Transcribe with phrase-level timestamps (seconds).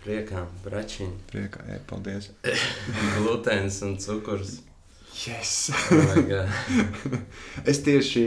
[0.00, 1.10] Priekā, bračiņ.
[1.28, 2.30] Priekā, jā, paldies.
[3.18, 4.60] Glutēns un cukurs.
[5.20, 5.68] Yes!
[5.92, 6.22] Oh
[7.70, 8.22] es tieši,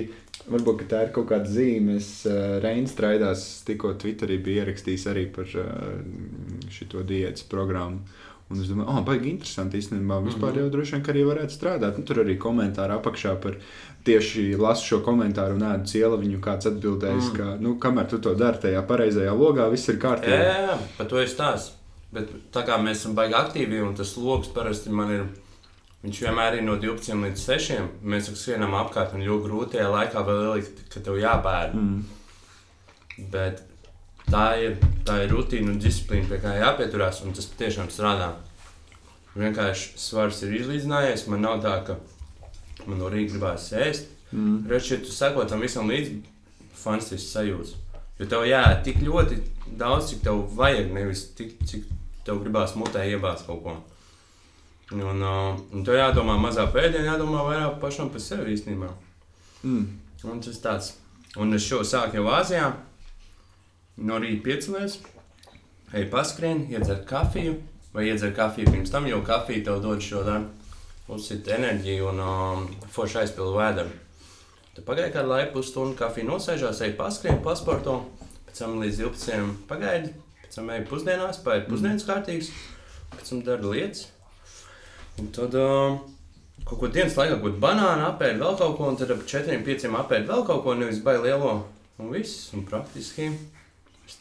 [0.53, 1.97] varbūt tā ir kaut kāda zīme.
[1.97, 5.95] Es uh, Reinas traidās tikko Twitterī bija ierakstījis arī par uh,
[6.69, 8.05] šo diētas programmu.
[8.53, 10.19] Un es domāju, oh, baigi interesanti īstenībā.
[10.27, 10.59] Vispār Mhm.
[10.61, 11.97] jau droši vien, arī varētu strādāt.
[11.97, 13.55] Nu, tur arī komentāri apakšā par
[14.05, 16.17] tieši lasu šo komentāru un ēdu cielu.
[16.21, 17.37] Viņu kāds atbildējis, Mm.
[17.37, 20.43] ka, nu, kamēr tu to dari tajā pareizajā logā, viss ir Jā, kārtībā.
[20.43, 21.71] jā, jā, par to ir stāsts.
[22.13, 25.23] Bet tā kā mēs esam baigi aktīvi un tas lokus parasti man ir.
[26.05, 27.89] Viņš vienmēr ir no 12 līdz 6.
[28.03, 31.73] Mēs skrienam apkārt un ļoti grūti tajā laikā vēl ielikt, ka tev jābēr.
[31.73, 32.03] Mm.
[33.31, 33.61] Bet
[34.33, 38.33] tā ir, tā ir rutīna un disciplīna, pie kā jāpieturās, un tas patiešām strādā.
[39.37, 41.27] Vienkārši svars ir izlīdzinājies.
[41.31, 41.97] Man nav tā, ka
[42.85, 44.11] man no rīta gribās ēst.
[44.33, 44.65] Mm.
[44.69, 46.19] Reizē, ja tu seko tam visam līdzi,
[46.77, 47.79] fantastisks sajūta.
[48.19, 49.39] Jo tev jāēd tik ļoti
[49.79, 51.89] daudz, cik tev vajag, nevis tik, cik
[52.25, 53.75] tev gribās mutē iebāzt kaut ko.
[54.93, 58.91] Un, uh, un tev jādomā mazā pēdienā, jādomā vairāk pašam par sevi īstenībā.
[59.65, 59.85] Mm.
[60.29, 60.91] Un tas tāds.
[61.41, 62.69] Un es šo sāku jau Āzijā.
[64.01, 64.97] No rīta piecēlies,
[65.93, 67.59] ej paskrien, iedzer kafiju,
[67.93, 70.23] vai iedzer kafiju pirms tam, jo kafija tev dod šo
[71.13, 73.91] uzsit enerģiju un um, foršu aizpildu vēdru.
[74.73, 77.99] Tad pagaidi kādu laiku, pusstundu kafiju nosēžās, ej paskrien, pasporto,
[78.47, 79.53] pēc tam līdz 12.
[79.69, 80.09] pagaidi,
[80.41, 82.49] pēc tam ej pusdienās, paiet pusdienas kārtīgs,
[83.13, 84.07] pēc tam dari lietas.
[85.21, 85.99] Un tad um,
[86.65, 89.91] kaut ko dienas laikā, kaut ko banānu apēd, vēl kaut ko, un tad ap 4-5
[90.01, 91.59] apēd vēl kaut ko, nevis baigi lielo.
[92.01, 93.27] Un viss, un praktiski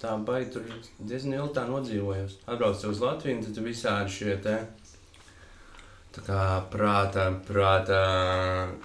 [0.01, 2.39] tā baigi tur diezgan ilgi tā nodzīvojos.
[2.47, 4.57] Atbraucu uz Latviju, tad visādi šie te.
[6.13, 8.01] Tā kā prātā, prātā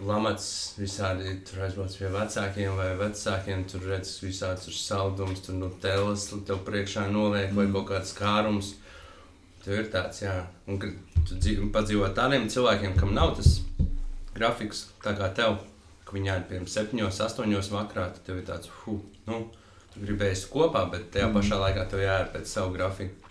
[0.08, 0.46] lamats
[0.80, 3.66] visādi tur aizbrauc pie vecākiem vai vecākiem.
[3.68, 8.76] Tur redz visādi tur saldumus, tur no telas, tev priekšā noliek vai kaut kāds kārums.
[9.66, 10.38] Tur ir tāds, jā.
[10.72, 10.96] Un kad
[11.28, 13.58] tu dzīvo, padzīvo tādiem cilvēkiem, kam nav tas
[14.38, 15.60] grafiks, tā kā tev,
[16.08, 19.42] ka viņi ēd pirms septiņos, astoņos vakarā, tad tev ir tāds, hu, nu,
[19.98, 23.24] tu gribēji kopā, bet tajā pašā laikā tev jāēd pēc savu grafiku.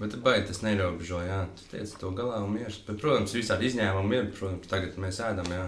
[0.00, 2.78] Bet baigi tas neierobežo, jā, tu tiec to galā un mieras.
[2.86, 5.66] Bet, protams, visādi izņēmumi ir, protams, tagad mēs ēdam, jā.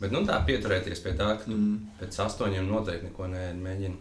[0.00, 1.80] Bet, nu, tā pieturēties pie tā, ka Mm.
[2.00, 3.98] pēc astoņiem noteikti neko neēd, mēģini.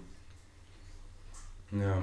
[1.82, 1.98] Jā.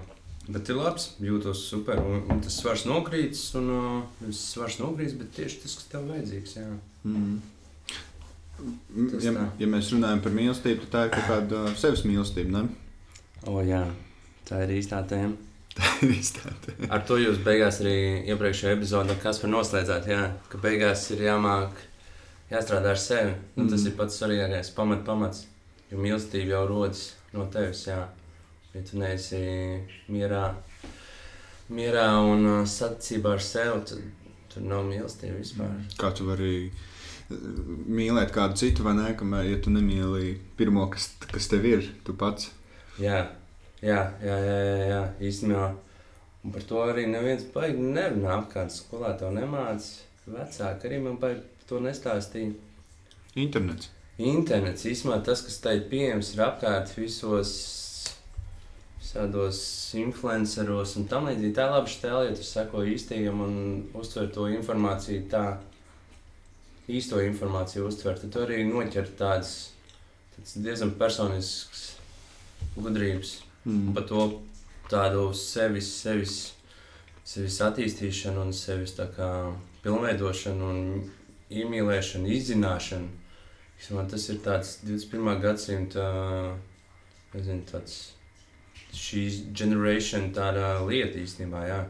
[0.48, 1.98] Bet ir labs, jūtos super.
[1.98, 6.56] Un, un tas svars nokrītas, un uh, svars nokrītas, bet tieši tas, kas tev vajadzīgs.
[6.58, 6.68] Jā.
[7.06, 7.38] Mm.
[9.10, 9.46] Tas Ja, tā.
[9.60, 12.52] ja mēs runājam par mīlestību, tad tā ir kaut kāda uh, sevis mīlestība.
[12.60, 12.68] Ne?
[13.44, 13.82] O, jā,
[14.48, 15.36] tā ir īstā tēma.
[16.88, 17.96] Ar to jūs beigās arī
[18.32, 21.76] iepriekšējā epizodē, kas par noslēdzāt, jā, ka beigās ir jāmāk,
[22.50, 23.34] jāstrādā ar sevi.
[23.56, 23.86] Nu, tas Mhm.
[23.92, 25.44] ir pats svarīgākais, pamat, pamats.
[25.92, 28.06] Jo mīlestība jau rodas no tevis, jā.
[28.74, 29.38] Ja tu neesi
[30.10, 30.54] mierā,
[31.70, 34.02] mierā un uh, saticībā ar sevi, tad
[34.52, 35.72] tur nav mīlestība vispār.
[36.00, 36.70] Kā tu vari
[37.30, 37.36] uh,
[37.86, 39.14] mīlēt kādu citu, vai ne?
[39.18, 42.50] Kamēr, ja tu nemīli pirmo, kas, kas tev ir, tu pats.
[42.96, 43.18] Jā,
[43.84, 45.00] jā, jā, jā, jā, jā.
[45.28, 45.66] īstenībā.
[46.46, 48.38] Un par to arī neviens baigi nerunā.
[48.40, 50.04] Apkārt skolā to nemācīja.
[50.26, 52.54] Vecāki arī man baigi to nestāstīja.
[53.38, 53.90] Internets.
[54.16, 57.52] Internets īstenībā tas, kas tai pieejams, ir apkārt visos
[59.16, 59.58] tādos
[59.96, 61.54] influenceros un tam līdzīgi.
[61.56, 63.54] Tā ir laba stēle, ja tu seko īstajam un
[63.96, 65.44] uztver to informāciju tā,
[66.92, 68.18] īsto informāciju uztver.
[68.20, 69.54] Tad tu arī noķer tādas,
[70.34, 71.95] tādas diezgan personiskas
[72.76, 73.40] gudrības.
[73.64, 73.92] Mm.
[73.96, 74.26] Par to
[74.90, 76.36] tādu sevis, sevis,
[77.26, 79.30] sevis attīstīšanu un sevis kā
[79.82, 80.82] pilnveidošanu un
[81.50, 83.08] iemīlēšanu, izzināšanu.
[83.76, 85.40] Īstenībā Tas ir tāds 21.
[85.42, 86.04] gadsimta
[87.34, 87.96] nezinu, tāds,
[88.96, 91.66] šīs generācijas tāda lieta īstenībā.
[91.68, 91.80] Jā.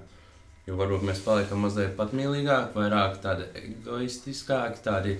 [0.67, 5.13] Jo varbūt mēs paliekam mazliet patmīlīgāki, vairāk tādi egoistiskāki, tādi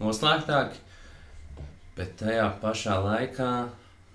[0.00, 0.80] noslēgtāki.
[1.94, 3.50] Bet tajā pašā laikā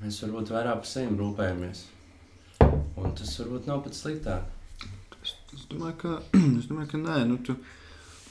[0.04, 1.84] mēs varbūt vairāk par sevi rūpējamies.
[3.00, 4.48] Un tas varbūt nav pat sliktāk.
[5.20, 6.16] Es, es, domāju, ka,
[6.60, 7.58] es domāju, ka nē, nu, tu,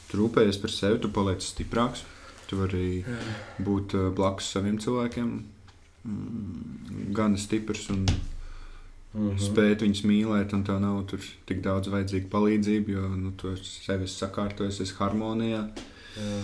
[0.09, 2.05] tu rūpējies par sevi, tu paliec stiprāks.
[2.49, 3.05] Tu vari
[3.61, 5.33] būt uh, blakus saviem cilvēkiem,
[6.09, 8.07] mm, gan stiprs un
[9.15, 9.41] Mm -hmm.
[9.41, 10.99] spēt viņus mīlēt, un tev nav
[11.47, 15.63] tik daudz vajadzīga palīdzība, jo nu, tu sevi sakārtojies, esi harmonijā.
[16.17, 16.43] Jā.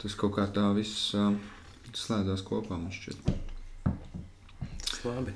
[0.00, 1.34] Tas kaut kā tā viss uh,
[1.92, 2.78] slēdzās kopā.
[2.78, 3.49] man šķiet.
[5.00, 5.32] Tas labi.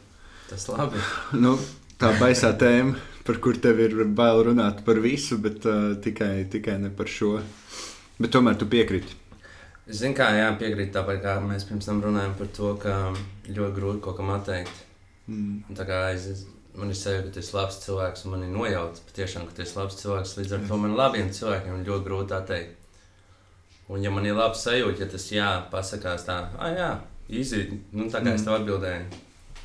[0.49, 0.99] Tas labi.
[1.45, 1.55] nu,
[1.97, 6.77] tā baisā tēma, par kur tev ir bail runāt par visu, bet uh, tikai, tikai
[6.83, 7.39] ne par šo.
[8.19, 9.17] Bet tomēr tu piekriti.
[9.89, 12.99] Zinu, kā jā, piekrīt tāpat, kā mēs pirms tam runājām par to, ka
[13.49, 14.85] ļoti grūti kaut kam atteikt.
[15.33, 15.75] Mm.
[15.77, 16.45] Tā kā aiz,
[16.77, 19.65] man ir sajūta, ka tu esi labs cilvēks, un man ir nojauta patiešām, ka tu
[19.65, 20.39] esi labs cilvēks.
[20.43, 22.81] Līdz ar to man labiem cilvēkiem ļoti grūti tā teikt.
[23.89, 26.91] Un, ja man ir labi sajūta, ja tas jā, pasakās tā, ah, jā,
[27.29, 28.39] izīt, nu, tā kā mm.
[28.39, 29.25] es tev atbildēju,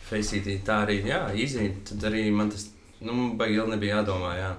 [0.09, 2.67] Faceitī, tā arī, jā, izīt, tad arī man tas,
[3.05, 4.51] nu, baigi ilgi nebija jādomā, jā.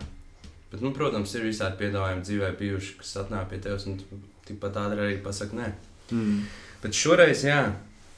[0.71, 3.99] Bet, nu, protams, ir visādi piedāvājumi dzīvē bijuši, kas atnāk pie tevis, un
[4.47, 5.71] tikpat ātri arī pasaki nē.
[6.15, 6.37] Mm.
[6.85, 7.65] Bet šoreiz, jā,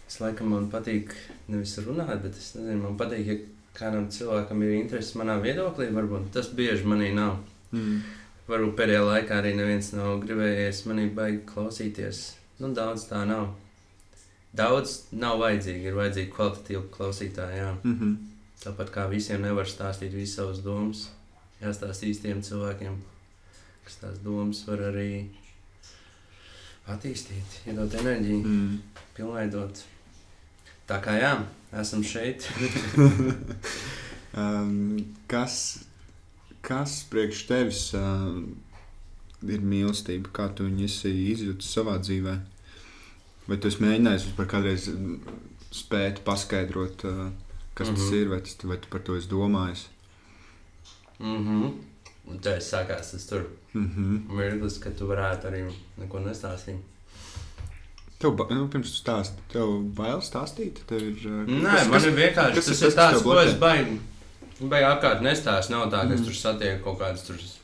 [0.09, 1.15] es laikam man patīk
[1.49, 3.39] nevis runāt, bet es nezinu, man patīk, ja
[3.79, 7.39] kādam cilvēkam ir interesi manā viedoklī, varbūt tas bieži manī nav.
[7.73, 8.03] Mm.
[8.51, 12.25] Varbūt pēdējā laikā arī neviens nav gribējies manī baigi klausīties.
[12.61, 13.55] Nu, daudz tā nav.
[14.57, 17.57] Daudz nav vajadzīgi, ir vajadzīgi kvalitatīvi klausītāji.
[17.59, 17.71] Jā.
[17.85, 18.17] Mm -hmm.
[18.65, 21.09] Tāpat kā visiem nevar stāstīt visas savas domas,
[21.63, 22.97] jāstāsta īstiem cilvēkiem,
[23.85, 25.27] kas tās domas var arī
[26.89, 28.79] attīstīt, iedot enerģiju, Mm.
[29.17, 29.83] pilnveidot.
[30.89, 31.45] Tā kā jā,
[31.81, 32.49] esam šeit.
[34.35, 34.97] Um,
[35.29, 35.85] kas,
[36.65, 38.39] kas priekš tevis uh,
[39.45, 40.31] ir mīlestība?
[40.33, 42.39] Kā tu viņu esi izjutis savā dzīvē?
[43.49, 45.17] Vai tu esi mēģinājis vispār kādreiz mm,
[45.75, 47.31] spēt paskaidrot, uh,
[47.75, 47.97] kas mm -hmm.
[47.99, 48.15] tas Mhm.
[48.21, 49.87] ir, vai, tas, vai tu par to esi domājis?
[51.19, 51.73] Mm -hmm.
[52.31, 53.43] Un tā es sākās tas tur
[53.75, 54.35] Mm -hmm.
[54.37, 56.77] mirklis, ka tu varētu arī neko nestāstīt.
[58.19, 60.77] Tev, nu, pirms tu stāsti, tev bail stāstīt?
[60.87, 63.41] Tev ir, uh, Nē, man ir vienkārši kas tas, tas tas, ir kas tāds, ko
[63.41, 63.99] es baigi.
[64.61, 65.71] Baigi apkārt nestāstu.
[65.71, 66.25] Nav tā, ka es Mm.
[66.25, 67.62] tur satieku kaut kādas.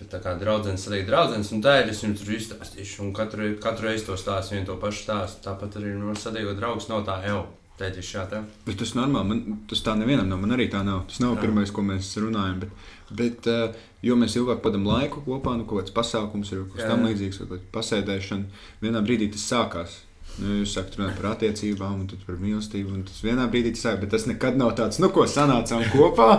[0.00, 1.90] Bet tā kā draugs arī draugs, un tā ir.
[1.92, 5.44] Es viņu tur izstāstīšu, un katru, katru reizi to stāstu, vienu to pašu stāstu.
[5.44, 7.42] Tāpat arī man satiekot draugus, nav tā jau.
[7.80, 8.42] Teicis šā tā.
[8.66, 9.28] Bet tas normāli.
[9.30, 10.42] Man, tas tā nevienam nav.
[10.42, 11.06] Man arī tā nav.
[11.08, 11.44] Tas nav Jā.
[11.46, 12.58] pirmais, ko mēs runājam.
[12.60, 16.76] Bet, bet uh, jo mēs ilgāk padam laiku kopā, nu, kaut kāds pasākums ir kaut
[16.76, 19.96] kas tam līdzīgs, kaut kāda pasēdēšana, vienā brīdī tas sākās.
[20.40, 22.92] Nu, jūs sākat runāt par attiecībām, un tad par mīlestību.
[22.94, 26.30] un Tas vienā brīdī tas sākās, bet tas nekad nav tāds, nu, ko sanācām kopā.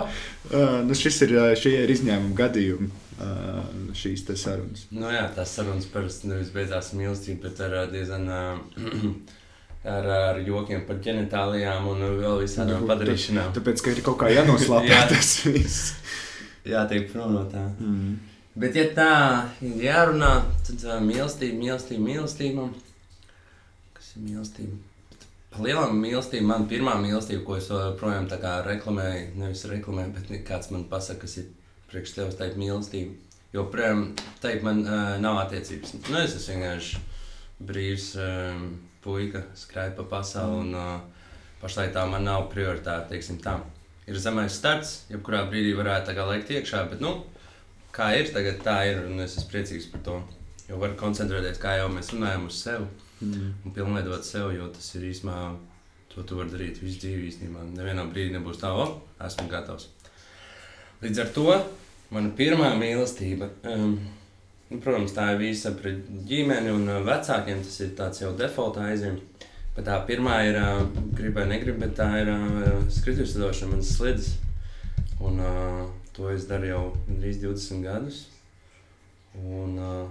[0.50, 2.88] Uh, nu, šis ir, uh, šie ir izņēmumi gadījumi,
[3.96, 4.86] šīs te sarunas.
[4.94, 8.42] Nu jā, tās sarunas parasti nevis beidzās mīlestība, bet ar diezgan ā,
[9.94, 13.54] ar, ar jokiem par ģenitālijām un vēl visādām Nu, padarīšanām.
[13.56, 15.06] Tāpēc, ka ir kaut kā jānoslēpj Jā.
[15.10, 15.94] tas viss.
[16.68, 17.64] Jā, tiek prom no tā.
[17.82, 18.14] Mm.
[18.54, 19.12] Bet, ja tā
[19.64, 20.32] ir jārunā,
[20.66, 22.68] tad uh, mīlestība, mīlestība, mīlestība.
[23.96, 24.76] Kas ir mīlestība?
[25.52, 30.70] Pa lielam mīlestība, man pirmā mīlestība, ko es joprojām kā reklamēju, nevis reklamēju, bet kāds
[30.72, 31.50] man pasaka, kas ir
[31.92, 33.14] priekš tevis tā mīlestība.
[33.52, 34.06] Jo, projām,
[34.40, 35.94] teikt, man uh, nav attiecības.
[36.08, 37.02] Nu, es esmu vienkārši
[37.68, 38.64] brīvs um,
[39.04, 41.26] puika, skrēju pa pasauli, un uh,
[41.60, 43.58] pašlaik tā man nav prioritāte, teiksim tā.
[44.08, 47.20] Ir zemais starts, jebkurā brīdī varētu lekt iekšā, bet, nu,
[47.94, 50.18] kā ir tagad, tā ir, es esmu priecīgs par to.
[50.70, 52.88] Jo var koncentrēties, kā jau mēs runājam, uz sevi
[53.22, 53.54] Mm.
[53.64, 55.52] un pilnveidot sevi, jo tas ir īstenībā,
[56.10, 57.68] to tu vari darīt visu dzīvi īstenībā.
[57.76, 58.86] Nevienā brīdī nebūs tā, o,
[59.22, 59.86] esmu gatavs.
[61.02, 61.44] Līdz ar to
[62.12, 63.94] mana pirmā mīlestība, um,
[64.70, 68.78] nu, protams, tā ir visa pret ģimeni un uh, vecākiem, tas ir tāds jau default
[68.82, 69.48] aizjūta.
[69.72, 70.82] Bet tā pirmā ir, uh,
[71.16, 74.34] gribēju, negribu, bet tā ir uh, skrituves lidošana, manas slēdzes.
[75.24, 78.26] Un uh, to es daru jau gandrīz 20 gadus.
[79.40, 80.02] Un, uh,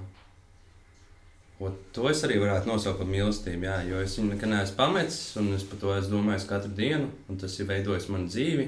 [1.61, 5.17] Un to es arī varētu nosaukt par mīlestību, jā, jo es viņu nekad neesmu pametis,
[5.37, 8.65] un es par to esmu domājis katru dienu, un tas ir veidojis manu dzīvi.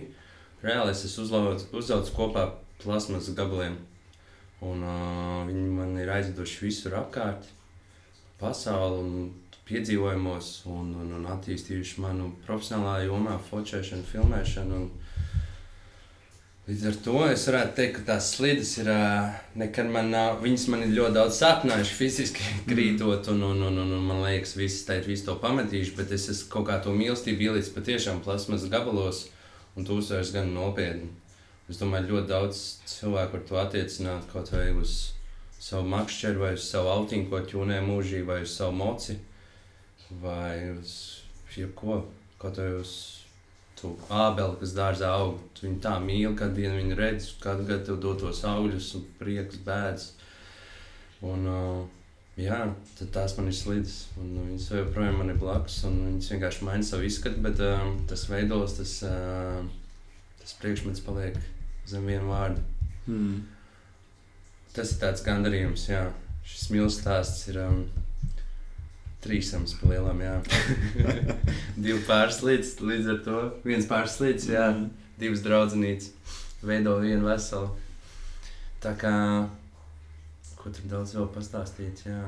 [0.62, 2.44] Reāli es esmu uzlauc- uzaugs kopā
[2.84, 3.78] plasmas gabaliem,
[4.64, 7.48] un uh, viņi man ir aizveduši visur apkārt,
[8.40, 9.32] pasauli un
[9.68, 14.82] piedzīvojumos, un, un, un attīstījuši manu profesionālā jomā, fotografēšanu, filmēšanu.
[14.82, 14.92] Un,
[16.64, 18.88] Līdz ar to es varētu teikt, ka tās slīdes ir
[19.60, 20.38] nekad man nav.
[20.40, 24.56] Viņas man ir ļoti daudz sāpinājušas, fiziski krītot, un, un, un, un, un man liekas,
[24.56, 25.92] visas tā ir visu to pametījuši.
[25.98, 29.26] Bet es esmu kaut kā to mīlestību ielicis patiešām plasmas gabalos,
[29.76, 31.12] un to uzsvers gan nopietni.
[31.72, 35.14] Es domāju, ļoti daudz cilvēku var to attiecināt kaut vai uz
[35.64, 39.16] savu makšķeru, vai uz savu autiņu, ko ķūnē mūžī, vai uz savu moci,
[40.22, 40.96] vai uz
[41.56, 42.02] jebko,
[42.42, 42.94] kaut vai uz
[43.80, 45.40] to ābeli, kas dārzā aug.
[45.56, 49.06] Tu viņu tā mīli, kad vienu viņu redz, kādu gadu tev dod tos augļus un
[49.20, 50.10] prieks, bēdas.
[51.24, 51.86] Un, uh,
[52.40, 52.60] jā,
[53.00, 53.98] tad tās man ir slīdes.
[54.20, 58.28] Un viņas joprojām man ir blakus, un viņas vienkārši maina savu izskatu, bet uh, tas
[58.32, 59.64] veidos, tas, uh,
[60.44, 61.40] tas priekšmets paliek
[61.90, 62.64] zem viena vārda.
[63.08, 63.44] Mm.
[64.74, 66.06] Tas ir tāds gandarījums, jā.
[66.44, 67.84] Šis mīlestības stāsts ir um,
[69.24, 70.36] trīsams pa lielam, jā.
[71.84, 73.44] Divi pārslīdes līdz ar to.
[73.68, 74.70] Viens pārslīdes, jā.
[74.74, 74.92] Mhm.
[75.22, 76.10] Divas draudzenītes
[76.66, 77.70] veido vienu veselu.
[78.84, 79.14] Tā kā,
[80.60, 82.24] ko tur daudz vēl pastāstīt, jā.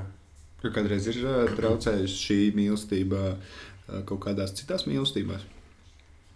[0.62, 1.18] Kādreiz ir
[1.58, 3.36] traucējusi šī mīlestība
[4.08, 5.44] kaut kādās citās mīlestībās?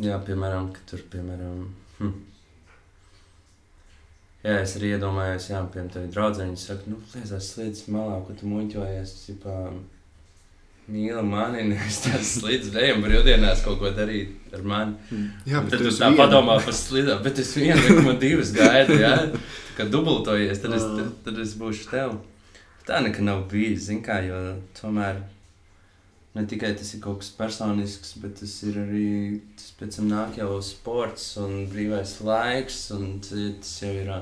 [0.01, 1.69] Jā, piemēram, ka tur, piemēram,
[2.01, 2.13] Hm.
[4.41, 8.33] Jā, es arī iedomājos, jā, piemēram, tevi draudzē, viņi saka, nu, liezās slīdus malā, ko
[8.39, 9.57] tu muļķojies, tipā,
[10.91, 14.97] mīli mani, nevis tās slīdus, ejam brīvdienās kaut ko darīt ar mani.
[15.45, 16.23] Jā, Un bet tad tu tā viena.
[16.23, 20.89] padomā par slīdām, bet es vienu, nekam divas gaidu, jā, Tā kā dubultojies, tad es,
[20.97, 22.17] tad, tad es būšu tev.
[22.89, 24.41] Tā nekad nav bijis, zin kā, jo
[24.81, 25.21] tomēr
[26.35, 29.09] ne tikai tas ir kaut kas personisks, bet tas ir arī,
[29.59, 34.13] tas pēc tam nāk jau sports un brīvais laiks, un tas jau ir,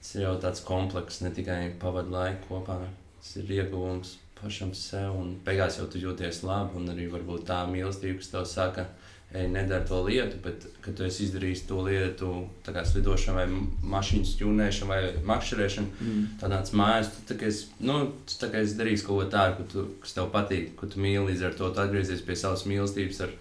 [0.00, 2.80] tas ir jau tāds komplekss, ne tikai pavadu laiku kopā,
[3.20, 7.60] tas ir ieguvums pašam sev, un beigās jau tu jūties labi, un arī varbūt tā
[7.68, 8.86] mīlestība, kas tev saka,
[9.34, 12.30] ej, nedara to lietu, bet, kad tu esi izdarījis to lietu,
[12.66, 13.62] tā kā slidošana vai
[13.94, 15.00] mašīnas ķūnēšana vai
[15.32, 16.26] makšķerēšana, Mm.
[16.40, 19.30] Tad nāc mājās, tu tā kā esi, nu, tu tā kā esi darījis kaut ko
[19.30, 21.30] tādu, tu, kas tev patīk, ko tu mīli.
[21.30, 23.34] Līdz ar to tu atgriezies pie savas mīlestības ar,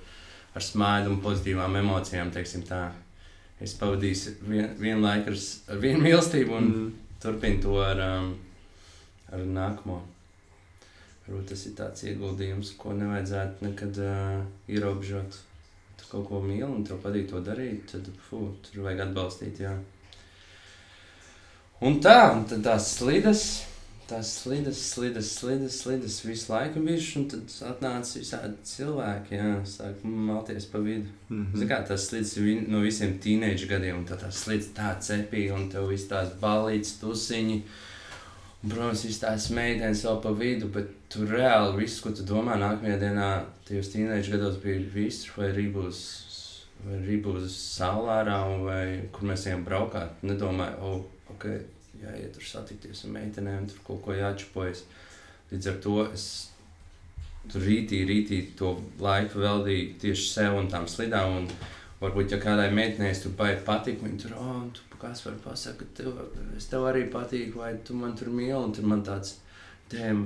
[0.55, 2.31] ar smaidu un pozitīvām emocijām.
[2.36, 2.89] teiksim Tā.
[3.60, 5.39] Es pavadīju vien, vienu laiku ar,
[5.74, 6.74] ar vienu mīlestību un.
[6.74, 6.89] Mm.
[7.19, 8.31] turpinu to ar, um,
[9.31, 10.00] ar nākamo.
[11.25, 15.38] Varbūt tas ir tāds ieguldījums, ko nevajadzētu nekad uh, ierobežot.
[16.10, 19.62] Kaut ko mīli un tev patīk to darīt, tad fū, tur vajag atbalstīt.
[19.62, 19.75] Jā.
[21.86, 23.44] Un tā, un tad tās slidas,
[24.10, 30.01] tās slidas, slidas, slidas, slidas visu laiku bijušas, un tad atnāca visādi cilvēki, jā, sāk
[30.04, 31.08] malties pa vidu.
[31.30, 31.54] Mhm.
[31.54, 35.54] Zini, kā tas slīdus ir no visiem tīneģa gadiem, un tā tas slīdus tā cepīja,
[35.56, 37.62] un tev viss tās balītas, tusiņi.
[38.60, 42.58] Un, protams, visas tās meitenes vēl pa vidu, bet tu reāli viss, ko tu domā
[42.60, 43.30] nākamajā dienā,
[43.68, 46.01] tajos tīneģa gados bija viss, vai arī būs,
[46.84, 48.84] vai arī būs saulārā, vai
[49.16, 50.20] kur mēs ejam braukāt.
[50.28, 51.48] Nedomāju, oh, ok,
[52.04, 54.84] jāiet tur satikties ar meitenēm, tur kaut ko jāčupojas.
[55.54, 56.28] Līdz ar to es
[57.50, 61.39] tur rītī, rītī to laiku veltīju tieši sev un tām slidām.
[61.42, 61.48] Un
[62.04, 66.03] varbūt, ja kādai meitenei tur baigi patīk, viņa tur, oh, tu kas var pasakāt, ka
[66.03, 66.18] tev,
[66.58, 69.38] es tev arī patīk, vai tu man tur mīli, un tur man tāds.
[69.89, 70.20] Tēm,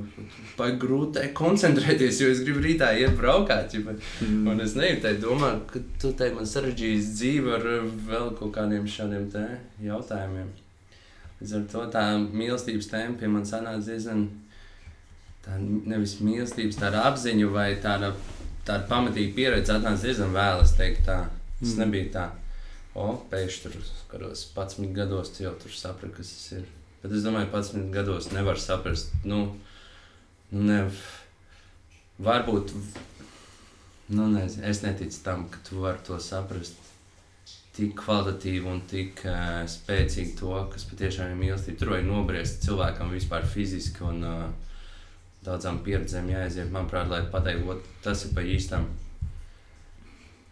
[0.58, 3.72] vai grūti koncentrēties, jo es gribu rītā iet braukāt.
[3.77, 4.50] Ja, Mm.
[4.51, 8.51] un es neju tai domāt, ka tu tai man sarežģījis dzīvi ar uh, vēl kaut
[8.58, 9.46] kādiem šādiem te
[9.80, 10.51] jautājumiem.
[11.39, 14.27] Līdz ar to tā mīlestības tēma pie manis sanāca diezgan
[15.44, 18.13] tā nevis mīlestības, tāda apziņa vai tāda,
[18.68, 20.63] tāda pamatīga pieredze atnāca diezgan vēl.
[20.63, 21.20] Es teiktu, tā.
[21.60, 21.82] Tas mm.
[21.84, 22.30] nebija tā.
[22.94, 26.68] O, pēkšņi tur, kādos 11 gados, tu jau tur saprati, kas tas ir.
[27.02, 29.16] Bet es domāju, 11 gados nevar saprast.
[29.26, 29.40] Nu,
[30.54, 30.78] ne,
[32.22, 32.76] varbūt,
[34.14, 36.78] nu, nezinu, es neticu tam, ka tu vari to saprast.
[37.74, 41.80] Tik kvalitatīvi un tik uh, spēcīgi to, kas patiešām ir mīlestība.
[41.80, 44.44] Tur vajag nobriest cilvēkam vispār fiziski un uh,
[45.42, 46.70] daudzām pieredzēm jāaiziet.
[46.70, 48.86] Manuprāt, lai pateiktu, "Vot tas ir pa īstam.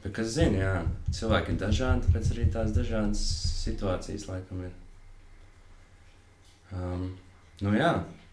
[0.02, 0.76] Bet, kas zina, jā,
[1.14, 3.22] cilvēki ir dažādi, tāpēc arī tās dažādas
[3.62, 4.72] situācijas laikam ir.
[6.74, 7.04] Um,
[7.62, 7.92] nu jā,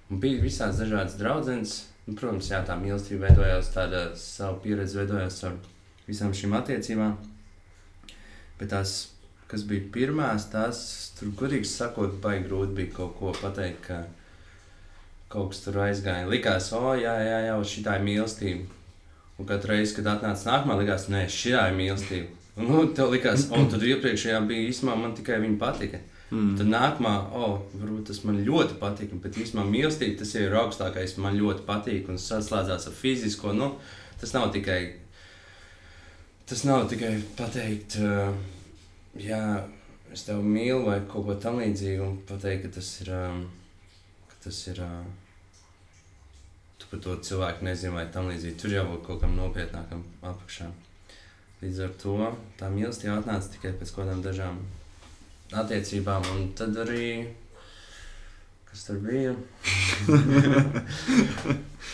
[0.08, 1.74] un bija visādas dažādas draudzenes.
[2.08, 5.58] Nu, protams, jā, tā mīlestība veidojās, tāda savu pieredzi veidojās ar
[6.06, 7.18] visām šīm attiecībām.
[8.56, 8.94] Bet tās,
[9.50, 10.80] kas bija pirmās, tās,
[11.18, 14.00] tur, godīgi sakot, baigi grūti bija kaut ko pateikt, ka
[15.28, 16.30] kaut kas tur aizgāja.
[16.32, 18.77] Likās, o, jā, jā, jā, šī tā ir mīlestība.
[19.38, 22.38] Un katru reizi, kad atnāca nākamā, likās, nē, šī ir mīlestība.
[22.58, 26.00] Un, nu, tev likās, o, tad iepriekšējā bija īstenībā man tikai viņa patika.
[26.28, 26.56] Mm.
[26.58, 31.14] Tad nākamā, o, varbūt tas man ļoti patīk, bet īstenībā mīlestība tas jau ir augstākais,
[31.22, 33.54] man ļoti patīk un saslēdzās ar fizisko.
[33.54, 33.70] Nu,
[34.20, 34.80] tas nav tikai,
[36.50, 38.34] tas nav tikai pateikt, uh,
[39.22, 39.40] jā,
[40.12, 43.40] es tevi mīlu vai kaut ko tamlīdzīgu, un pateikt, ka tas ir, um,
[44.28, 45.27] ka tas ir, uh,
[46.78, 48.58] tu par to cilvēku nezini vai tamlīdzīgi.
[48.60, 50.70] Tur jau būtu kaut kam nopietnākam apakšā.
[51.62, 52.16] Līdz ar to
[52.60, 54.60] tā mīlestība atnāca tikai pēc kaut kādām dažām
[55.58, 57.26] attiecībām, un tad arī.
[58.68, 59.32] Kas tur bija?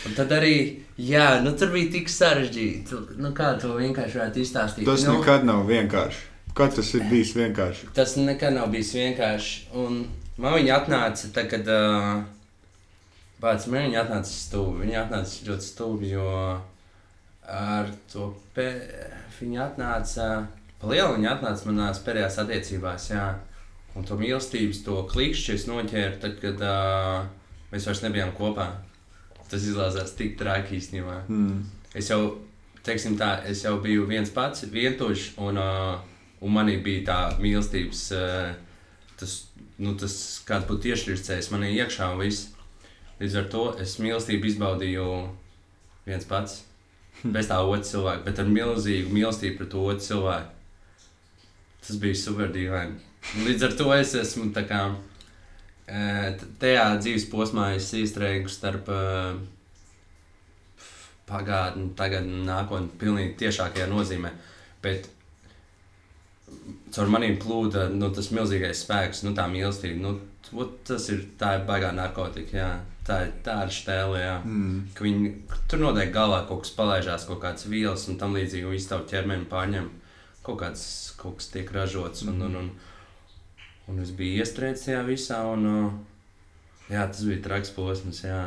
[0.05, 0.55] un tad arī,
[0.99, 2.99] jā, nu tur bija tik sarežģīti.
[3.17, 4.85] Nu, kā to vienkārši varētu izstāstīt?
[4.89, 6.31] Tas nu, nekad nav vienkārši.
[6.55, 7.89] Kad tas ir bijis vienkārši?
[7.95, 9.55] Tas nekad nav bijis vienkārši.
[9.81, 10.03] Un
[10.37, 12.21] man viņa atnāca, tad, kad uh,
[13.41, 14.85] pats man viņa atnāca stūbi.
[14.85, 16.29] Viņa atnāca ļoti stūbi, jo
[17.45, 18.69] ar to pē...
[19.39, 20.29] viņa atnāca,
[20.79, 23.27] pa lielu viņa atnāca manās pēdējās attiecībās, jā.
[23.95, 27.27] Un to mīlestības, to klikšķi es noķēru, tad, kad uh,
[27.71, 28.69] mēs vairs nebijām kopā.
[29.51, 31.21] Tas izlāzās tik traki īstenībā.
[31.29, 31.61] Mm.
[31.95, 32.19] Es jau,
[32.83, 38.01] teiksim tā, es jau biju viens pats, vientuļš, un, uh, un manī bija tā mīlestības,
[38.17, 39.37] uh, tas,
[39.79, 42.54] nu, tas kāds būtu iešķirts manī iekšā un viss.
[43.19, 45.05] Līdz ar to es mīlestību izbaudīju
[46.05, 46.57] viens pats,
[47.23, 50.51] bez tā otra cilvēka, bet ar milzīgu mīlestību pret otru cilvēku.
[51.85, 52.95] tas bija super dīvaini.
[53.45, 54.79] Līdz ar to es esmu tā kā
[56.39, 59.35] t- tajā dzīves posmā es iestrēgu starp eh,
[61.29, 64.31] pagātni, tagad un nākotni, pilnīgi tiešākajā nozīmē.
[64.81, 65.07] Bet
[66.95, 69.99] caur maniem plūda nu, tas milzīgais spēks, nu, tā mīlestība.
[70.01, 70.15] Nu,
[70.55, 72.57] ot, tas ir tā ir baigā narkotika.
[72.57, 72.71] Jā.
[73.05, 74.39] Tā ir tāda stēle, jā.
[74.41, 74.77] Mm.
[74.97, 75.31] ka viņi
[75.69, 79.05] tur noteikti galvā kaut kas palaižās, kaut kādas vielas un tam līdzīgi, un visu tavu
[79.11, 79.91] ķermeni pārņem.
[80.45, 80.85] Kaut kāds
[81.19, 82.71] kaut kas tiek ražots, un, un, un,
[83.91, 85.91] un es biju iestrēdzis tajā visā, un uh,
[86.89, 88.41] jā, tas bija traks posms, jā.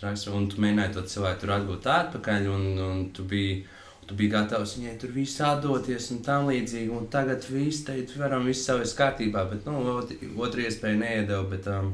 [0.00, 3.62] Traks, un tu mēģināji to cilvēku tur atgūt atpakaļ, un, un tu biji,
[4.08, 8.46] tu biji gatavs viņai tur visu atdoties un tam līdzīgi, un tagad viss teikt, varam,
[8.48, 11.90] viss savu ir kārtībā, bet, nu, ot- otru iespēju neiedeva, bet, um,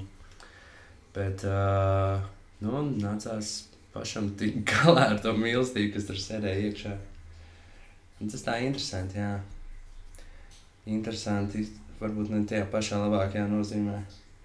[1.16, 2.22] bet, uh,
[2.62, 3.54] nu, nācās
[3.94, 6.94] pašam tikt galā ar to mīlestību, kas tur sēdēja iekšā.
[8.22, 9.32] Un tas tā interesanti, jā.
[10.86, 11.64] Interesanti,
[12.00, 13.96] varbūt ne tajā pašā labākajā nozīmē.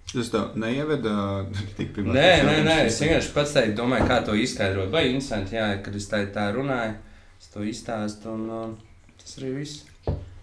[0.10, 1.14] Tas tā neieveda
[1.78, 2.16] tik privāti.
[2.16, 4.90] Nē, nē, nē, es vienkārši pats teicu, domāju, kā to izskaidrot.
[4.94, 6.96] Vai interesanti, jā, kad es tā, tā runāju,
[7.40, 8.74] es to izstāstu, un uh,
[9.22, 9.86] tas arī viss.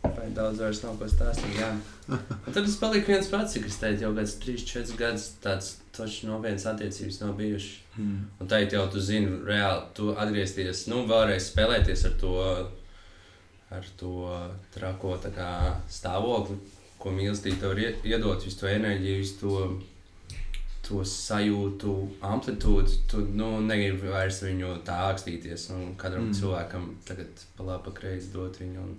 [0.06, 1.56] Vai daudz vairs nav ko stāstīt,
[2.54, 6.28] tad es paliku viens pats, cik es teicu, jau kāds 3, 4 gadus tāds toši
[6.28, 7.80] nopietnas attiecības nav bijušas.
[7.98, 8.20] Mm.
[8.40, 12.32] Un tā jau tu zini, reāli tu atgriezties, nu, vēlreiz spēlēties ar to,
[13.74, 14.12] ar to
[14.76, 15.50] trako kā
[15.90, 16.60] stāvokli,
[17.02, 19.54] ko mīlestība tev var ie- iedot, visu to enerģiju, visu to,
[20.88, 22.96] to sajūtu, amplitūdu.
[23.10, 25.70] Tu nu, negribi vairs viņu tā ākstīties.
[25.74, 26.34] Un katram Mm.
[26.38, 28.78] cilvēkam tagad pa labi, pa kreisi dot viņu.
[28.82, 28.96] Un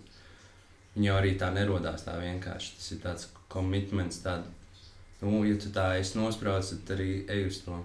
[0.98, 2.75] viņa arī tā nerodās tā vienkārši.
[2.77, 4.44] Tas ir tāds komitments, tāda,
[5.22, 7.79] nu, ja tu tā esi nosprauts, tad arī ej uz to.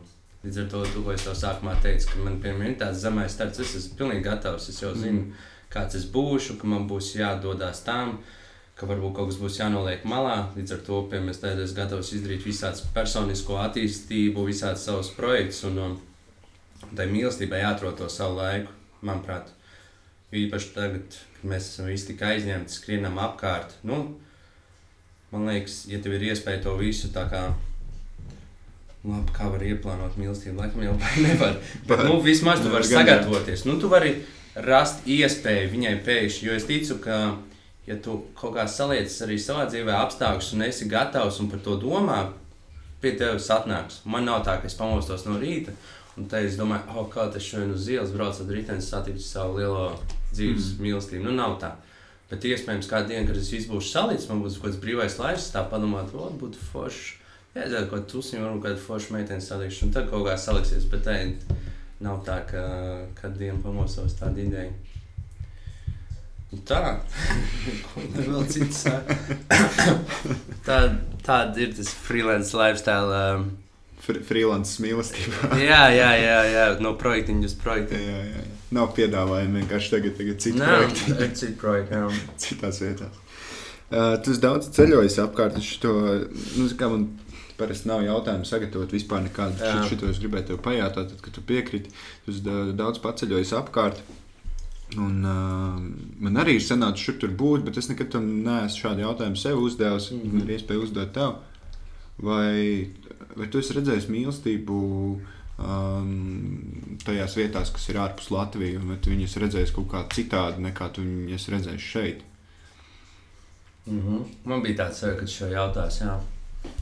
[0.45, 3.61] Līdz ar to, to, ko es tev sākumā teicu, ka man ir tāds zemais starts,
[3.61, 4.69] es esmu pilnīgi gatavs.
[4.69, 5.33] Es jau zinu, Mm.
[5.71, 8.19] kāds es būšu, ka man būs jādodas tam,
[8.83, 10.37] ka varbūt kaut kas būs jānoliek malā.
[10.57, 15.79] Līdz ar to, piemēram, es esmu gatavs izdarīt visādas personisko attīstību, visādas savus projektus, un
[15.79, 15.97] um,
[16.99, 18.75] tai mīlestībai jāatrod to savu laiku,
[19.07, 19.55] manuprāt.
[20.33, 23.77] Īpaši tagad, kad mēs esam visi tik aizņemti, skrienam apkārt.
[23.87, 24.03] Nu,
[25.31, 27.51] man liekas, ja tev ir iespēja to visu tā kā
[29.03, 30.61] Labi, kā var ieplānot mīlestību?
[30.61, 30.93] Laikam jau
[31.25, 31.57] nevar.
[31.89, 33.65] Bet, nu, vismaz tu vari sagatavoties.
[33.67, 34.13] Nu, tu vari
[34.55, 36.47] rast iespēju viņai pēkšņi.
[36.47, 37.17] Jo es ticu, ka,
[37.87, 41.77] ja tu kaut kā saliecis arī savā dzīvē apstākļus un esi gatavs un par to
[41.83, 42.21] domā,
[43.03, 44.03] pie tevis atnāks.
[44.07, 45.75] Man nav tā, ka es pamostos no rīta.
[46.13, 49.57] Un te es domāju, oh, kā tas šodien uz ielas braucu ar rītdienu, satiku savu
[49.59, 49.87] lielo
[50.35, 50.85] dzīves mm.
[50.85, 51.25] mīlestību.
[51.25, 51.73] Nu, nav tā.
[52.29, 55.51] Bet iespējams, kādā dienā, kad es visu būšu salicis, man būs kaut kāds brīvais laiks,
[55.55, 57.19] tā padomāt, o, būtu forši.
[57.57, 60.85] Jā, tā kā tusiņš, varbūt kāda forša meitene salikšu, un tad kaut kā saliksies.
[60.93, 61.17] Bet tā
[62.05, 62.63] nav tā, ka
[63.17, 64.73] kad dienu pamostos tāda ideja.
[66.53, 66.81] Un Tā,
[68.13, 68.83] te vēl cits
[70.67, 70.79] tā,
[71.25, 73.09] tāda ir tas freelance lifestyle.
[73.09, 73.47] Um,
[74.03, 75.55] Fr freelance mīlestība.
[75.71, 78.01] jā, jā, jā, jā, no projektiņa uz jā, projektu.
[78.03, 78.45] jā, jā.
[78.73, 82.01] Nav piedāvājumi vienkārši tagad, tagad citu projektu ir citi projekti.
[82.01, 82.23] jā.
[82.45, 83.21] citās vietās.
[83.93, 85.93] Uh, tu daudz ceļojis apkārt uz šo.
[86.57, 87.11] Nu, kā man
[87.59, 89.61] parasti nav jautājumu sagatavot vispār nekādu.
[89.61, 89.85] Jā.
[89.89, 91.93] Šito es gribēju tev pajautāt, tad, kad tu piekriti.
[92.27, 92.37] Tu
[92.77, 94.01] daudz paceļojis apkārt.
[95.01, 95.79] Un, uh,
[96.21, 99.61] man arī ir sanācis šur tur būt, bet es nekad tam neesmu šādu jautājumu sev
[99.63, 100.11] uzdevis.
[100.13, 100.31] Mm.
[100.31, 100.43] -hmm.
[100.43, 101.39] Ir iespēja uzdot tev.
[102.19, 102.91] Vai,
[103.37, 104.81] vai tu esi redzējis mīlestību
[105.59, 106.11] um,
[107.05, 111.03] tajās vietās, kas ir ārpus Latvijas, vai tu viņus redzējis kaut kā citādi nekā tu
[111.03, 112.23] viņus redzēji šeit?
[113.87, 114.25] Mm -hmm.
[114.45, 116.21] Man bija tāds sajūta, ka jautās, jā.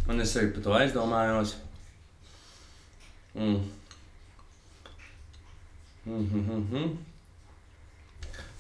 [0.09, 1.55] Un es arī par to aizdomājos.
[3.35, 3.61] Mm.
[6.07, 6.27] Mm
[6.71, 6.97] -hmm.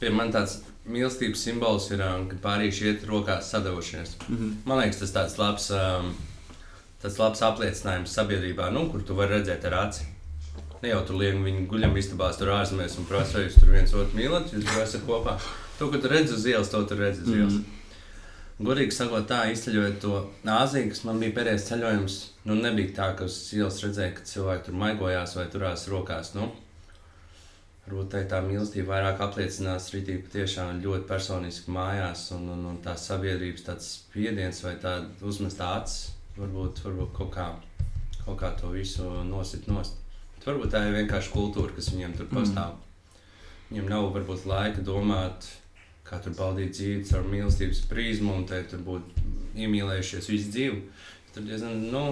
[0.00, 0.60] Pie man tāds
[0.90, 4.16] mīlestības simbols ir, um, ka pārīši iet rokās sadavušies.
[4.28, 4.54] Mm -hmm.
[4.64, 6.14] Man liekas, tas tāds labs, um,
[7.02, 10.04] tāds labs apliecinājums sabiedrībā, nu, kur tu vari redzēt ar aci.
[10.82, 13.92] Ne jau tur liekam, viņi guļam istabās, tur ārzemēs un prasa, vai jūs tur viens
[13.94, 15.36] otru mīlat, jūs jau esat kopā.
[15.78, 17.52] To, ko tu redzi uz ielas, to tu redzi uz ielas.
[17.52, 17.64] Mhm.
[18.60, 23.24] Godīgi sakot, tā izceļojot to Āziju, kas man bija pēdējais ceļojums, nu nebija tā, ka
[23.24, 26.34] uz ielas redzēja, ka cilvēki tur maigojās vai turās rokās.
[26.34, 26.50] Nu,
[27.86, 33.66] varbūt tā, mīlestība vairāk apliecinās rītīgi patiešām ļoti personiski mājās, un, un, un tā sabiedrības
[33.66, 37.48] tāds spiediens vai tā uzmestā acis varbūt, varbūt kaut, kā,
[38.24, 39.98] kaut kā to visu nosit nost.
[40.36, 42.76] Bet varbūt tā ir vienkārši kultūra, kas viņiem tur pastāv.
[42.76, 42.86] Mm.
[43.70, 45.46] Viņiem nav varbūt laika domāt,
[46.06, 49.20] kā tur baudīt dzīvi ar mīlestības prizmu, un te tur būt
[49.60, 50.80] iemīlējušies visu dzīvi.
[51.34, 52.04] Tur diezgan, nu,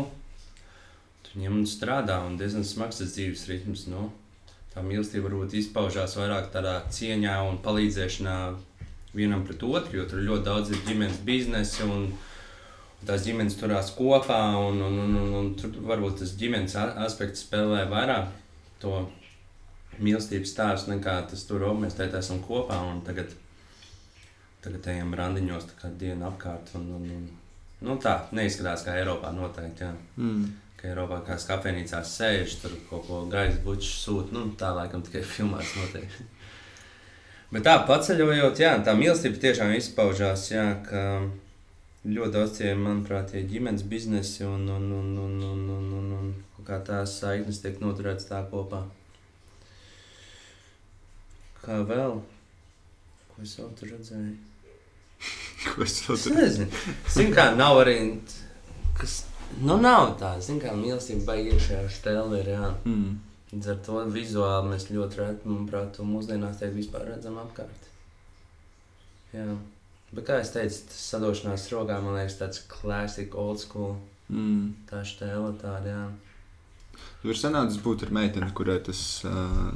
[1.24, 3.88] tur viņiem strādā un diezgan smags tas dzīves ritms.
[3.90, 4.10] Nu.
[4.78, 8.34] Tā mīlestība varbūt izpaužās vairāk tādā cieņā un palīdzēšanā
[9.18, 12.04] vienam pret otru, jo tur ļoti daudz ir ģimenes biznesa un
[13.08, 14.36] tās ģimenes turās kopā.
[14.68, 16.76] Un, un, un, un, un tur varbūt tas ģimenes
[17.08, 18.30] aspekts spēlē vairāk
[18.78, 19.00] to
[19.98, 22.78] mīlestības stāstu nekā tas tur "O, mēs te esam kopā.
[22.92, 23.34] un Tagad,
[24.62, 26.70] tagad ejam randiņos tā kā dienu apkārt.
[26.78, 27.28] Un, un, un,
[27.82, 29.88] nu, tā neizskatās kā Eiropā noteikti.
[29.88, 29.92] Jā.
[30.22, 30.46] Mm.
[30.78, 34.34] Ka Eiropā kā kafejnīcās sēž, tur kaut ko gaisa buču sūta.
[34.36, 36.12] Nu, tā laikam tikai filmās notiek.
[37.50, 40.50] Bet tā paceļojot, jā, tā mīlestība tiešām izpaužās.
[40.52, 41.02] Jā, ka
[42.06, 46.28] ļoti daudz tie, manuprāt, tie ģimenes biznesi un, un, un, un, un, un, un, un
[46.56, 48.84] kaut kā tās saiknes tiek noturētas tā kopā.
[51.64, 52.20] Kā vēl?
[53.32, 54.36] Ko es vēl tur redzēju?
[55.72, 56.84] Ko es vēl tur nezinu.
[57.16, 57.98] Zinu, kā nav arī.
[58.98, 59.22] Kas,
[59.62, 60.34] nu, nav tā.
[60.44, 62.42] Zinu, kā mīlestība baigta iekšējā stēlē.
[62.44, 62.52] Ir.
[62.88, 63.18] Mm.
[63.52, 67.86] Līdz ar to vizuāli mēs ļoti reti, manuprāt, to mūsdienās tiek vispār redzam apkārt.
[69.32, 69.46] Jā.
[70.12, 73.94] Bet, kā jau teicu, tas sadošanās rokā, man liekas, tāds klasisks, old school.
[74.28, 74.74] Mm.
[74.88, 76.02] Tā stēla tāda, jā.
[77.22, 79.72] Tur sanācis būt ar meiteni, kurai tas uh,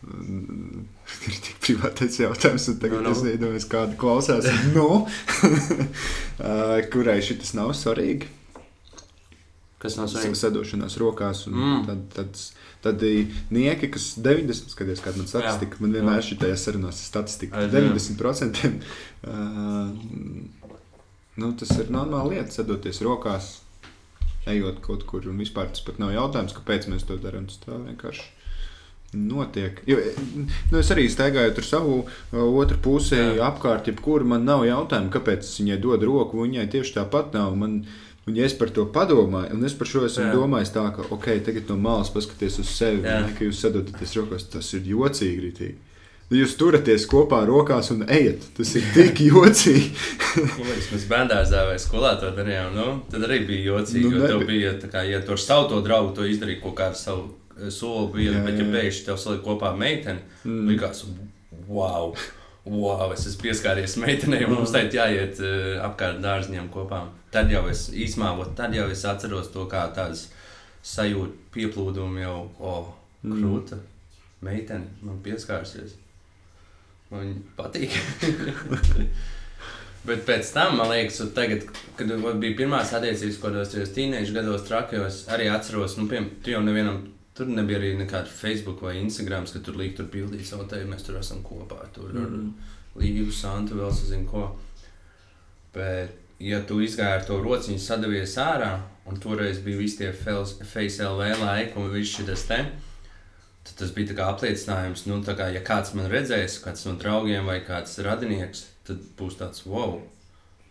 [1.28, 3.14] ir tik privātais jautājums, un tagad Nu, nu.
[3.16, 4.48] es iedomājos, kāda klausās.
[4.76, 8.28] no, uh, kurai šis nav svarīgi.
[9.80, 10.36] Kas nav Sa- svarīgi?
[10.36, 11.46] Sadošanās rokās.
[11.48, 11.84] Mm.
[11.86, 12.40] Tad, tad,
[12.84, 13.04] tad
[13.50, 16.26] nieki, kas 90, skaties, kāda man statistika, man vienmēr Jā.
[16.34, 17.62] šī sarunās ir statistika.
[17.62, 17.94] Ai, zinu.
[17.96, 18.60] 90%
[19.24, 19.94] uh,
[21.40, 23.54] nu, tas ir normāla lieta, sadoties rokās,
[24.50, 25.24] ejot kaut kur.
[25.32, 27.48] Un vispār tas pat nav jautājums, kāpēc mēs to darām.
[27.48, 28.28] Tas tā vienkārši
[29.16, 29.80] notiek.
[29.88, 29.96] Jo,
[30.36, 33.48] nu, es arī staigāju ar savu uh, otru pusi Jā.
[33.48, 36.44] apkārt, jebkur man nav jautājumu, kāpēc viņai dodu roku.
[36.44, 37.56] Viņai tieši tāpat nav.
[37.58, 37.80] Man,
[38.30, 40.32] Un, ja es par to padomāju, un es par šo esmu Jā.
[40.36, 44.44] domājis, tā, ka, ok, tagad no malas paskaties uz sevi, ne, ka jūs sadodaties rokās,
[44.52, 45.40] tas ir jocīgi.
[45.48, 45.78] Ritīgi.
[46.30, 48.44] Jūs turaties kopā rokās un ejat.
[48.54, 49.88] Tas ir tik jocīgi.
[50.38, 52.76] Nu, Mēs bērnā vai skolā to darījām.
[52.76, 54.06] Nu, tad arī bija jocīgi.
[54.12, 56.76] Nu, Nu, tev bija, tā kā, ja tu ar savu to draugu to izdarīji kaut
[56.78, 57.24] kādu savu
[57.58, 60.52] eh, soli, bija, Jā, bet ja pēkšņi tev salika kopā ar meiteni, Mm.
[60.54, 60.68] mm.
[60.70, 61.02] likās,
[61.66, 62.14] wow!
[62.70, 67.06] Wow, es esmu pieskāries meitenei, un mums tagad jāiet uh, apkārt dārziņiem kopā.
[67.30, 70.28] Tad jau es īsumā, tad jau es atceros to kā tādas
[70.82, 73.36] sajūtu, pieplūdumu jau, oh, Mm.
[73.36, 73.76] krūta.
[74.40, 75.90] Meitene man pieskārsies.
[77.10, 77.92] Man viņa patīk.
[80.08, 81.66] Bet pēc tam, man liekas, tagad,
[81.98, 82.08] kad
[82.40, 86.62] bija pirmās attiecības, ko tos tajos tīniešu gados trakajos, arī atceros, nu, piemēram, tu jau
[86.64, 87.02] nevienam,
[87.36, 91.04] tur nebija arī nekāda Facebook vai Instagram, ka tur līdzi tur pildīt savu tevi, mēs
[91.04, 92.54] tur esam kopā, tur Mm.
[92.96, 94.46] Līgu, Santu, vēl sazinu ko.
[95.76, 98.72] Bet, ja tu izgāji ar to rociņu, sadavies ārā,
[99.08, 102.60] un toreiz bija visi tie FaceLV laiki un viss šis te,
[103.66, 107.60] tad tas bija kā apliecinājums, nu, kā, ja kāds man redzēs, kāds no draugiem vai
[107.66, 110.00] kāds radinieks, tad būs tāds wow.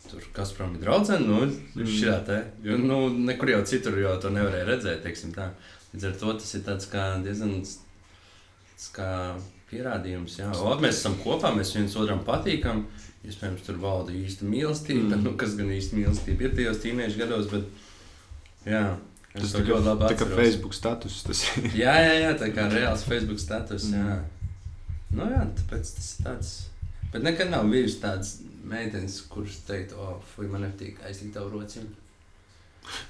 [0.09, 1.39] Tur kas prom ir draudzene, nu,
[1.75, 1.85] Mm.
[1.85, 2.39] šī tā.
[2.63, 5.51] Jo, nu, nekur jau citur jau to nevarēja redzēt, teiksim tā.
[5.93, 9.09] Līdz ar to tas ir tāds kā diezgan tāds kā
[9.69, 10.49] pierādījums, jā.
[10.57, 12.85] O, mēs esam kopā, mēs viens otram patīkam.
[13.27, 15.03] Iespējams, tur valda īsta mīlestība.
[15.03, 15.13] Mm.
[15.17, 15.27] Mm.
[15.27, 18.83] Nu, kas gan īsti mīlestība ir tajos tīniešu gados, bet jā.
[19.33, 20.27] Tas kā, ļoti labi tā kā.
[20.39, 21.19] Facebook status.
[21.27, 21.69] Tas ir.
[21.83, 23.91] Jā, jā, jā, tā kā reāls Facebook status.
[23.91, 24.07] Mm.
[24.07, 24.17] Jā.
[25.13, 26.53] Nu, jā, tāpēc tas ir tāds.
[27.13, 31.53] Bet nekad nav bijis tāds meitenes, kuras teikt, o, oh, fuj, man nepatīk aiztikt tavu
[31.55, 31.89] rociņu.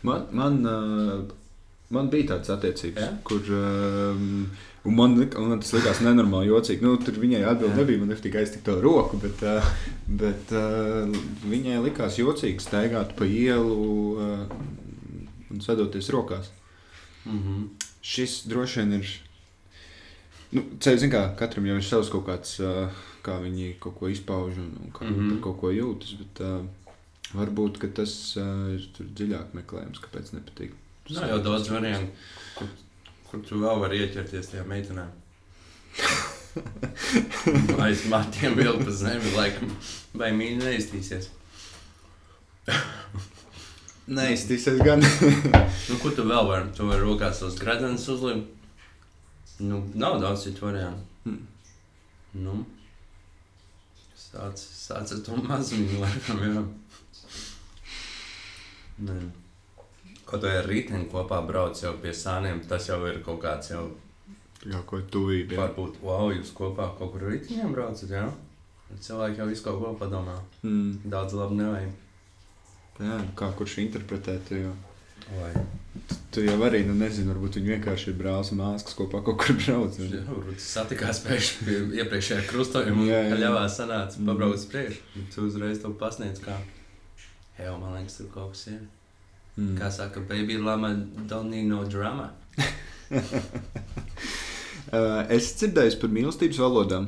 [0.07, 1.23] Man, man, uh,
[1.89, 3.13] man bija tāds attiecības, Jā?
[3.27, 3.45] kur.
[3.49, 4.49] Um,
[4.87, 6.85] un man, lik- un man tas likās nenormāli jocīgi.
[6.85, 9.65] Nu, tur viņai atbild nebija, man nepatīk aiztikt to roku, bet, uh,
[10.21, 11.09] bet uh,
[11.49, 13.79] viņai likās jocīgi staigāt pa ielu
[14.15, 14.45] uh,
[15.49, 16.51] un sadoties rokās.
[17.25, 17.67] Mm -hmm.
[18.01, 19.07] Šis droši vien ir.
[20.51, 22.57] Nu, ceļš, kā, katram jau ir savs kaut kāds,
[23.21, 25.15] kā viņi kaut ko izpauž un, un kā mm.
[25.15, 25.29] -hmm.
[25.29, 26.15] par kaut ko jūtas.
[26.17, 26.65] Bet, uh,
[27.33, 30.71] varbūt ka tas uh, ir dziļāk meklējums, kāpēc nepatīk.
[31.09, 32.11] Nav jau daudz variantu,
[32.57, 32.67] kur,
[33.29, 35.07] kur tu vēl vari ieķerties tajā meitenē.
[37.85, 39.71] Aiz matiem vēl pa zemi, laikam,
[40.17, 41.29] vai mīļi neiztīsies.
[44.19, 45.03] Neiztīsies gan.
[45.89, 46.69] Nu, ko tu vēl vari?
[46.77, 48.45] Tu vari rokās tos gradenus uzlikt.
[49.59, 51.01] Nu, nav daudz citu variantu.
[51.25, 51.41] Mm.
[52.45, 52.53] Nu,
[54.17, 56.63] sāc, sāc ar to mazumiņu, laikam, jā.
[59.09, 59.19] Nē.
[60.29, 63.87] Kaut vai ar rīteni kopā brauc jau pie sāniem, tas jau ir kaut kāds jau,
[64.67, 65.55] Jā, ko tuvība.
[65.55, 65.61] jā.
[65.63, 68.27] varbūt, wow, jūs kopā kaut kur rīteņiem braucat, jā?
[68.99, 70.35] Cilvēki jau visu kaut ko padomā.
[70.65, 70.99] Mm.
[71.13, 71.91] Daudz labi nevajag.
[72.99, 74.73] Jā, kā kurš interpretē to jau.
[75.29, 75.51] Vai.
[76.33, 79.55] Tu jau arī, nu, nezini, varbūt viņi vienkārši ir brālis un māsas kopā kaut kur
[79.61, 79.97] brauc.
[80.01, 83.37] Jā, varbūt satikās pēkšņi pie iepriekšējā krustojuma Jā, jā.
[83.45, 84.29] ļāvā sanāca Mm.
[84.31, 85.25] pabrauc uz priekšu.
[85.33, 86.57] Tu uzreiz to pasniedz kā,
[87.57, 88.81] hei, man liekas, tur kaut kas ir.
[89.59, 89.73] Mm.
[89.79, 90.93] Kā saka, baby lama
[91.27, 92.29] don't need no drama.
[94.89, 97.03] Uh, es dzirdēju par mīlestības valodām.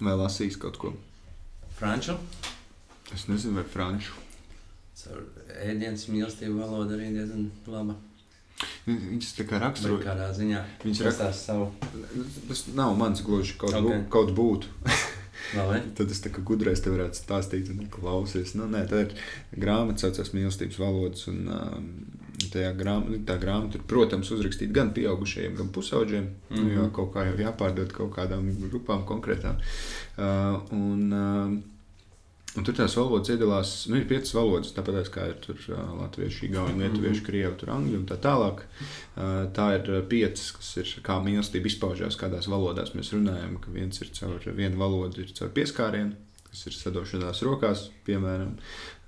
[0.00, 0.94] Vai lasījis kaut ko?
[1.76, 2.14] Franču,
[3.12, 4.14] Es nezinu, vai franču.
[4.96, 5.20] caur
[5.64, 7.94] ēdienas mīlestību valoda arī diezgan laba.
[8.88, 9.98] Viņas tā kā raksturo.
[10.00, 10.62] kādā ziņā.
[10.80, 11.68] Viņš Viņš rakstās savu.
[12.48, 13.84] Tas nav mans gluži kaut, okay.
[13.84, 13.88] Ok.
[13.88, 14.66] bū, kaut būtu.
[15.98, 18.54] Tad es tā kā gudrais te varētu stāstīt, un klausies.
[18.58, 19.14] Nu, nē, tā ir
[19.56, 21.24] grāmata, saucās mīlestības valodas.
[21.30, 21.88] Un, um,
[22.52, 26.28] tajā grām, tā grāmata ir, protams, uzrakstīta gan pieaugušajiem, gan pusauģiem.
[26.50, 26.74] Mm -hmm.
[26.74, 29.56] Jo kaut kā jau jāpārdod kaut kādām grupām konkrētām.
[30.18, 31.77] Uh, un, uh,
[32.58, 36.48] Un tur tās valodas iedalās, nu, ir piecas valodas, tāpat kā ir tur uh, latviešu,
[36.48, 38.64] igauni, lietuviešu, krievu, tur angļu un tā tālāk.
[39.14, 43.60] Uh, tā ir piecas, kas ir kā mīlestība izpaužās, kādās valodās mēs runājam.
[43.62, 46.16] Ka viens ir caur vienu valodu, ir caur pieskārienu,
[46.48, 48.58] kas ir sadošanās rokās, piemēram.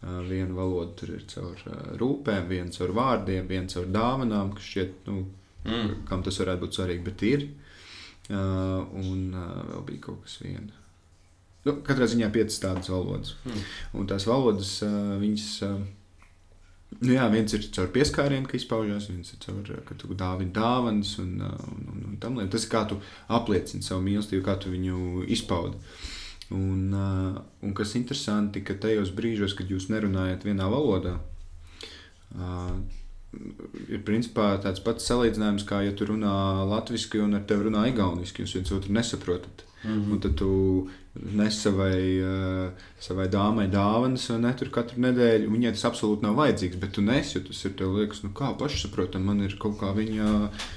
[0.00, 1.66] Uh, viena valoda ir caur
[2.00, 5.26] rūpēm, viena caur vārdiem, viena caur dāvanām, kas šķiet, nu,
[5.60, 6.06] Mm.
[6.08, 7.48] kam tas varētu būt svarīgi, bet ir.
[8.30, 10.79] Un vēl bija kaut kas viens.
[11.66, 13.34] Nu, katrā ziņā piecas tādas valodas.
[13.44, 13.64] Mm.
[14.00, 14.78] Un tās valodas,
[15.20, 15.48] viņas,
[17.02, 21.18] nu jā, viens ir caur pieskārienu, ka izpaužās, viens ir caur, ka tu dāvini dāvanas
[21.20, 22.54] un, un, un, un tam līdzīgi.
[22.56, 23.00] Tas ir kā tu
[23.40, 25.76] apliecini savu mīlestību, kā tu viņu izpaudi.
[26.56, 31.18] Un, un kas interesanti, ka tajos brīžos, kad jūs nerunājat vienā valodā,
[33.86, 36.32] ir principā tāds pats salīdzinājums, kā ja tu runā
[36.66, 38.42] latviešu un ar tevi runā igauniski.
[38.42, 39.66] Jūs viens otru nesaprotat.
[39.84, 40.20] Mm Un -hmm.
[40.20, 45.48] tad tu nes savai, uh, savai dāmai dāvanas, vai ne tur katru nedēļu.
[45.50, 48.52] Viņai tas absolūti nav vajadzīgs, bet tu nes, jo tas ir tev liekas, nu kā
[48.60, 50.36] pašsaprotam, man ir kaut kā viņa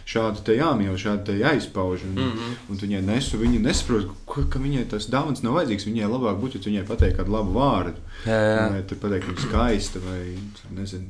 [0.09, 2.07] šādi te jāmīl, šādi te jāizpauž.
[2.09, 2.55] Un, Mm -hmm.
[2.69, 5.87] Un viņai nesu, viņa nesaprot, ka, ka viņai tas dāvāns nav vajadzīgs.
[5.89, 7.99] Viņai labāk būtu, ja viņai pateiktu kādu labu vārdu.
[8.25, 8.69] Jā, jā.
[8.71, 10.37] Vai tu pateiktu, ka skaista, vai
[10.71, 11.07] nezinu,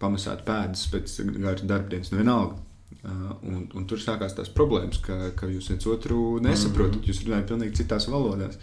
[0.00, 2.12] pamesāt pēdas pēc gara darbdienas.
[2.12, 2.65] Nu, vienalga.
[3.06, 7.04] Uh, un, un tur sākās tās problēmas, ka, ka jūs viens otru nesaprotat.
[7.06, 8.58] Jūs runājat pilnīgi citās valodās.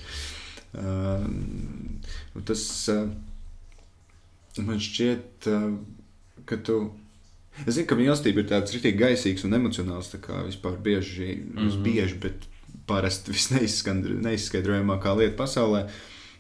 [0.73, 1.23] Uh,
[2.43, 3.05] tas uh,
[4.65, 5.69] man šķiet, uh,
[6.49, 6.81] ka tu.
[7.63, 10.11] Es zinu, ka mīlestība ir tāds rīktīgi gaisīgs un emocionāls.
[10.11, 11.61] Tā kā vispār bieži, mm.
[11.61, 11.83] -hmm.
[11.85, 12.49] bieži bet
[12.89, 15.85] parasti visneizskaidrojamākā lieta pasaulē.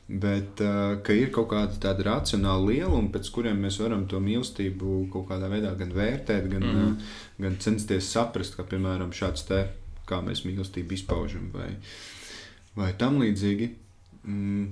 [0.07, 4.97] Bet uh, ka ir kaut kāda tāda racionāla lieluma, pēc kuriem mēs varam to mīlestību
[5.13, 6.81] kaut kādā veidā gan vērtēt, gan, mm.
[6.81, 7.13] -hmm.
[7.45, 9.61] gan censties saprast, ka piemēram šāds te,
[10.09, 11.71] kā mēs mīlestību izpaužam, vai,
[12.75, 13.69] vai tam līdzīgi.
[14.27, 14.71] Mm,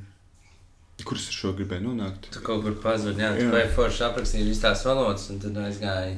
[1.02, 2.28] Kurus ar šo gribēju nonākt?
[2.34, 3.54] Tu kaut kur pazudi, jā, tu Jā.
[3.56, 6.18] vai forši aprakstīji visas tās valodas, un tad aizgāji,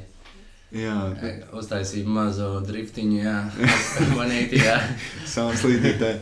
[0.73, 3.35] Jā, e, uztaisīji mazo driftiņu, jā,
[4.17, 4.79] manīti, jā.
[5.35, 6.17] Sāns līdītāji.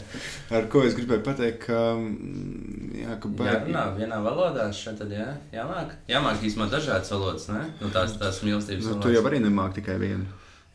[0.51, 5.29] Ar ko es gribēju pateikt, ka, mm, jā, ka Jārunā vienā valodā, šeit tad, jā,
[5.55, 5.93] jāmāk.
[6.11, 7.61] Jāmāk īstenībā dažādas valodas, ne?
[7.79, 9.05] Nu, tās, tās mīlestības Nu, valodas.
[9.07, 10.27] tu jau arī nemāki tikai vienu.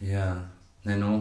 [0.04, 0.30] Jā,
[0.88, 1.18] ne, nu,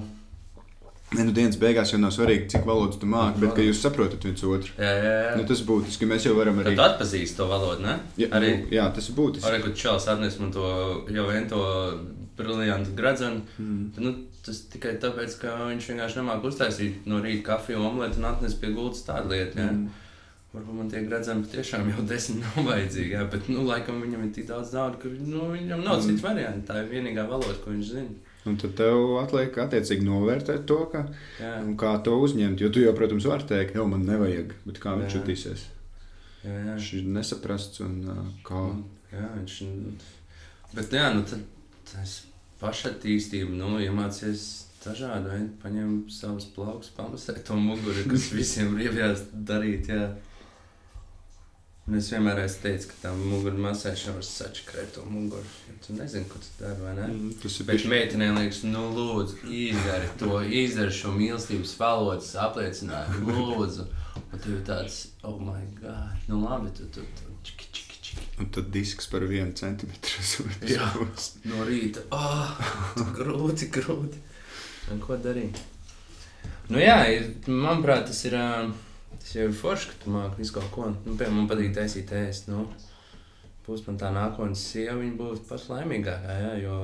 [1.16, 4.24] Ne, nu, dienas beigās jau nav svarīgi, cik valodas tu māki, bet ka jūs saprotat
[4.26, 4.72] viens otru.
[4.82, 5.36] jā, jā, jā.
[5.38, 6.76] Nu, tas būtiski, mēs jau varam Tad arī.
[6.80, 7.94] tu atpazīsti to valodu, ne?
[8.20, 9.46] Jā, arī- nu, jā tas ir būtiski.
[9.52, 10.66] Arī, kad čels atnes man to
[11.14, 11.62] jau vien to
[12.38, 13.92] briljantu gradzenu, Mm.
[13.98, 14.14] nu,
[14.46, 18.74] tas tikai tāpēc, ka viņš vienkārši nemāk uztaisīt no rīta kafiju omleti un atnes pie
[18.76, 19.72] gultas tādu lietu, jā.
[19.72, 19.88] Mm.
[20.56, 24.32] Varbūt man tie gradzeni patiešām jau desmit nav vajadzīgi, jā, bet, nu, laikam viņam ir
[24.38, 26.06] tik daudz naudas, ka nu, viņam nav Mm.
[26.08, 26.68] cits variants.
[26.70, 28.16] Tā ir vienīgā valoda, ko viņš zina.
[28.46, 31.08] Un tad tev atliek attiecīgi novērtēt to, ka,
[31.82, 32.62] kā to uzņemt.
[32.62, 35.64] Jo tu jau, protams, vari teikt, jau man nevajag, bet kā viņš jutīsies?
[36.46, 37.96] Viņš ir nesaprasts un
[38.46, 38.62] kā.
[39.12, 39.56] jā viņš.
[40.76, 41.42] Bet, jā, nu, tad
[41.92, 42.22] tas
[42.62, 44.46] pašattīstība, nu, iemācies
[44.86, 50.08] dažādi veidi, paņem savus plaukus, pamasēt to muguru, kas visiem riebjās darīt, jā.
[51.86, 55.46] Un es vienmēr esmu teicis, ka tā mugura masēšana var sačakrēt to muguru.
[55.68, 57.10] Ja tu nezini, ko tu dari, vai ne?
[57.12, 62.32] Mm, Tas ir Bet bijis meitenēm liekas, nu, lūdzu, izdari to, izdari šo mīlestības valodas
[62.42, 63.86] apliecinājumu, lūdzu.
[64.26, 67.06] Un tu ir tāds, oh, my God, nu, labi, tu tur
[67.46, 67.85] čiki, čiki, čiki.
[68.40, 70.24] Un tad disks par vienu centimetru.
[70.76, 70.90] Jā.
[71.48, 72.58] No rīta, oh,
[73.16, 74.20] grūti, grūti.
[74.92, 75.62] Un ko darīt?
[76.70, 78.36] Nu, jā, ir, manuprāt, tas ir.
[79.16, 80.90] Tas ir forši, ka tu māki visu kaut ko.
[80.92, 82.50] Nu, piemēram, man patīk taisīt ēst.
[82.52, 82.66] Nu,
[83.66, 86.76] būs man tā nākotnē sieva, viņa būs pats laimīgākā, jā, jo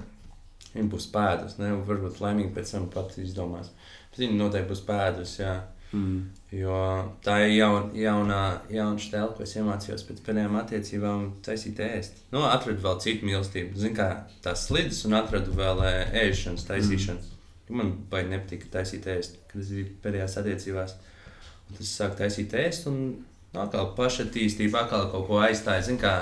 [0.74, 1.58] viņa būs pēdus.
[1.60, 3.70] Ne, varbūt laimīga pēc tam pat izdomās.
[4.10, 5.54] Bet viņa noteikti būs pēdus, jā.
[5.90, 6.20] Mm.
[6.54, 6.76] Jo
[7.24, 12.22] tā ir jaun, jaunā, jauna stēle, ko es iemācījos pēc pēdējām attiecībām, taisīt ēst.
[12.34, 13.78] Nu, atradu vēl citu mīlestību.
[13.78, 14.08] Zinu, kā
[14.44, 15.82] tās slīdes, un atradu vēl
[16.24, 17.22] ēšanas taisīšanu.
[17.22, 17.80] Mm.
[17.80, 20.96] Man baigi nepatika taisīt ēst, kad es biju pēdējās attiecībās.
[21.68, 23.02] Un tas sāk taisīt ēst, un
[23.54, 25.86] atkal pašattīstība, atkal kaut ko aizstāja.
[25.86, 26.14] Zinu, kā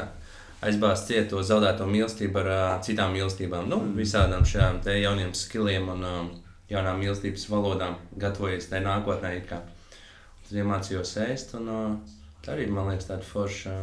[0.64, 6.04] aizbāzt ciet to zaudēto mīlestību ar uh, citām mīlestībām, nu, visādām šādām jauniem skilliem un
[6.09, 6.31] um,
[6.72, 9.33] jaunām mīlestības valodām, gatavojies tai nākotnē.
[9.48, 13.74] Tad iemācījos ēst, un uh, tā arī man liekas tāda forša,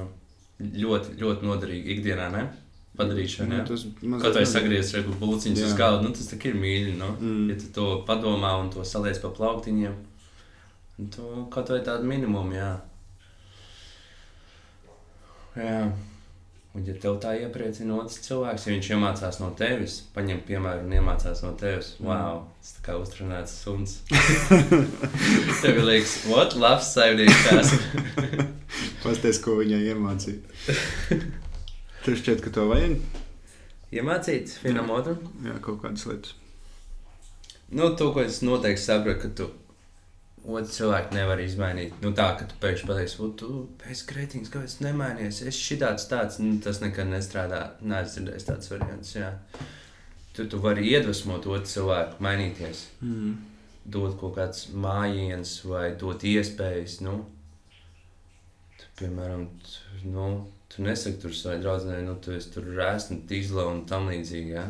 [0.61, 2.45] ļoti, ļoti noderīga ikdienā, ne?
[2.95, 5.77] Padarīšana, Nu, Kaut mazliet vai sagriezties reku būciņus uz Jā.
[5.81, 6.93] galda, nu, tas tā ir mīļi.
[6.95, 7.09] Nu?
[7.19, 7.49] Mm.
[7.51, 9.97] Ja tu to padomā un to saliec pa plauktiņiem,
[11.11, 12.69] to kaut vai tādu minimumu, jā.
[15.59, 15.81] jā.
[16.75, 20.95] Un, ja tev tā iepriecina otrs cilvēks, ja viņš iemācās no tevis, paņem piemēru un
[20.97, 22.09] iemācās no tevis, Mm.
[22.09, 23.93] wow, tas tā kā uztrunāts suns.
[25.61, 27.71] Tev liekas, what, labs saimnieks.
[29.05, 30.41] Pasties, ko viņai iemācīja.
[32.03, 32.97] Tev šķiet, ka to vajag?
[33.95, 35.21] Iemācīt vienam otram?
[35.45, 36.35] Jā, kaut kādas lietas.
[37.71, 39.47] Nu, to, ko es noteikti saprotu, ka tu
[40.47, 41.95] otru cilvēku nevar izmainīt.
[42.03, 43.49] Nu, tā, ka tu pēkšņi pateiksi, tu
[43.89, 45.41] esi krētīgs, kāpēc nemainies.
[45.49, 47.61] Es šitāds tāds, nu, tas nekad nestrādā.
[47.81, 49.31] Nē, es dzirdēju tāds variants, jā.
[50.35, 53.35] Tu, tu vari iedvesmot otru cilvēku mainīties, Mm.
[53.85, 57.19] dot kaut kāds mājiens vai dot iespējas, nu.
[58.77, 60.29] Tu, piemēram, tu, nu,
[60.69, 64.65] tu nesaki tur savai draudzenei, nu, tu esi tur rēsni, tīzla un tam līdzīgi, jā.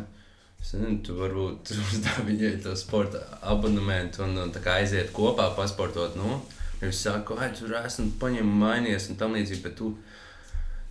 [0.65, 6.17] Es nezinu, tu varbūt uzdāvi viņai to sporta abonementu un, un aiziet kopā pasportot.
[6.17, 6.39] Nu,
[6.81, 9.93] Viņš saka, ka tur esmu paņēmis, mainījies un tam līdzīgi, bet tu,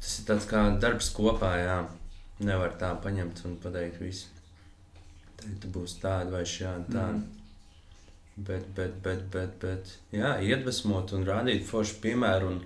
[0.00, 1.50] tas ir tāds kā darbs kopā.
[1.60, 1.78] Jā.
[2.44, 4.30] Nevar tā paņemt un pateikt, visu.
[5.38, 6.86] Tad tu būsi tāda vai šāda.
[6.88, 7.18] Tāda.
[7.18, 7.40] Mhm.
[8.34, 12.56] Bet, bet, bet, bet, bet, jā, iedvesmot un rādīt foršu piemēru un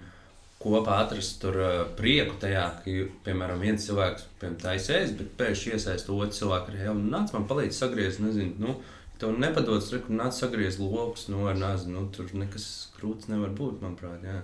[0.63, 2.95] kopā atrast tur uh, prieku tajā, ka,
[3.27, 4.27] piemēram, viens cilvēks
[4.63, 6.89] taisēs, bet pēkšņi iesaist otru cilvēku arī.
[6.91, 8.75] Un nāc man palīdz sagriezt, nezinu, nu,
[9.23, 13.79] tev nepadodas, reku, nāc sagriezt lokus, nu, ar nazi, nu, tur nekas krūts nevar būt,
[13.85, 14.43] manuprāt, jā.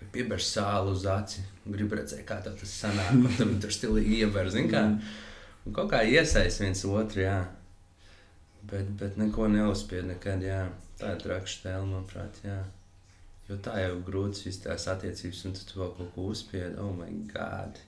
[0.00, 4.22] Vai Piebēr sāli uz aci, gribu redzēt, kā tev tas sanāk, un tam tur stilīgi
[4.22, 4.86] ieber, zin kā.
[5.68, 7.38] Un kaut kā iesaist viens otru, jā.
[8.70, 10.64] Bet, bet neko neuzspied nekad, jā.
[11.00, 12.62] Tā ir trakša tēla, manuprāt, jā.
[13.50, 16.78] Jo tā jau ir grūti viss tās attiecības, un tu vēl kaut ko uzspied.
[16.78, 17.82] Oh, my God!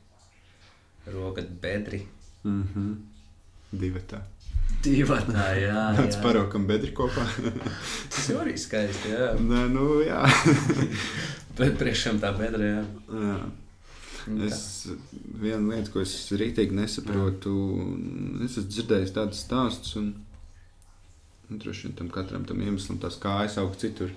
[1.06, 2.06] Rokat bedri.
[2.44, 2.94] Mm -hmm.
[3.72, 4.20] Divi tā.
[4.82, 5.82] Divatā, jā.
[5.94, 6.22] Tāds jā.
[6.24, 7.22] parokam bedri kopā.
[8.12, 9.28] Tas jau arī skaisti, jā.
[9.38, 10.22] Nē, nu jā.
[11.58, 12.82] Bet priekšām tā bedra, jā.
[13.12, 13.36] jā.
[14.46, 14.88] Es,
[15.42, 17.54] viena lieta, ko es rītīgi nesaprotu,
[18.44, 20.12] es esmu dzirdējis tādus stāstus, un
[21.48, 24.14] nu, droši vien tam katram tam iemeslam tās kājas aug citur.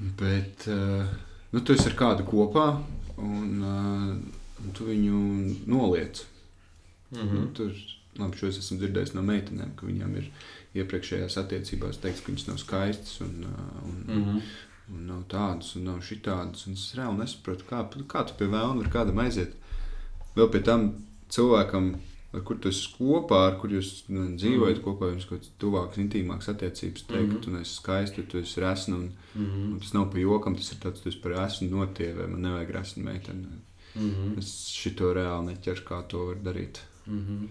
[0.00, 1.04] Bet uh,
[1.52, 2.66] nu, tu esi ar kādu kopā,
[3.20, 5.20] un uh, tu viņu
[5.68, 6.22] noliec.
[7.12, 7.34] Mhm.
[7.36, 7.74] Nu, tur,
[8.20, 10.30] labi, šo es esmu dzirdējis no meitenēm, ka viņām ir
[10.80, 14.40] iepriekšējās attiecībās teikts, ka viņas nav skaistas un, uh, un, Mhm.
[14.94, 16.66] un nav tādas, un nav šitādas.
[16.66, 19.52] Un es reāli nesaprotu, kā, kā tu pie vēlna vari kādam aiziet.
[20.36, 20.92] Vēl pie tam
[21.28, 21.92] cilvēkam,
[22.32, 24.84] ar kur esi kopā, ar kur jūs nu, dzīvojat Mhm.
[24.84, 27.32] kopā, jums kaut kādas tuvākas, intīmākas attiecības, teikt, Mhm.
[27.34, 28.94] ka tu neesi skaisti, tu esi resna.
[28.94, 29.72] Un, Mhm.
[29.72, 32.70] un tas nav pa jokam, tas ir tāds, tu esi par esmu notievē, man nevajag
[32.70, 33.46] resnu meiteni.
[33.96, 34.38] Mhm.
[34.38, 36.76] Es šito reāli neķeru, kā to var darīt.
[37.08, 37.48] Mhm.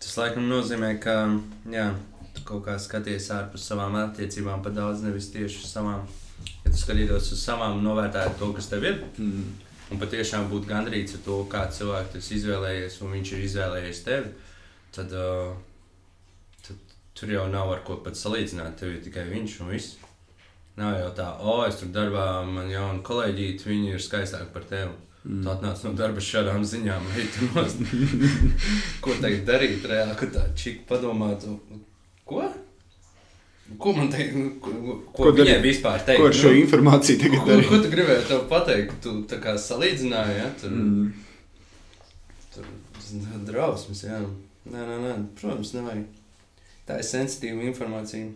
[0.00, 1.94] Tas laikam nozīmē, ka jā,
[2.34, 6.06] tu kaut kā skaties ārpus savām attiecībām, pa daudz nevis tieši uz savām.
[6.64, 9.42] Ja tu skatītos uz savām, novērtētu to, kas tev ir, Mm.
[9.90, 14.02] Un patiešām būtu gandrīz ar to, kādu cilvēku tu esi izvēlējies, un viņš ir izvēlējies
[14.06, 14.32] tevi,
[14.96, 15.54] tad, uh,
[16.66, 18.76] tad tur jau nav ar ko pat salīdzināt.
[18.80, 19.96] Tev ir tikai viņš un viss.
[20.76, 24.92] Nav jau tā, o, es tur darbā, man jau kolēģi, viņi ir skaistāki par tevi.
[25.26, 25.40] Mm.
[25.42, 27.06] Tu atnāc no darba ar šādām ziņām,
[27.54, 27.80] nost.
[29.02, 29.86] ko tagad darīt?
[29.88, 31.56] Reāli, ka tā čika padomātu,
[32.28, 32.44] ko?
[33.82, 34.34] Ko man teikt?
[34.38, 36.20] nu, Ko, ko, Ko viņai vispār teikt?
[36.22, 37.68] Ko ar šo Nu, informāciju tagad Ko, darīt?
[37.70, 38.92] ko tu gribēji pateikt?
[39.02, 40.50] Tu tā kā salīdzināji, ja?
[40.60, 41.08] Tur, mm.
[42.54, 42.68] Tur
[43.48, 44.20] drausmas, jā.
[44.66, 46.06] Nē, nē, nē, protams, nevajag.
[46.86, 48.30] Tā ir sensitīva informācija.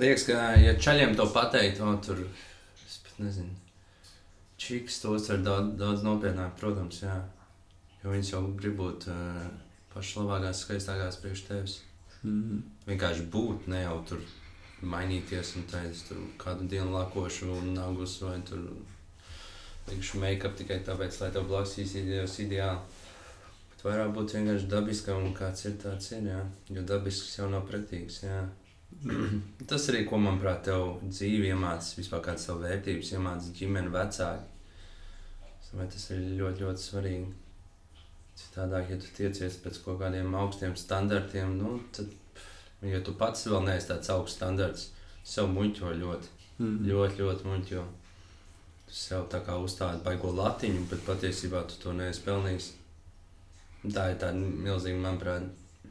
[0.00, 2.24] Liekas, ka, ja čaļiem to pateikt, to tur,
[2.88, 3.52] es pat nezinu,
[4.58, 7.20] čiks tos var daudz, daudz nopietnāk, protams, jā.
[8.02, 9.44] Jo viņas jau grib būt uh,
[9.94, 11.76] pašas labākās, skaistākās priekš tevis.
[12.24, 12.62] Mm.
[12.88, 14.24] Vienkārši būt, ne jau tur
[14.84, 18.64] mainīties un tā es tur kādu dienu lakošu un nagus vai tur
[19.90, 23.00] likšu make-up tikai tāpēc, lai tev blakus izsīdījos ideāli.
[23.72, 26.40] Bet vairāk būt vienkārši dabiskam un kāds ir tāds ir, jā.
[26.72, 28.40] Jo dabisks jau nav pretīgs, jā.
[29.70, 34.50] Tas arī, ko manuprāt, tev dzīve iemācīs, vispār kādas savu vērtības iemācīs ģimene, vecāki.
[35.60, 37.32] Es domāju, tas ir ļoti, ļoti svarīgi.
[38.38, 42.10] Citādāk, ja tu tiecies pēc kaut kādiem augstiem standartiem, nu, tad,
[42.82, 44.88] ja tu pats vēl neesi tāds augsts standarts,
[45.24, 46.84] sev muļķo ļoti, Mm.
[46.86, 47.80] ļoti, ļoti muļķo.
[48.86, 52.68] Tu sev tā kā uzstādi baigo latiņu, bet patiesībā tu to neesi pelnījis.
[53.90, 55.48] Tā ir tāda milzīga, manuprāt,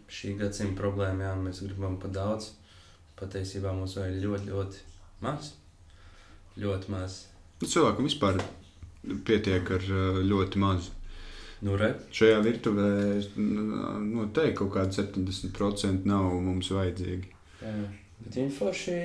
[0.07, 1.27] šī gadsimta problēma.
[1.27, 2.53] Jā, mēs gribam pa daudz.
[3.19, 4.79] Patiesībā mums vajag ļoti, ļoti
[5.25, 5.51] maz.
[6.63, 7.19] Ļoti maz.
[7.61, 8.39] Nu, cilvēkam vispār
[9.27, 9.85] pietiek ar
[10.31, 10.95] ļoti mazu.
[11.63, 12.87] Nu, re, Šajā virtuvē
[14.03, 17.29] noteikti kaut kāda 70% nav mums vajadzīgi.
[17.61, 17.75] jā.
[18.23, 18.97] Bet viņi forši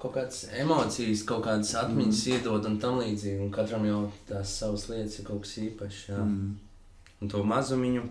[0.00, 2.36] kaut kādas emocijas, kaut kādas atmiņas mm.
[2.36, 3.40] iedod un tam līdzīgi.
[3.46, 6.00] Un katram jau tās savas lietas ir kaut kas īpašs.
[6.10, 6.22] Jā.
[6.22, 6.54] Mm.
[7.24, 8.02] Un to mazumiņu,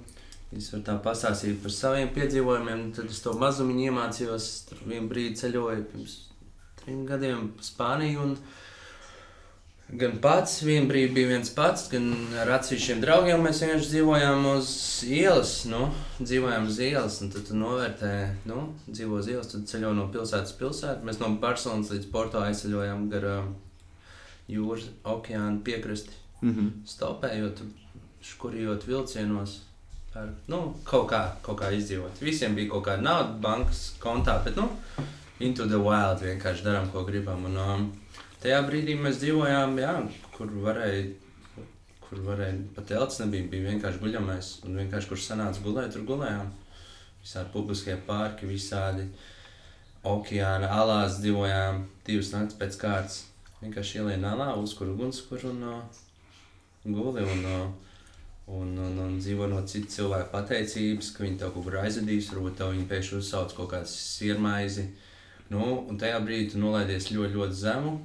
[0.58, 2.88] es varu tā pastāstīt par saviem piedzīvojumiem.
[2.98, 4.52] Tad es to mazumiņu iemācījos.
[4.72, 6.16] Tur vienā brīdī ceļoju pirms
[6.82, 8.26] trim gadiem pa Spāniju.
[8.26, 8.38] Un
[9.90, 12.10] gan pats, vienā brīdī bija viens pats, gan
[12.42, 13.46] ar atsevišķiem draugiem.
[13.46, 14.74] Mēs vienkārši dzīvojām uz
[15.06, 15.54] ielas.
[15.70, 15.88] Nu,
[16.20, 18.12] dzīvojām uz ielas, un tad tu novērtē,
[18.50, 21.06] nu, dzīvo uz ielas, tad ceļo no pilsētas uz pilsētu.
[21.06, 23.56] Mēs no Barcelonas līdz Porto aizceļojām garām
[24.52, 26.72] jūras, okeāna piekrasti Mm -hmm.
[26.86, 27.62] stopējot,
[28.22, 29.62] škurjot vilcienos.
[30.14, 32.22] Ar, nu, kaut kā, kaut kā izdzīvot.
[32.22, 34.70] Visiem bija kaut kāda nauda bankas kontā, bet, nu,
[35.40, 37.46] into the wild vienkārši darām, ko gribam.
[37.46, 37.92] Un, um,
[38.46, 39.94] tajā brīdī mēs dzīvojām, jā,
[40.36, 41.06] kur varēja,
[42.04, 44.52] kur varēja pat telts nebija, bija vienkārši guļamais.
[44.68, 46.52] Un vienkārši, kur sanāca gulēt, tur gulējām.
[47.24, 49.08] Visādi publiskie parki, visādi
[50.06, 53.24] okeāna alās dzīvojām divas naktas pēc kārtas.
[53.64, 56.02] Vienkārši ielien alā, uzkur ugunskura un uh,
[56.86, 57.94] guli un, uh,
[58.54, 62.60] un, un, un dzīvo no citu cilvēku pateicības, ka viņi tev kaut kur aizvedīs, varbūt
[62.60, 64.92] tev viņi pēkšņi uzsauc kaut kādu sirmaizi.
[65.50, 67.96] Nu, un tajā brīdī tu nolaidies ļoti, ļoti zemu.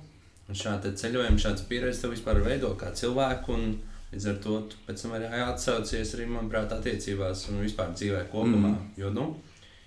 [0.50, 3.54] Un šāda ceļojuma, šāds pieredze tev vispār veido kā cilvēku.
[3.54, 3.76] Un
[4.10, 4.56] līdz ar to
[4.88, 8.72] pēc tam arī atsaucies arī, manuprāt, attiecībās un vispār dzīvē kopumā.
[8.72, 8.88] Mm.
[8.98, 9.28] Jo, nu,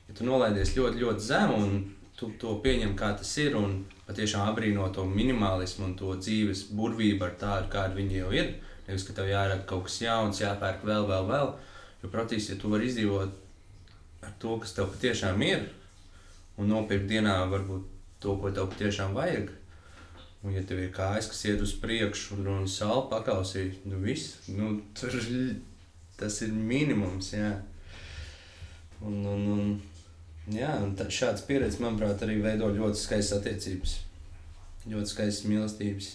[0.07, 1.76] ja tu nolaidies ļoti, ļoti zemu un
[2.16, 7.28] tu to pieņem kā tas ir un patiešām abrīno to minimalismu un to dzīves burvību
[7.28, 8.53] ar tādu, kāda viņi jau ir.
[8.88, 11.51] Nevis, ka tev jārada kaut kas jauns, jāpērk vēl, vēl, vēl.
[12.03, 15.68] Jo, protams, ja tu vari izdzīvot ar to, kas tev patiešām ir,
[16.59, 17.88] un nopirkt dienā varbūt
[18.24, 19.51] to, ko tev patiešām vajag.
[20.44, 24.41] Un, ja tev ir kājas, kas iet uz priekšu, un, un sāla pakausī, nu viss,
[24.52, 25.16] nu, tur
[26.20, 27.32] tas ir minimums.
[27.32, 27.54] Jā.
[29.04, 29.70] Un, un, un,
[30.52, 33.96] jā, un tā, šāds pieredze, manuprāt, arī veido ļoti skaistas attiecības,
[34.91, 36.10] ļoti skaistas mīlestības.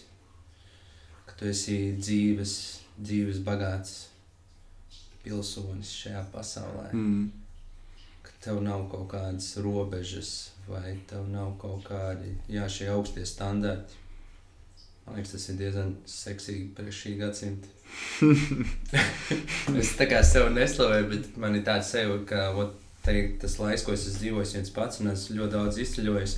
[1.29, 2.55] Ka tu esi dzīves,
[3.01, 3.97] dzīves bagāts
[5.25, 6.91] pilsonis šajā pasaulē.
[6.93, 7.29] Mm.
[8.23, 13.97] ka tev nav kaut kādas robežas, vai tev nav kaut kādi jā, šie augstie standarti.
[15.09, 17.71] Man liekas, tas ir diezgan seksīgi priekš šī gadsimta.
[19.81, 22.75] es tā kā sev neslavēju, bet man ir tāds sev, ka ot,
[23.07, 26.37] te, tas laiks, ko es esmu dzīvojis viens pats, un esmu ļoti daudz izceļojis.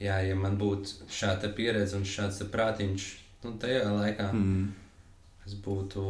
[0.00, 3.10] Jā, ja man būtu šāda pieredze un šāds prātiņš,
[3.44, 4.72] nu, tajā laikā Mm.
[5.44, 6.08] es būtu,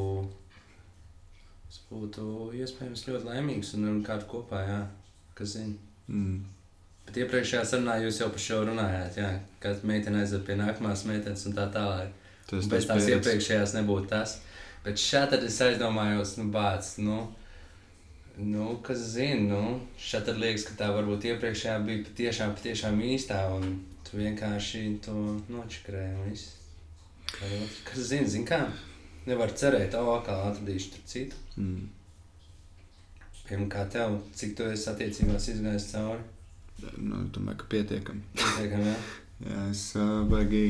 [1.66, 4.82] es būtu iespējams ļoti laimīgs un ar kādu kopā, jā,
[5.34, 5.74] kas zina.
[6.06, 6.44] Mm.
[7.04, 9.30] Bet iepriekšējā sarunā jūs jau par šo runājāt, jā,
[9.62, 12.12] kad meitene aiziet pie nākamās meitenes un tā tālāk.
[12.48, 13.14] Tas Pēc tās pieredze.
[13.16, 14.38] iepriekšējās nebūtu tas.
[14.84, 17.20] Bet šādi tad es aizdomājos, nu, bāc, nu,
[18.40, 23.40] nu kas zina, nu, šādi tad liekas, ka tā varbūt iepriekšējā bija patiešām, patiešām īstā,
[23.56, 25.16] un tu vienkārši to
[25.52, 26.52] nočakrēji un viss.
[27.88, 28.60] Kas zina, zina kā?
[29.24, 31.40] Nevar cerēt, o, kā atradīšu tur citu.
[31.56, 31.88] Mm.
[33.72, 36.33] Kā tev, cik tu esi attiecībās izgājis cauri?
[36.98, 38.22] Nu, domāju, ka pietiekami.
[38.38, 38.96] Pietiekam, jā.
[39.44, 40.68] Jā, es uh, baigi.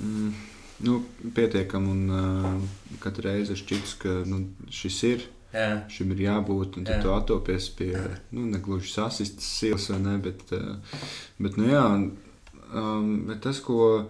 [0.00, 0.30] Mm,
[0.86, 0.94] nu,
[1.36, 4.40] pietiekami un uh, katru reizi es šķitu, ka nu,
[4.72, 5.26] šis ir.
[5.54, 5.68] jā.
[5.92, 6.96] Šim ir jābūt, un Jā.
[7.04, 7.92] tu atopies pie,
[8.34, 10.96] nu, ne gluži sasistas sīlas, vai ne, bet, uh,
[11.38, 11.84] bet, nu, jā,
[12.74, 14.08] um, bet tas, ko,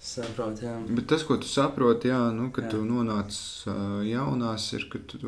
[0.00, 0.78] Saprot, jā.
[0.88, 2.78] bet tas, ko tu saproti, jā, nu, kad Jā.
[2.78, 3.34] tu nonāc
[3.68, 5.18] uh, jaunās, ir, ka tu,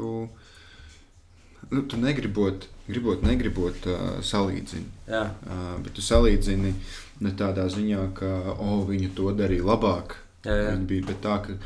[1.71, 4.89] nu, tu negribot, gribot, negribot uh, salīdzini.
[5.09, 5.25] jā.
[5.47, 6.75] Uh, bet tu salīdzini
[7.23, 10.19] ne tādā ziņā, ka oh, viņa to darīja labāk.
[10.45, 10.71] Jā, jā.
[10.75, 11.57] Viņa bija tā, ka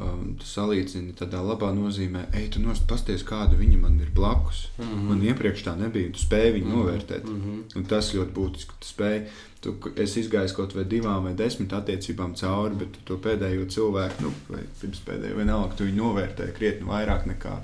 [0.00, 4.66] um, tu salīdzini tādā labā nozīmē, ej, tu nost pasties, kāda viņa man ir blakus.
[4.78, 4.84] Mm.
[4.84, 5.10] -hmm.
[5.10, 6.86] Man iepriekš tā nebija, tu spēji viņu mm -hmm.
[6.86, 7.24] novērtēt.
[7.24, 7.42] Mm.
[7.42, 7.76] -hmm.
[7.76, 8.72] Un tas ļoti būtiski.
[8.80, 9.22] Tu spēji,
[9.60, 14.32] tu, es izgāju kaut vai divām vai desmit attiecībām cauri, bet to pēdējo cilvēku, nu,
[14.48, 17.60] vai pirms pēdējo, vienalga, tu viņu novērtē krietni vairāk nekā,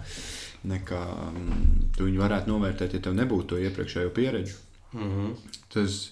[0.65, 1.01] nekā
[1.33, 1.63] mm,
[1.97, 4.55] tu viņu varētu novērtēt, ja tev nebūtu to iepriekšējo pieredzi.
[4.93, 5.33] Mhm.
[5.73, 6.11] Tas,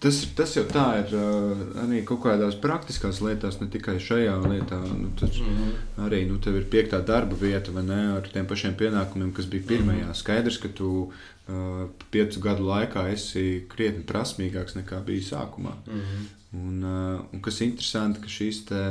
[0.00, 4.34] tas, ir- tas jau tā ir uh, arī kaut kādās praktiskās lietās, ne tikai šajā
[4.48, 4.80] lietā.
[4.88, 5.72] Nu, tas, Mhm.
[6.06, 9.62] Arī nu, tev ir piekta darba vieta, vai ne, ar tiem pašiem pienākumiem, kas bija
[9.68, 10.14] pirmajā.
[10.14, 11.12] Skaidrs, ka tu
[11.48, 15.72] uh, piecu gadu laikā esi krietni prasmīgāks nekā bija sākumā.
[15.86, 16.26] Mhm.
[16.54, 18.82] Un, uh, un kas interesanti, ka šīs te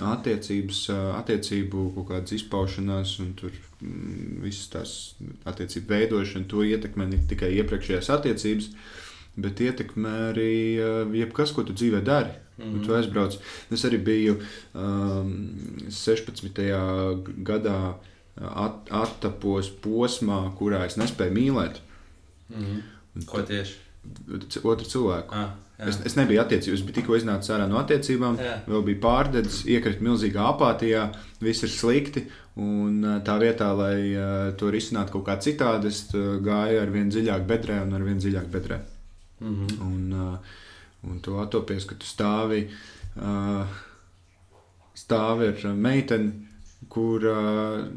[0.00, 0.88] attiecības,
[1.20, 4.94] attiecību kaut kādas izpaušanās un tur mm, visas tās
[5.46, 8.70] attiecību veidošana, to ietekmē ne tikai iepriekšējās attiecības,
[9.36, 10.50] bet ietekmē arī
[11.20, 12.30] jebkas, ko tu dzīvē dari.
[12.30, 12.76] Mm Mhm.
[12.78, 12.86] -hmm.
[12.86, 13.34] Tu aizbrauc.
[13.70, 14.36] Es arī biju
[14.74, 15.56] um,
[15.90, 16.52] 16.
[17.42, 17.94] gadā
[18.40, 21.80] at, attapos posmā, kurā es nespēju mīlēt
[22.50, 22.80] Mhm.
[23.26, 23.74] Ko tieši?
[24.62, 25.34] otru cilvēku.
[25.34, 25.88] Ah, jā.
[25.90, 28.54] Es, es nebiju attiecības, bet tikko iznācu ārā no attiecībām, Jā.
[28.70, 31.08] vēl bija pārdedzis, iekrita milzīgā apātijā,
[31.42, 32.24] viss ir slikti.
[32.62, 36.92] Un ā, tā vietā, lai ā, to risinātu kaut kā citādi, es ā, gāju ar
[36.94, 38.78] vien dziļāk bedrē un ar vien dziļāk bedrē.
[39.42, 39.72] Mhm.
[39.88, 40.28] Un, ā,
[41.10, 42.68] un tu atopies, ka tu stāvi,
[43.18, 43.66] ā,
[44.94, 46.32] stāvi ar meiteni,
[46.88, 47.38] kur ā,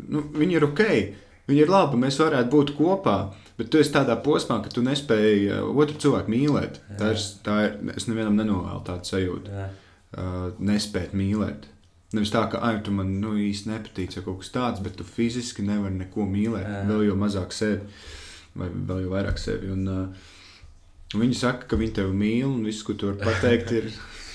[0.09, 0.83] nu, viņi ir ok.
[1.47, 3.19] Viņi ir labi, mēs varētu būt kopā,
[3.57, 6.79] bet tu esi tādā posmā, ka tu nespēji ā, otru cilvēku mīlēt.
[6.99, 9.65] Tā ir, tā ir, es nevienam nenovēlu tādu sajūtu Jā.
[9.71, 11.67] uh, nespēt mīlēt.
[12.15, 15.03] Nevis tā, ka ai, tu man nu, īsti nepatīc, vai kaut kas tāds, bet tu
[15.07, 16.67] fiziski nevari neko mīlēt.
[16.67, 16.83] Jā.
[16.87, 17.81] Vēl jau mazāk sevi,
[18.57, 19.73] vai vēl jau vairāk sevi.
[19.73, 23.91] Un, uh, viņi saka, ka viņi tevi mīl, un viss, ko tu vari pateikt, ir.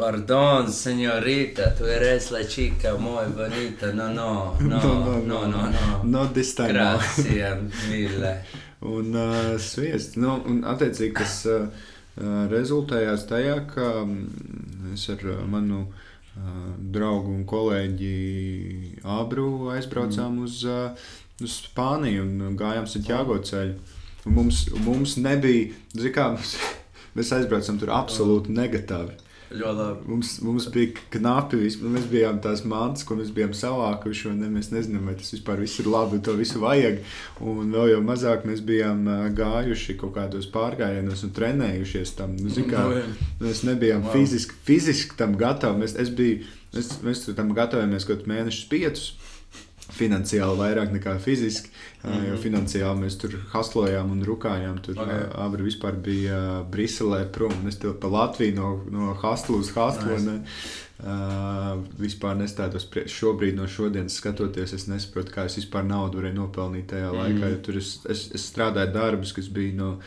[0.00, 3.92] Pardon, señorita, tú eres la chica muy bonita.
[3.92, 6.04] No, no, no, no, no, no.
[6.04, 6.68] no this time.
[6.68, 6.72] no.
[6.72, 7.58] Gracias,
[7.90, 8.40] mille.
[8.80, 10.16] Un uh, sviest.
[10.16, 11.68] Nu, un, attiecīgi, tas uh,
[12.16, 16.48] uh, rezultējās tajā, ka mm, es ar uh, manu uh,
[16.96, 20.44] draugu un kolēģi Abru aizbraucām mm.
[20.48, 21.10] uz, uh,
[21.44, 23.76] uz Spāniju un gājām Santiago ceļu.
[24.24, 26.56] Un mums, mums nebija, zini, kā mums,
[27.12, 29.26] mēs aizbraucām tur absolūti negatīvi.
[29.50, 30.04] Ļoti labi.
[30.06, 34.28] Mums, mums bija knapi, vis- mēs bijām tās mantas, ko mēs bijām savākuši.
[34.30, 37.00] un Ne, mēs nezinām, vai tas vispār ir labi, to visu vajag.
[37.40, 39.02] Un vēl jau mazāk mēs bijām
[39.34, 42.36] gājuši kaut kādos pārgājienos un trenējušies tam.
[42.36, 43.04] Nu, zini kā, Nu, jā.
[43.40, 44.12] mēs nebijām Wow.
[44.12, 45.82] fiziski, fiziski tam gatavi.
[45.82, 49.12] Mēs, es biju, mēs, mēs tam gatavojamies kaut kādus mēnešus, piecus.
[49.90, 51.68] Finansiāli vairāk nekā fiziski,
[52.02, 52.28] mm -hmm.
[52.28, 52.42] jo Mhm.
[52.42, 54.80] finansiāli mēs tur haslojām un rukājām.
[54.82, 55.06] Tur Ok.
[55.06, 55.26] okay.
[55.34, 57.52] abi vispār bija Briselē prom.
[57.62, 60.12] un Es tur pa Latviju no, no hastlu uz hastlu.
[60.12, 60.30] Nice.
[60.30, 60.48] Nice.
[61.00, 63.12] Uh, vispār nestādos priekš.
[63.12, 67.18] Šobrīd, no šodienas skatoties, es nesaprotu, kā es vispār naudu varēju nopelnīt tajā mm.
[67.18, 67.50] laikā.
[67.50, 69.98] Jo tur es, es, es strādāju darbus, kas bija no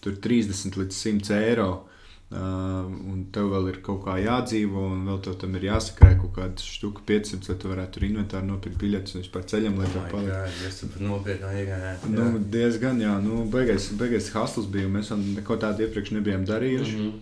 [0.00, 1.70] tur 30 līdz 100 eiro.
[1.70, 1.97] Uh,
[2.28, 6.64] un tev vēl ir kaut kā jādzīvo, un vēl tev tam ir jāsakrāj kaut kāda
[6.64, 10.02] štuka 500, lai tu varētu tur inventāru nopirkt biļetes un vispār ceļam, lai Oh tā
[10.02, 10.34] my paliek.
[10.34, 12.04] God, Jūs esat nopietni iegājāt.
[12.12, 14.92] Nu, diezgan, jā, nu, beigās, beigās hustles bija.
[14.92, 17.00] Mēs vēl neko tādu iepriekš nebijām darījuši.
[17.00, 17.18] Mhm.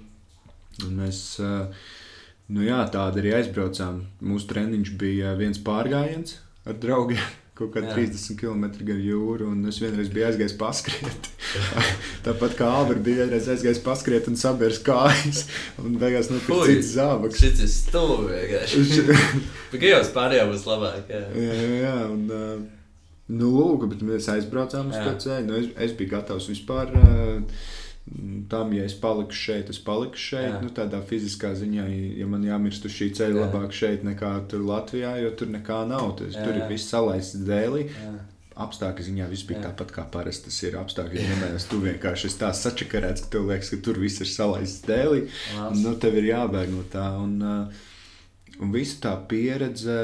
[0.86, 1.22] Un mēs,
[2.52, 4.02] nu jā, tādi arī aizbraucām.
[4.26, 7.22] Mūsu treniņš bija viens pārgājiens ar draugiem.
[7.56, 7.94] Kaut kā Jā.
[7.96, 11.28] 30 km gar jūru, un es vienreiz biju aizgājis paskriet.
[12.26, 15.46] Tāpat kā Alberts bija vienreiz aizgājis paskriet un sabērs kājas,
[15.80, 16.74] un beigās nopirka Fui.
[16.74, 17.40] cits zābaks.
[17.40, 19.16] Šis ir stūri vienkārši.
[19.72, 21.08] Kā jau pārējā būs labāk.
[21.08, 21.22] Jā.
[21.46, 23.00] Jā, jā, un, uh,
[23.32, 25.48] nu, lūk, bet mēs aizbraucām uz to ceļu.
[25.48, 27.40] Nu, es, es biju gatavs vispār uh,
[28.48, 30.52] tam, ja es palikšu šeit, es palikšu šeit.
[30.52, 30.60] Jā.
[30.62, 31.86] Nu, tādā fiziskā ziņā,
[32.20, 33.46] ja man jāmirst uz šī ceļa, Jā.
[33.48, 36.12] labāk šeit nekā tur Latvijā, jo tur nekā nav.
[36.20, 37.88] Tas, Jā, tur ir viss salaists dēlī.
[37.90, 38.14] Jā.
[38.66, 39.64] Apstākļu ziņā viss bija Jā.
[39.68, 40.48] tāpat kā parasti.
[40.48, 44.22] Tas ir apstākļu ziņā, tu vienkārši esi tā sačakarēts, ka tev liekas, ka tur viss
[44.24, 45.26] ir salaists dēlī.
[45.82, 47.10] Nu, tev ir jābēg no tā.
[47.20, 47.82] Un, uh,
[48.62, 49.98] un visa tā pieredze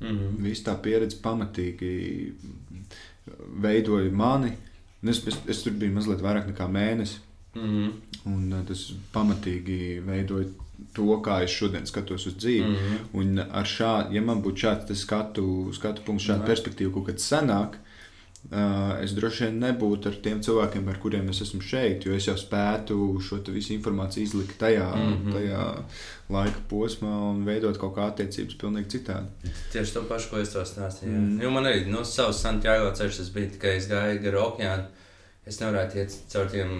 [0.00, 0.42] Mhm.
[0.44, 2.34] Visa tā pieredze pamatīgi
[3.62, 4.52] veidoja mani.
[5.08, 7.20] Es, es, es tur biju mazliet vairāk nekā mēnesis,
[7.56, 7.90] Mhm.
[8.26, 10.50] un uh, tas pamatīgi veidoja
[10.96, 12.68] to, kā es šodien skatos uz dzīvi.
[12.68, 12.76] Mm.
[12.76, 12.96] Mhm.
[13.20, 16.50] Un ar šādu, ja man būtu šāds skatu, skatu punkts, šāda Jā.
[16.52, 17.78] perspektīva, kaut kad senāk,
[18.50, 22.28] uh, es droši vien nebūtu ar tiem cilvēkiem, ar kuriem es esmu šeit, jo es
[22.28, 25.16] jau spētu šo visu informāciju izlikt tajā, mm.
[25.16, 25.32] -hmm.
[25.38, 25.64] tajā
[26.36, 29.54] laika posmā un veidot kaut kā attiecības pilnīgi citādi.
[29.72, 31.08] Tieši to pašu, ko es tev stāstīju.
[31.08, 31.32] Mm.
[31.32, 31.42] Mm.
[31.42, 34.84] Jo man arī no savas Santiago ceļš tas bija tikai es gāju gar okeānu.
[35.46, 36.70] Es nevarētu iet caur tiem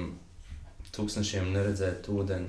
[0.96, 2.48] tūkstošiem, neredzēt ūdeni.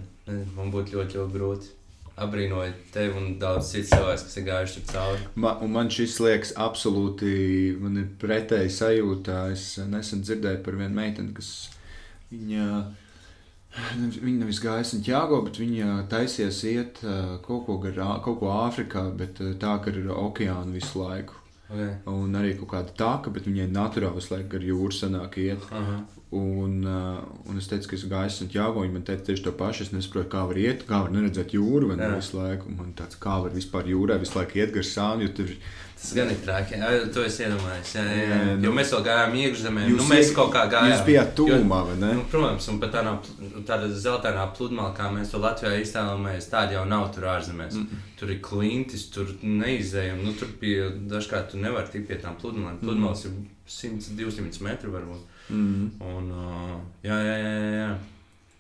[0.58, 1.74] Man būtu ļoti, ļoti grūti.
[2.18, 5.26] Abrīnoju tevi un daudz citu cilvēku, kas ir gājuši cauri.
[5.38, 7.30] Ma, un man šis liekas absolūti
[7.78, 9.44] man pretēji sajūta.
[9.54, 11.52] Es nesen dzirdēju par vienu meiteni, kas
[12.32, 12.66] viņa,
[14.18, 19.06] viņa nevis gāja Santiago, bet viņa taisies iet uh, kaut ko, gar, kaut ko Āfrikā,
[19.22, 21.38] bet uh, tā, ka ir okeāna visu laiku.
[21.68, 21.98] Okay.
[22.08, 25.66] Un arī kaut kāda taka, bet viņai naturāli slēgt gar jūru sanāk iet.
[25.76, 25.98] Aha.
[26.38, 29.86] Un, uh, un es teicu, ka es gāju Santiago, viņi man teica tieši to pašu.
[29.86, 32.72] Es nesaprotu, kā var iet, kā var neredzēt jūru vai ne visu laiku.
[32.72, 35.54] Un Man tāds, kā var vispār jūrā visu laiku iet gar sānu, jo tur
[35.98, 36.76] Tas gan ir traki.
[36.78, 37.92] Jā, to es iedomājos.
[37.98, 38.38] Jā, jā, jā.
[38.58, 39.86] Nu- Jo mēs vēl gājām iekšzemē.
[39.90, 40.92] Jūs Nu, mēs kaut kā gājām.
[40.94, 42.12] Jūs bijāt tūmā, vai ne?
[42.20, 43.14] Nu, protams, un pat tādā,
[43.66, 47.74] tādā zeltainā pludmalē, kā mēs to Latvijā iztēlojamies, tāda jau nav tur ārzemēs.
[47.74, 48.04] Mm -mm.
[48.20, 50.24] Tur ir klintis, tur neizējami.
[50.24, 52.78] Nu, tur bija dažkārt tu nevari tikt pie tām pludmalēm.
[52.80, 53.32] Pludmales ir
[53.68, 55.24] 100, 200 metru varbūt.
[55.50, 55.92] Mm.
[56.02, 57.98] Un, uh, jā, jā, jā, jā,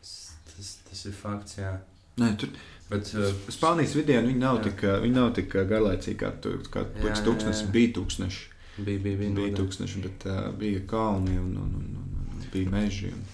[0.01, 1.77] tas, tas ir fakts, jā.
[2.17, 2.49] Nē, tur
[2.89, 4.63] Bet, uh, Spānijas vidē viņi nav, Jā.
[4.69, 7.63] tik, uh, viņi nav tik uh, garlaicīgi kā, tu, kā Jā, pliks jā, tūkstnesis.
[7.65, 7.71] jā.
[7.73, 8.43] Bija tūkstneši,
[8.77, 12.45] bija, bija, bija, bija bija tūkstneši, bet uh, bija kalni un, un, un, un, un
[12.53, 13.11] bija meži.
[13.11, 13.25] Un...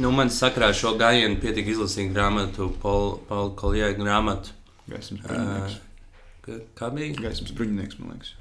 [0.00, 4.56] Nu, man sakrā šo gājienu pietika izlasīt grāmatu, Paula Koljē grāmatu.
[4.88, 5.76] Gaismas bruņinieks.
[6.44, 7.12] Ka- Kā bija?
[7.28, 8.32] Gaismas bruņinieks, man liekas.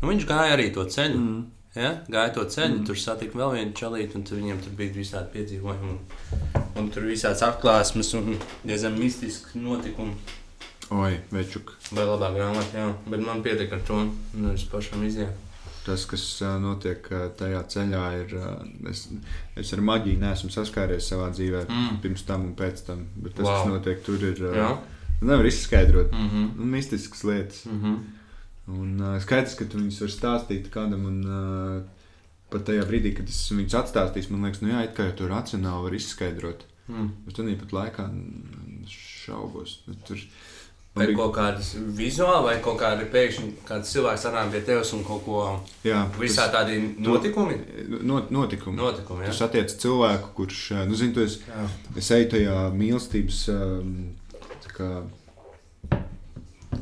[0.00, 1.20] Nu, viņš gāja arī to ceļu.
[1.20, 1.44] Mm.
[1.78, 1.92] Ja?
[2.10, 2.86] Gāja to ceļu, Mm.
[2.88, 5.90] tur satika vēl vienu čalīti, un tur viņiem tur bija visādi piedzīvojumi.
[5.92, 8.32] Un, un tur visādas atklāsmes un
[8.66, 10.14] diezgan mistiski notikumi.
[10.90, 11.74] Oi, večuk.
[11.92, 12.88] Vai labā grāmatā, jā.
[13.12, 13.94] Bet man pietika ar to,
[14.34, 15.30] un es pašam izjēju.
[15.86, 16.24] Tas, kas
[16.60, 17.06] notiek
[17.38, 18.34] tajā ceļā, ir.
[18.90, 19.06] Es,
[19.56, 22.00] es ar maģiju neesmu saskāries savā dzīvē, Mm.
[22.02, 23.06] pirms tam un pēc tam.
[23.16, 23.62] Bet tas, Wow.
[23.62, 24.34] kas notiek tur, ir.
[24.36, 24.78] Jā.
[25.22, 26.12] Nevar izskaidrot.
[26.12, 26.56] Mm -hmm.
[26.56, 27.64] Nu, mistiskas lietas.
[27.66, 27.96] Mm -hmm.
[28.68, 31.06] Un uh, skaidrs, ka tu viņus vari stāstīt kādam.
[31.08, 31.82] Un, uh,
[32.52, 35.28] pat tajā brīdī, kad es viņus atstāstīšu, man liekas, nu jā, it kā jau to
[35.32, 36.64] racionāli var izskaidrot.
[36.88, 37.08] mm.
[37.26, 38.06] Bet tad pat laikā
[38.88, 39.78] šaubos.
[39.86, 40.16] Nu, Tur
[40.96, 45.04] Vai bija- kaut kādas vizuāli, vai kaut kāda pēkšņi kāds cilvēks atnāk pie tevis un
[45.04, 45.42] kaut ko
[45.84, 47.58] jā, visā tādi notikumi?
[48.02, 48.76] Not, notikumi.
[48.80, 49.36] Notikumi, Tu jā.
[49.36, 51.38] satiec cilvēku, kurš, nu, zini, tu esi,
[51.96, 53.44] es eju tajā mīlestības,
[54.74, 54.90] kā,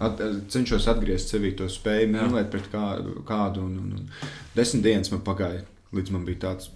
[0.01, 0.21] at,
[0.53, 2.85] cenšos atgriezt sevī to spēju mīlēt pret kā,
[3.29, 3.65] kādu.
[3.67, 4.09] Un, un, un
[4.57, 5.63] desmit dienas man pagāja,
[5.93, 6.71] līdz man bija tāds.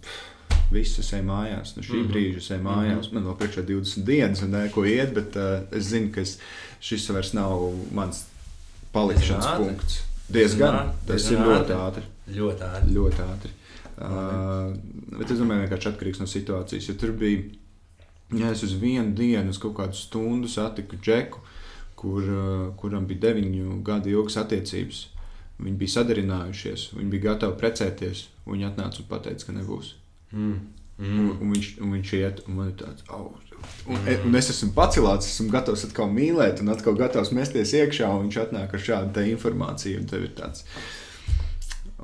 [0.71, 2.07] Viss es eju mājās, no šī mm Mhm.
[2.07, 2.13] -hmm.
[2.13, 2.95] brīža es eju mājās.
[2.95, 3.15] Mm -hmm.
[3.15, 6.39] Man vēl priekšā 20 dienas, un neko iet, bet uh, es zinu, ka es,
[6.81, 8.25] šis vairs nav mans
[8.93, 9.65] palikšanas ātri.
[9.67, 10.03] punkts.
[10.29, 11.75] Diezgan, ātri, tas diezgan ir ļoti ātri.
[11.75, 12.03] ātri.
[12.39, 12.95] Ļoti ātri.
[12.95, 13.51] Ļoti ātri.
[14.01, 14.77] Uh,
[15.19, 16.89] bet es domāju, ka tas atkarīgs no situācijas.
[16.89, 17.43] Ja tur bija,
[18.39, 21.39] ja es uz vienu dienu, uz kaut kādu stundu satiku džeku,
[22.01, 22.27] kur,
[22.81, 25.07] kuram bija deviņu gadu ilgas attiecības.
[25.61, 28.29] Viņi bija sadarinājušies, viņi bija gatavi precēties.
[28.47, 29.95] un Viņi atnāca un teica, ka nebūs.
[30.33, 30.61] Mm.
[31.01, 31.29] Un, Mm.
[31.41, 33.31] un, viņš, un viņš iet, un man ir tāds, oh,
[33.89, 34.27] un, mm.
[34.29, 38.37] un es esmu pacēlāts, esmu gatavs atkal mīlēt, un atkal gatavs mesties iekšā, un viņš
[38.43, 40.67] atnāk ar šādu informāciju, un tev ir tāds,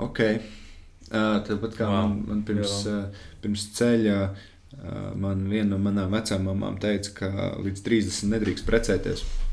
[0.01, 0.23] ok.
[1.07, 2.09] Uh, tāpat kā Wow.
[2.09, 7.51] man, man pirms, uh, pirms ceļa, uh, man viena no manām vecām mamām teica, ka
[7.61, 9.27] līdz 30 nedrīkst precēties.
[9.29, 9.46] Uh,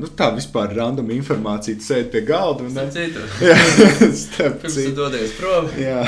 [0.00, 3.56] nu, tā vispār random informācija, tu sēdi pie galda un citu, Jā,
[4.14, 4.50] citu.
[4.70, 5.70] tu dodies prom.
[5.86, 6.02] Jā,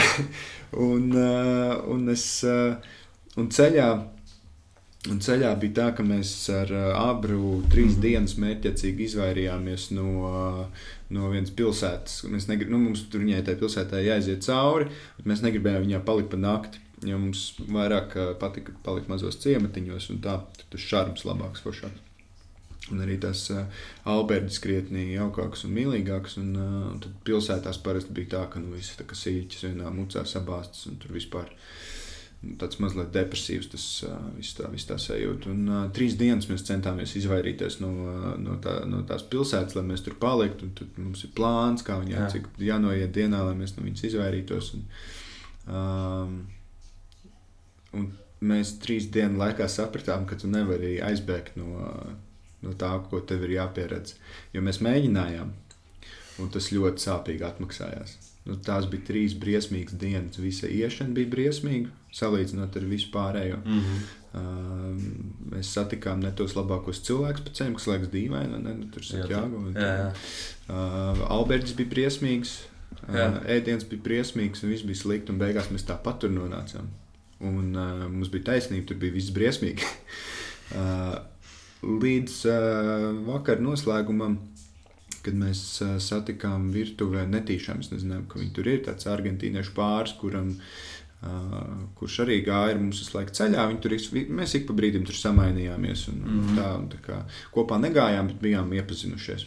[0.82, 3.88] un, un es un ceļā,
[5.11, 8.04] un ceļā bija tā, ka mēs ar abru trīs mm.
[8.04, 10.09] dienas mērķiecīgi izvairījāmies no,
[11.12, 12.24] no vienas pilsētas.
[12.30, 16.32] Mēs negrib, nu, mums tur viņai tajā pilsētā jāiziet cauri, bet mēs negribējām viņā palikt
[16.34, 16.82] pa nakti.
[17.04, 22.05] Jo mums vairāk patika palikt mazos ciematiņos, un tā tur tas šarms labāks, foršāks.
[22.95, 23.64] Un arī tas uh,
[24.07, 26.37] Alberts krietni jaukāks un mīlīgāks.
[26.43, 30.99] Un, uh, tad pilsētās parasti bija tā, ka nu, kā sīķis vienā mucā sabāztas un
[31.03, 31.51] tur vispār
[32.45, 35.51] nu, tāds mazliet depresīvs tas uh, viss tā, viss tā sajūta.
[35.51, 39.87] Un uh, trīs dienas mēs centāmies izvairīties no, uh, no, tā, no tās pilsētas, lai
[39.89, 40.70] mēs tur paliktu.
[40.78, 42.28] Tad mums ir plāns, kā viņai Jā.
[42.37, 44.70] cik jānoiet dienā, lai mēs no viņas izvairītos.
[44.78, 44.87] Un,
[45.74, 46.39] um,
[47.99, 48.07] un
[48.47, 51.91] mēs trīs dienu laikā sapratām, ka tu nevari aizbēgt no,
[52.64, 54.16] no tā, ko tev ir jāpieredz.
[54.54, 55.52] Jo mēs mēģinājām,
[56.42, 58.16] un tas ļoti sāpīgi atmaksājās.
[58.46, 60.38] Nu, tās bija trīs briesmīgas dienas.
[60.38, 63.59] Visa iešana bija briesmīga, salīdzinot ar visu pārējo.
[63.64, 64.07] Mm -hmm.
[64.36, 64.96] Uh,
[65.50, 68.59] mēs satikām ne tos labākos cilvēkus pa ceļam, kas liekas dīvaini.
[68.62, 69.62] Nu, tur jāgo.
[69.74, 70.11] jā, jā.
[70.68, 72.52] Uh, Alberts bija briesmīgs,
[73.09, 75.32] uh, ēdiens bija briesmīgs, un viss bija slikti.
[75.32, 76.86] un Beigās mēs tāpat tur nonācām.
[77.40, 79.82] Un uh, mums bija taisnība, tur bija viss briesmīgi.
[80.78, 81.16] uh,
[81.87, 84.39] līdz uh, vakar noslēgumam,
[85.22, 90.16] kad mēs uh, satikām virtuvē netīšām, es nezinām, ka viņi tur ir tāds argentīniešu pāris,
[90.20, 90.55] kuram.
[90.57, 90.95] Uh,
[91.97, 93.66] kurš arī gāja ar mums visu laiku ceļā.
[93.70, 93.95] Viņi tur
[94.37, 96.09] mēs ik pa brīdim tur samainījāmies.
[96.12, 96.41] Un, mm.
[96.41, 96.59] -hmm.
[96.59, 97.20] tā, un tā kā,
[97.55, 99.47] kopā negājām, bet bijām iepazinušies.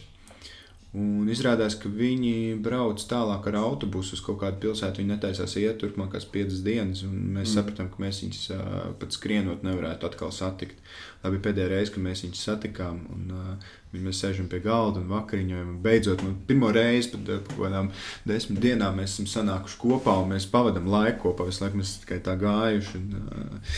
[0.90, 4.98] Un izrādās, ka viņi brauc tālāk ar autobusu uz kaut kādu pilsētu.
[4.98, 7.04] Viņi netaisās iet turpmākās piecas dienas.
[7.06, 7.54] Mēs mm.
[7.54, 8.64] sapratām, ka mēs viņus uh,
[8.98, 10.82] pat skrienot nevarētu atkal satikt.
[11.20, 13.00] Tā bija pēdējā reize, kad mēs viņus satikām.
[13.12, 15.74] Un, uh, mēs sēžam pie galda un vakariņojam.
[15.74, 17.90] Un beidzot, nu, pirmo reizi pēc kaut kādām
[18.28, 21.50] desmit dienām mēs esam sanākuši kopā un mēs pavadām laiku kopā.
[21.50, 23.02] Visu laiku mēs tikai tā gājuši.
[23.02, 23.76] Un, uh,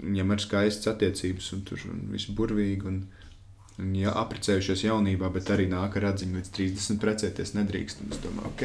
[0.00, 2.86] viņam ir skaistas attiecības un tur viss burvīgi.
[2.90, 3.02] Un,
[3.80, 8.02] Viņi ja, apprecējušies jaunībā, bet arī nāk ar atziņu, līdz 30 precēties nedrīkst.
[8.04, 8.64] Un es domāju, ok,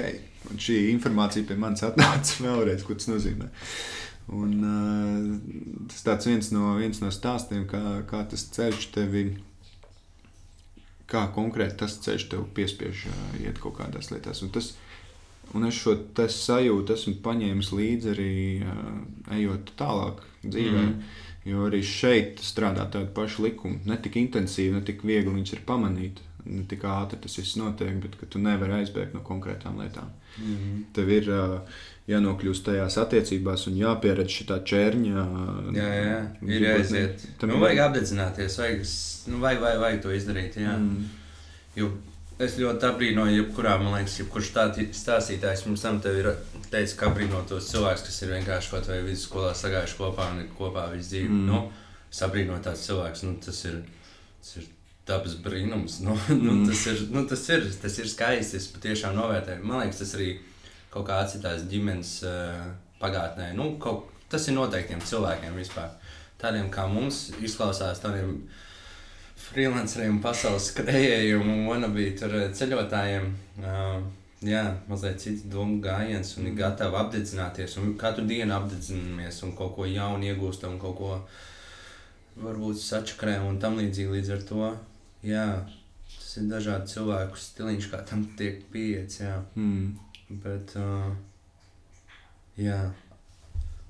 [0.51, 3.47] un šī informācija pie manis atnāca vēlreiz, ko tas nozīmē.
[4.33, 9.25] Un, uh, tas tāds viens no, viens no stāstiem, kā, kā tas ceļš tevi,
[11.11, 14.41] kā konkrēti tas ceļš tev piespiež uh, iet kaut kādās lietās.
[14.41, 14.71] Un, tas,
[15.53, 18.99] un es šo sajūtu esmu paņēmis līdzi arī uh,
[19.37, 20.83] ejot tālāk dzīvē.
[20.89, 21.15] Mm.
[21.45, 23.83] Jo arī šeit strādā tādi paši likumi.
[23.85, 26.23] Ne tik intensīvi, ne tik viegli viņus ir pamanīt.
[26.49, 30.09] Ne tik ātri tas viss notiek, bet tu nevari aizbēgt no konkrētām lietām.
[30.39, 30.81] Mm -hmm.
[30.93, 31.77] Tev ir uh,
[32.11, 35.27] jānokļūst tajās attiecībās un jāpieredz šī čērņa.
[35.75, 37.23] Jā, jā, ir jāiziet.
[37.41, 38.83] Tam nu, vajag apdedzināties, vajag,
[39.31, 40.59] nu, vajag, vajag, vajag to izdarīt.
[40.61, 40.75] Jā.
[40.77, 41.07] Mm.
[41.75, 41.89] Jo
[42.35, 44.49] Es ļoti apbrīnoju, jebkurā, man liekas, jebkurš
[44.97, 46.33] stāstītājs mums tam ir
[46.67, 50.49] teicis, ka apbrīno tos cilvēkus, kas ir vienkārši kaut vai vidusskolā sagājuši kopā un ir
[50.57, 51.29] kopā visu dzīvi.
[51.31, 51.45] Mm.
[51.47, 51.61] Nu,
[52.11, 53.77] es apbrīnoju tādus cilvēkus, nu, tas ir,
[54.41, 54.67] tas ir
[55.07, 56.01] dabas brīnums.
[56.03, 56.65] Nu, nu, mm.
[56.67, 59.63] tas, ir, nu, tas, ir, tas ir skaisti, es patiešām novērtēju.
[59.63, 60.33] Man liekas, tas arī
[60.95, 62.59] kaut kā atcitās ģimenes uh,
[63.01, 63.51] pagātnē.
[63.57, 65.91] Nu, kaut, tas ir noteiktiem cilvēkiem vispār.
[66.39, 68.37] Tādiem kā mums izklausās, tādiem
[69.45, 73.27] freelanceriem, pasaules skrejējiem un wannabe eh, ceļotājiem.
[73.59, 74.05] Uh,
[74.45, 77.77] jā, mazliet cits domu gājiens un ir gatavi apdedzināties.
[77.99, 81.11] Katru dienu apdedzinamies un kaut ko jaunu iegūstam, kaut ko
[82.39, 84.71] varbūt sačakrē un tam līdzīgi līdz ar to.
[85.25, 85.45] Jā,
[86.15, 88.63] tas ir dažādi cilvēku stiliņš, kā tam tiek.
[88.75, 89.39] Jā.
[89.55, 90.04] Mm.
[90.29, 91.13] Bet, uh,
[92.57, 92.79] jā.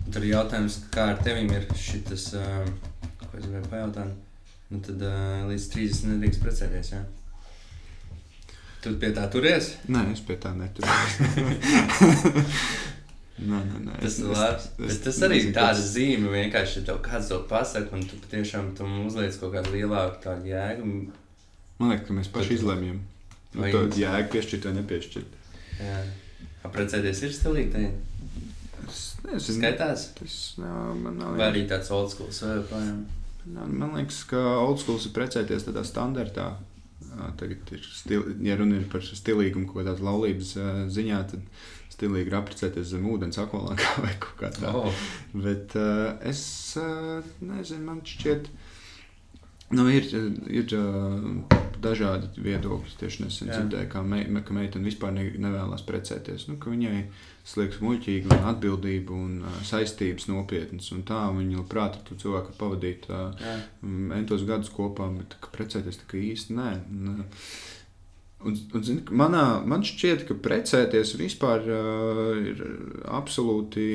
[0.05, 2.65] Un tad ir jautājums, kā ar tevim ir šis, uh,
[3.23, 4.11] ko es gribēju pajautāt.
[4.69, 6.91] Nu, tad uh, līdz 30 nedrīkst precēties.
[6.95, 7.03] Jā.
[8.83, 9.71] Tu pie tā turies?
[9.89, 11.15] Nē, es pie tā neturos.
[13.39, 13.95] nē, nē, nē.
[14.03, 14.67] Tas ir labi.
[14.83, 18.99] Bet tas arī ir tāds zīme, vienkārši tev kāds to pasaka, un tu patiešām tam
[19.07, 20.91] uzliec kaut kādu lielāku tādu jēgu.
[21.79, 23.01] Man liekas, ka mēs paši izlemjam.
[23.55, 25.41] Vai to jēgu piešķirt vai nepiešķirt.
[25.79, 25.97] Jā.
[26.73, 27.85] Precēties ir stilīgi.
[28.85, 29.59] Es nezinu.
[29.59, 30.09] Skaitās?
[30.17, 31.35] Tas nav, man nav.
[31.39, 33.05] Vai arī tāds old school joprojām?
[33.45, 36.55] Man liekas, ka old school ir precēties tādā standartā.
[37.39, 40.55] Tagad ir stil, ja runa ir par stilīgumu, ko tādas laulības
[40.91, 41.45] ziņā, tad
[41.93, 44.73] stilīgi ir apprecēties zem ūdens akvalākā vai kaut kā tāda.
[44.81, 45.05] Oh.
[45.45, 45.77] Bet
[46.27, 46.41] es
[47.39, 48.49] nezinu, man šķiet,
[49.77, 50.09] nu, ir,
[50.51, 50.75] ir
[51.85, 52.97] dažādi viedokļi.
[52.99, 56.47] Tieši nesen dzirdēju, ka, me, ka meitene vispār ne, nevēlas precēties.
[56.49, 57.05] Nu, viņai ir
[57.45, 60.89] tas liekas muļķīgi, un atbildība un uh, saistības nopietnas.
[60.95, 63.45] Un tā viņi labprāt ar to cilvēku pavadīt uh,
[64.17, 66.73] entos gadus kopā, bet precēties tā īsti nē.
[66.89, 67.29] nē.
[68.45, 72.65] Un, un, zin, manā, man šķiet, ka precēties vispār uh, ir
[73.13, 73.85] absolūti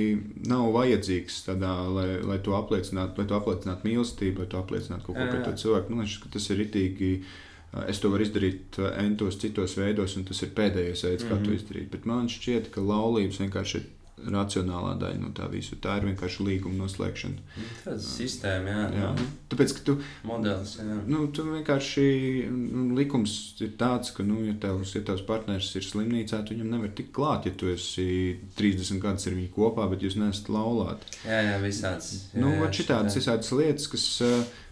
[0.51, 5.19] nav vajadzīgs tādā, lai, lai to apliecinātu, lai to apliecinātu mīlestību, lai to apliecinātu kaut
[5.19, 5.95] ko pret to cilvēku.
[5.95, 7.39] Man liekas, ka tas ir itīgi uh,
[7.87, 11.45] Es to varu izdarīt entos citos veidos, un tas ir pēdējais veids, kā mm -hmm.
[11.45, 11.59] to mhm.
[11.59, 11.91] izdarīt.
[11.91, 13.89] Bet man šķiet, ka laulības vienkārši ir
[14.29, 15.77] racionālā daļa no tā visa.
[15.81, 17.57] Tā ir vienkārši līguma noslēgšana.
[17.85, 18.85] Tāda sistēma, jā.
[19.01, 19.11] jā.
[19.17, 19.27] Nu.
[19.53, 19.97] Tāpēc, ka tu.
[20.29, 20.99] Modelis, jā.
[21.09, 22.07] Nu, tu vienkārši.
[22.51, 26.73] Nu, likums ir tāds, ka, nu, ja tavs, ja tavs partneris ir slimnīcā, tu viņam
[26.77, 31.21] nevar tikt klāt, ja tu esi 30 gadus ar viņu kopā, bet jūs neesat laulāti.
[31.25, 32.13] Jā, jā, visāds.
[32.35, 34.11] Jā, nu, jā, šitādas, visādas lietas, kas.
[34.27, 34.67] Uh,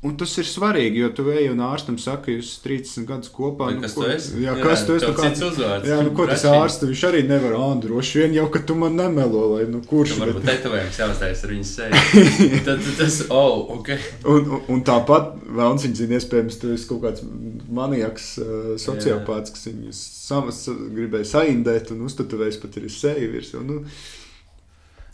[0.00, 3.66] Un tas ir svarīgi, jo tu ej un ārstam saki, jūs esat 30 gadus kopā.
[3.74, 4.30] Nu, kas ko, tu esi?
[4.40, 5.04] Jā, kas jā, tu esi?
[5.04, 6.86] Nu, kā, uzvārds, jā, nu, ko tas ārsts?
[6.88, 10.14] Viņš arī nevar ānd, droši vien jau, ka tu man nemelo, lai nu kurš.
[10.14, 10.62] Tu varbūt bet...
[10.62, 12.00] tetovējums jāuztais ar viņu seju.
[12.70, 13.90] tad, tas, oh, ok.
[14.24, 17.26] Un, un, un tāpat vēlns viņš zina, iespējams, tu esi kaut kāds
[17.68, 20.62] maniaks, uh, sociopāts, kas viņus samas
[20.96, 23.52] gribēja saindēt un uztatuvējis pat arī seju virs.
[23.60, 23.84] Un, nu,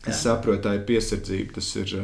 [0.06, 1.94] Es saprotu, tā ir piesardzība, tas ir,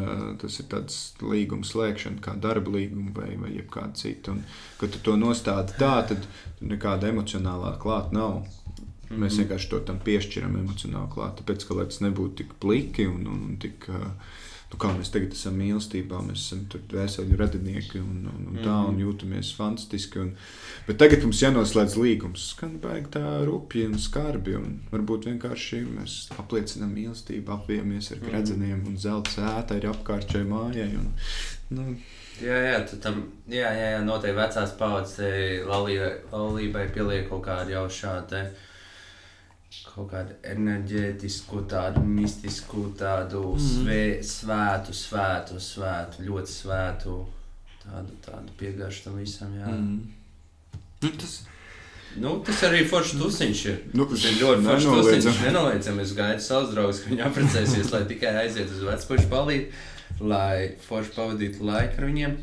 [0.42, 4.34] tas ir tāds līguma slēgšana, kā darba līguma vai, vai kāda cita.
[4.34, 4.42] Un,
[4.80, 6.26] kad tu to nostādi tā, tad
[6.60, 8.42] nekāda emocionālā klāta nav.
[8.42, 9.38] Mēs mm -hmm.
[9.38, 11.40] vienkārši to tam piešķiram emocionāli klāt.
[11.40, 13.88] Tāpēc, ka, lai tas nebūtu tik pliki un, un, un tik.
[13.88, 14.10] Uh,
[14.72, 16.62] nu, kā mēs tagad esam mīlestībā, mēs esam
[16.92, 19.02] vēseļu radinieki un, un, un tā, un mhm.
[19.04, 20.22] jūtamies fantastiski.
[20.22, 20.32] Un,
[20.88, 26.16] bet tagad mums jānoslēdz līgums, skan baigi tā rupji un skarbi, un varbūt vienkārši mēs
[26.40, 30.90] apliecinām mīlestību, apvijamies ar gredzeniem, un zelta sēta ir apkārt šai mājai.
[31.02, 31.12] Un,
[31.76, 31.92] nu,
[32.42, 33.18] Jā, jā, tam,
[33.52, 38.40] jā, jā, noteikti vecās paudzes laulībai, laulībai pieliek kaut kādu jau šādu
[39.92, 43.62] kaut kādu enerģētisku, tādu mistisku, tādu mm.
[43.68, 47.14] svē, svētu, svētu, svētu, ļoti svētu,
[47.84, 49.54] tādu, tādu piegaršu tam visam.
[49.56, 49.72] Jā.
[49.72, 50.02] Mm.
[51.02, 51.40] Nu, tas...
[52.20, 53.76] Nu, tas arī foršs tusiņš ir.
[53.96, 55.38] Nu, tas ir ļoti foršs tusiņš.
[55.46, 56.02] Nenoliedzami.
[56.04, 61.14] Es gaidu savus draugus, ka viņi apprecēsies, lai tikai aiziet uz vecpušu palīdzību, lai forši
[61.16, 62.34] pavadītu laiku ar viņiem.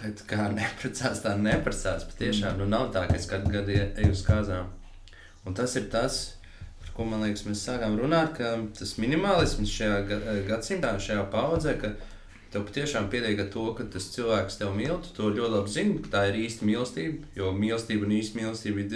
[0.00, 2.08] Bet kā neprecās, tā neprecās.
[2.10, 4.74] Patiešām, nu nav tā, ka es katru gadu eju uz kāzām.
[5.46, 6.35] Un tas ir tas,
[6.96, 11.92] ko man liekas, mēs sākām runāt, ka tas minimālisms šajā gadsimtā, šajā paudzē, ka
[12.52, 15.96] tev patiešām pietiek ar to, ka tas cilvēks tev mīl, tu to ļoti labi zini,
[16.04, 17.28] ka tā ir īsta mīlestība.
[17.36, 18.90] Jo mīlestība un īsta mīlestība ir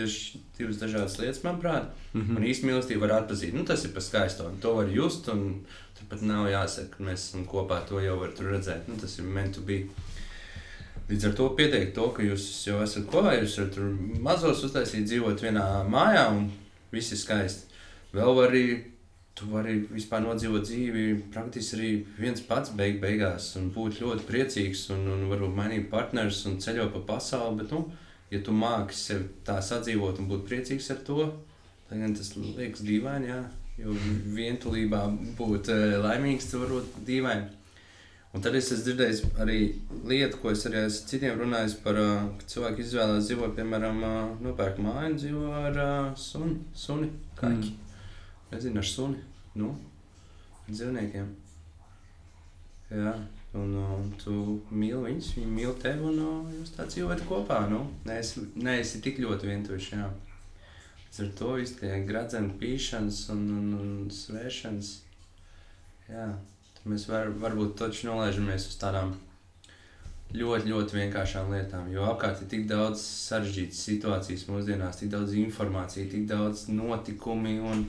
[0.59, 1.91] divas dažādas lietas, manuprāt.
[2.13, 2.37] Mm -hmm.
[2.37, 3.55] Un īsta mīlestība var atpazīt.
[3.55, 4.51] Nu, tas ir pa skaisto.
[4.61, 5.65] To var just, un
[5.99, 7.81] turpat nav jāsaka, ka mēs esam kopā.
[7.89, 8.89] To jau var redzēt.
[8.89, 9.85] Nu, tas ir meant to be.
[11.11, 15.05] Līdz ar to pietiek to, ka jūs jau esat kopā, jūs varat tur mazos uztaisīt,
[15.05, 16.51] dzīvot vienā mājā, un
[16.93, 17.70] viss ir skaisti
[18.17, 18.65] vēl arī.
[19.39, 24.83] Tu vari vispār nodzīvot dzīvi praktiski arī viens pats beig beigās, un būt ļoti priecīgs,
[24.93, 27.63] un, un varbūt mainīt partnerus un ceļot pa pasauli.
[27.63, 27.87] Bet, nu,
[28.35, 31.31] ja tu māki sevi tā sadzīvot un būt priecīgs ar to,
[31.89, 33.41] tad tas liekas dīvaini, jā,
[33.81, 33.97] jo
[34.37, 35.07] vientulībā
[35.39, 37.49] būt uh, laimīgs, tas var būt dīvaini.
[38.31, 39.59] Un tad es esmu dzirdējis arī
[40.07, 44.19] lietu, ko es arī esmu citiem runājis par, uh, ka cilvēki izvēlās dzīvot, piemēram, uh,
[44.45, 45.81] nopērk māju un dzīvo ar
[46.15, 47.73] suni, suni kaķi.
[47.73, 47.90] Mm.
[48.51, 49.21] Nezinu, ar suni,
[49.59, 49.71] nu,
[50.71, 51.29] dzīvniekiem.
[52.91, 53.13] Jā,
[53.55, 54.35] un, un tu
[54.75, 57.61] mīli viņus, viņi mīl tevi, un uh, jūs tā dzīvojat kopā.
[57.71, 59.91] Nu, neesi, neesi tik ļoti vientuļš.
[59.95, 60.09] Jā.
[61.05, 64.93] Līdz ar to viss tie gradzeni pīšanas un, un, un svēšanas.
[66.11, 66.27] Jā,
[66.75, 69.15] tad mēs var, varbūt taču nolaižamies uz tādām
[70.31, 71.89] ļoti, ļoti vienkāršām lietām.
[71.91, 77.85] Jo apkārt ir tik daudz sarežģītas situācijas mūsdienās, tik daudz informācijas, tik daudz notikumu un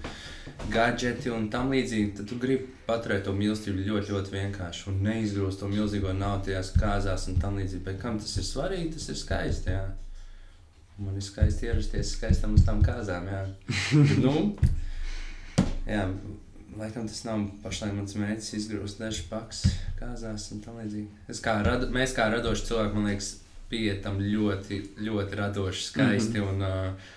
[0.73, 2.15] gadgeti un tam līdzīgi.
[2.17, 6.73] Tad tu gribi paturēt to mīlestību ļoti, ļoti vienkārši un neizgrūst to milzīgo naudu tajās
[6.81, 7.85] kāzās un tam līdzīgi.
[7.85, 9.75] Bet kam tas ir svarīgi, tas ir skaisti.
[9.77, 9.85] Jā.
[11.01, 13.29] Man ir skaisti ierasties skaistam uz tām kāzām.
[13.29, 13.45] Jā.
[14.25, 14.33] nu,
[15.85, 16.07] jā,
[16.77, 19.63] Laikam tas nav pašlaik mans mērķis izgrūst dažas pakas
[19.99, 21.09] kāzās un tam līdzīgi.
[21.31, 23.31] Es kā rado, mēs kā radoši cilvēki, man liekas,
[23.71, 26.53] pietam ļoti, ļoti radoši, skaisti mm -hmm.
[26.53, 27.11] un uh,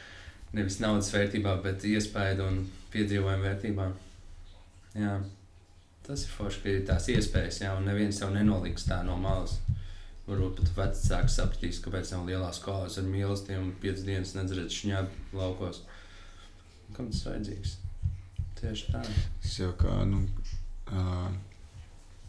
[0.55, 2.61] nevis naudas vērtībā, bet iespēju un
[2.93, 3.89] piedzīvojumu vērtībā.
[4.95, 5.15] Jā.
[6.07, 9.59] Tas ir forši, ka ir tās iespējas, jā, un neviens jau nenoliks tā no malas.
[10.27, 15.41] Varbūt pat vecāki sapratīs, kāpēc nav lielās kāzas ar mīlestību un piecas dienas nedzirdat šņābu
[15.41, 15.83] laukos.
[16.97, 17.84] Kam tas vajadzīgs?
[18.65, 19.03] Tieši tā.
[19.43, 20.23] Tas jau kā, nu,
[20.89, 21.29] uh,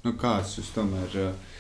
[0.04, 1.16] nu kāds jūs tomēr.
[1.22, 1.54] Uh,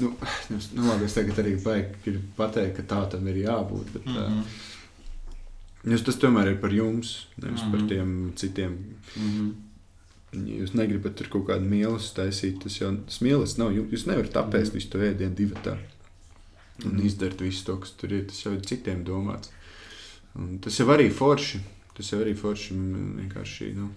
[0.00, 0.14] nu,
[0.50, 3.92] nu, nu, labi, es tagad arī baigi pateikt, ka tā tam ir jābūt.
[3.92, 4.40] Bet, mm -hmm.
[4.40, 7.70] uh, jūs, tas tomēr ir par jums, nevis mm -hmm.
[7.70, 7.88] par mhm.
[7.88, 8.72] tiem citiem.
[9.16, 9.54] Mm -hmm.
[10.60, 12.62] Jūs negribat tur kaut kādu mīlestību taisīt.
[12.62, 12.90] Tas jau
[13.20, 13.72] mīlestības nav.
[13.72, 14.74] Jūs nevarat apēst mm -hmm.
[14.74, 15.76] visu to ēdienu divu tā.
[16.84, 17.06] Un mm -hmm.
[17.06, 18.26] izdarīt visu to, kas tur ir.
[18.26, 19.48] Tas jau ir citiem domāts.
[20.34, 21.60] Un tas jau arī forši.
[21.96, 23.70] Tas jau arī forši vienkārši.
[23.76, 23.90] Nu,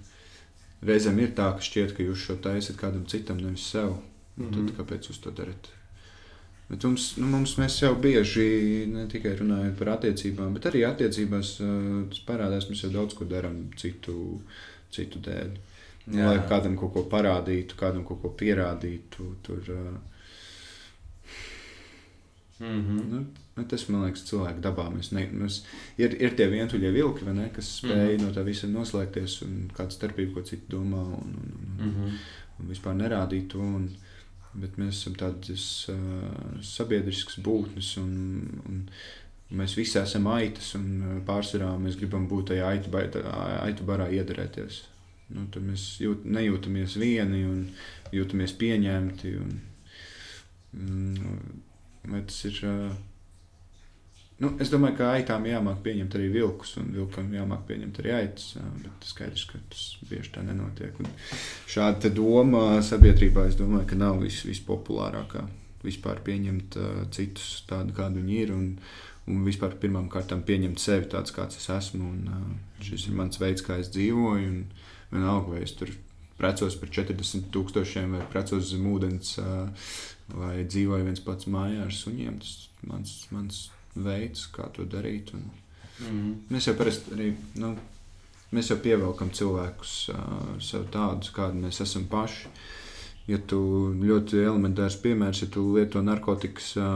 [0.86, 3.98] reizēm ir tā, ka šķiet, ka jūs šo taisat kādam citam, nevis sev.
[4.38, 4.54] Mm -hmm.
[4.54, 4.76] Tad mhm.
[4.80, 5.70] kāpēc jūs to darat?
[6.70, 11.56] Bet mums, nu, mums mēs jau bieži ne tikai runājam par attiecībām, bet arī attiecībās
[12.10, 12.70] tas parādās.
[12.70, 14.42] Mēs jau daudz ko darām citu,
[14.92, 15.50] citu dēļ.
[16.14, 16.28] Jā.
[16.28, 19.36] Lai kādam kaut ko parādītu, kādam kaut ko pierādītu.
[19.46, 20.19] Tur, uh,
[22.60, 23.12] mm -hmm.
[23.12, 23.26] nu,
[23.60, 24.86] Nu, tas man liekas, cilvēku dabā.
[24.94, 25.64] Mēs ne, mēs,
[26.00, 28.22] ir, ir tie vientuļie vilki, ne, kas spēj mm -hmm.
[28.24, 32.20] no tā visa noslēgties un kāda starpība, ko citi domā, un, un, un, mm -hmm.
[32.60, 33.60] un vispār nerādīt to.
[33.60, 33.90] Un,
[34.54, 38.14] bet mēs esam tādas uh, sabiedriskas būtnes, un,
[38.66, 38.80] un
[39.60, 42.90] mēs visi esam aitas, un pārsvarā mēs gribam būt tajā aitu,
[43.62, 44.84] aitu barā iedarēties.
[45.30, 47.68] Nu, tad mēs jūt, nejūtamies vieni un
[48.12, 49.36] jūtamies pieņemti.
[49.38, 49.60] Un,
[52.08, 52.60] un, tas ir.
[54.40, 58.54] Nu, es domāju, ka aitām jāmāk pieņemt arī vilkus, un vilkam jāmāk pieņemt arī aitas.
[58.86, 60.96] Bet skaidrs, ka tas bieži tā nenotiek.
[61.04, 61.10] Un
[61.68, 65.44] šāda doma sabiedrībā, es domāju, ka nav vis, vispopulārākā.
[65.84, 68.56] Vispār pieņemt uh, citus tādu, kādi viņi ir.
[68.56, 68.72] Un,
[69.28, 72.08] un vispār pirmām kārtām pieņemt sevi tāds, kāds es esmu.
[72.08, 74.54] Un, uh, šis ir mans veids, kā es dzīvoju.
[74.54, 74.64] Un,
[75.12, 75.92] vienalga, vai es tur
[76.40, 79.92] precos par 40 tūkstošiem, vai precos zem ūdens, uh,
[80.34, 82.40] vai dzīvoju viens pats mājā ar suņiem.
[82.44, 83.62] Tas mans, mans
[83.96, 85.34] veids, kā to darīt.
[85.38, 85.48] Un
[86.06, 86.36] mm.
[86.54, 87.74] Mēs jau parasti arī nu,
[88.56, 92.52] mēs jau pievelkam cilvēkus uh, sev tādus, kādi mēs esam paši.
[93.30, 93.60] ja tu
[94.02, 96.88] ļoti elementārs piemērs, ja tu lieto narkotikas, ā,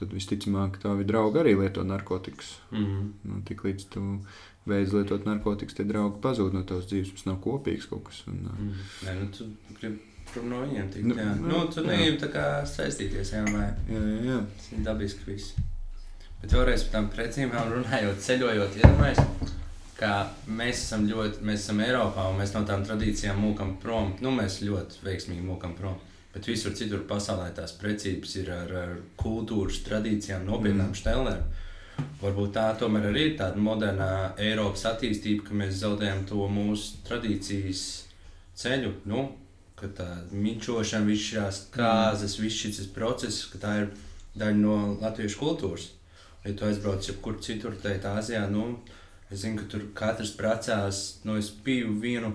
[0.00, 2.54] tad visticamāk tavi draugi arī lieto narkotikas.
[2.72, 3.10] Mm.
[3.28, 4.04] Nu, tik līdz tu
[4.68, 7.12] beidz lietot narkotikas, tie draugi pazūd no tavas dzīves.
[7.16, 8.22] Tas nav kopīgs kaut kas.
[8.30, 8.86] Un, ā, Mm.
[9.04, 9.50] Nē, nu, tu
[9.80, 10.00] gribi
[10.32, 11.08] prom no viņiem tikt.
[11.10, 11.32] Nu, jā.
[11.40, 11.88] nu, tu jā.
[11.90, 15.54] negribi tā kā saistīties, jā, vai jā, jā, tas ir dabiski viss.
[16.42, 19.54] Bet vēlreiz par tām precībām runājot, ceļojot, iedomājieties,
[19.98, 20.12] ka
[20.46, 24.12] mēs esam ļoti, mēs esam Eiropā un mēs no tām tradīcijām mūkam prom.
[24.22, 25.98] Nu, mēs ļoti veiksmīgi mūkam prom.
[26.34, 30.98] Bet visur citur pasaulē tās precības ir ar, ar kultūras tradīcijām, nopietnām mm.
[31.00, 31.48] štelnēm.
[32.20, 37.82] Varbūt tā tomēr arī ir tāda modernā Eiropas attīstība, ka mēs zaudējam to mūsu tradīcijas
[38.58, 38.92] ceļu.
[39.10, 39.24] Nu,
[39.78, 43.88] ka tā mīčošana, visas šīs kārtas, viss šis process, ka tā ir
[44.38, 45.88] daļa no latviešu kultūras.
[46.44, 48.78] Ja tu aizbrauc jebkur citur, tad Āzijā, nu,
[49.30, 51.02] es zinu, ka tur katrs precās.
[51.26, 52.32] Nu, es biju vienu,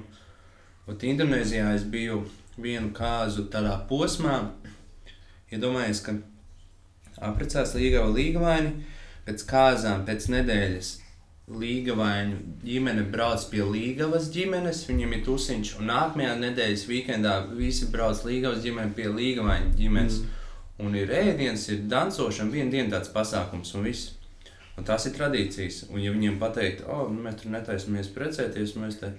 [0.88, 2.24] ot, Indonēzijā es biju
[2.58, 4.40] vienu kāzu tādā posmā.
[5.54, 6.18] Iedomājieties, ka
[7.30, 8.76] apprecās līgava līgavaini,
[9.28, 10.94] pēc kāzām, pēc nedēļas
[11.52, 18.24] līgavaiņu ģimene brauc pie līgavas ģimenes, viņam ir tusiņš, un nākamajā nedēļas weekendā visi brauc
[18.24, 20.22] līgavas ģimene pie līgavaiņu ģimenes.
[20.22, 20.40] Mm.
[20.84, 24.16] Un ir ēdiens, ir dancošana, viena diena tāds pasākums un viss.
[24.80, 25.84] Un tās ir tradīcijas.
[25.92, 29.12] Un, ja viņiem pateikt, o, nu, mēs tur netaisamies precēties, mēs te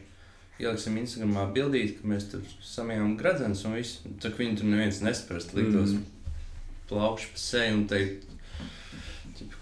[0.59, 5.55] ieliksim Instagramā bildīt, ka mēs tur samijām gradzenes un viss, tad viņi tur neviens nesprast,
[5.55, 6.35] liktos mm.
[6.91, 8.34] plaukšu pa seju un teikt, "Tipu,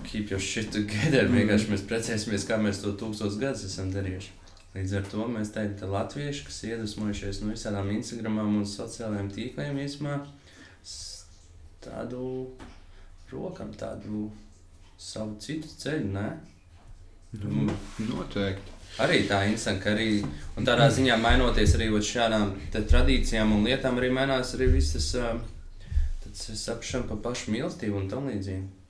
[0.04, 1.36] keep your shit together, Mm.
[1.38, 4.30] vienkārši mēs precēsimies, kā mēs to tūkstos gadus esam darījuši.
[4.74, 9.80] Līdz ar to mēs teiktu, ka latvieši, kas iedvesmojušies no visādām Instagramām un sociālajiem tīkliem,
[9.84, 10.20] īsumā
[11.82, 12.22] tādu
[13.32, 14.30] rokam, tādu
[14.98, 16.28] savu citu ceļu, ne?
[17.42, 17.68] Nu,
[17.98, 18.78] noteikti.
[19.00, 19.40] Arī tā
[19.80, 20.20] ka arī
[20.56, 25.14] tādā ziņā mainoties arī šādām tradīcijām un lietām, arī mainās arī visas
[26.32, 28.81] sapšana par pašu mīlestību un tam līdzīgi.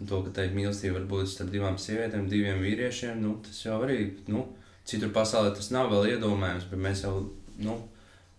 [0.00, 3.76] Un To, ka tā mīlestība var būt starp divām sievietēm, diviem vīriešiem, nu, tas jau
[3.84, 3.98] arī
[4.32, 4.46] nu,
[4.88, 7.12] citur pasaulē tas nav vēl iedomājams, bet mēs jau
[7.62, 7.76] nu,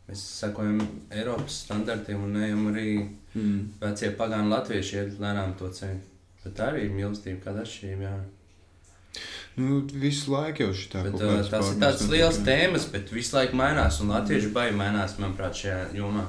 [0.09, 0.81] mēs sekojam
[1.11, 2.87] Eiropas standartiem un ejam arī
[3.33, 3.69] Mm.
[3.81, 5.99] vecie pagānu latvieši iet lēnām to ceļu.
[6.43, 8.01] Bet tā arī ir mīlestība, kāda atšķirība.
[8.01, 9.23] jā.
[9.57, 13.35] Nu, visu laiku jau šī tā Bet, uh, tas ir tāds liels tēmas, bet visu
[13.35, 13.99] laiku mainās.
[14.01, 16.27] Un latviešu baigi mainās, manuprāt, šajā jomā.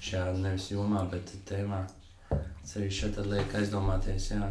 [0.00, 1.82] Šajā nevis jomā, bet tēmā.
[2.76, 4.48] Arī šeit liek aizdomāties, jā,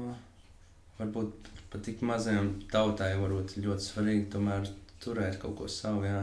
[0.99, 1.31] varbūt
[1.71, 4.63] pat tik mazajam tautai varbūt ļoti svarīgi tomēr
[5.03, 6.21] turēt kaut ko savu, jā.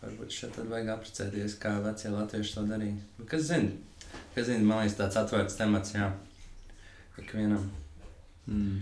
[0.00, 2.96] Varbūt šeit tad vajag aprecēties, kā vecie latvieši to darīja.
[3.18, 3.72] Nu, Kas zina?
[4.34, 6.08] Kas zina, man liekas tāds atvērts temats, jā,
[7.20, 7.66] ikvienam.
[8.46, 8.80] Mm.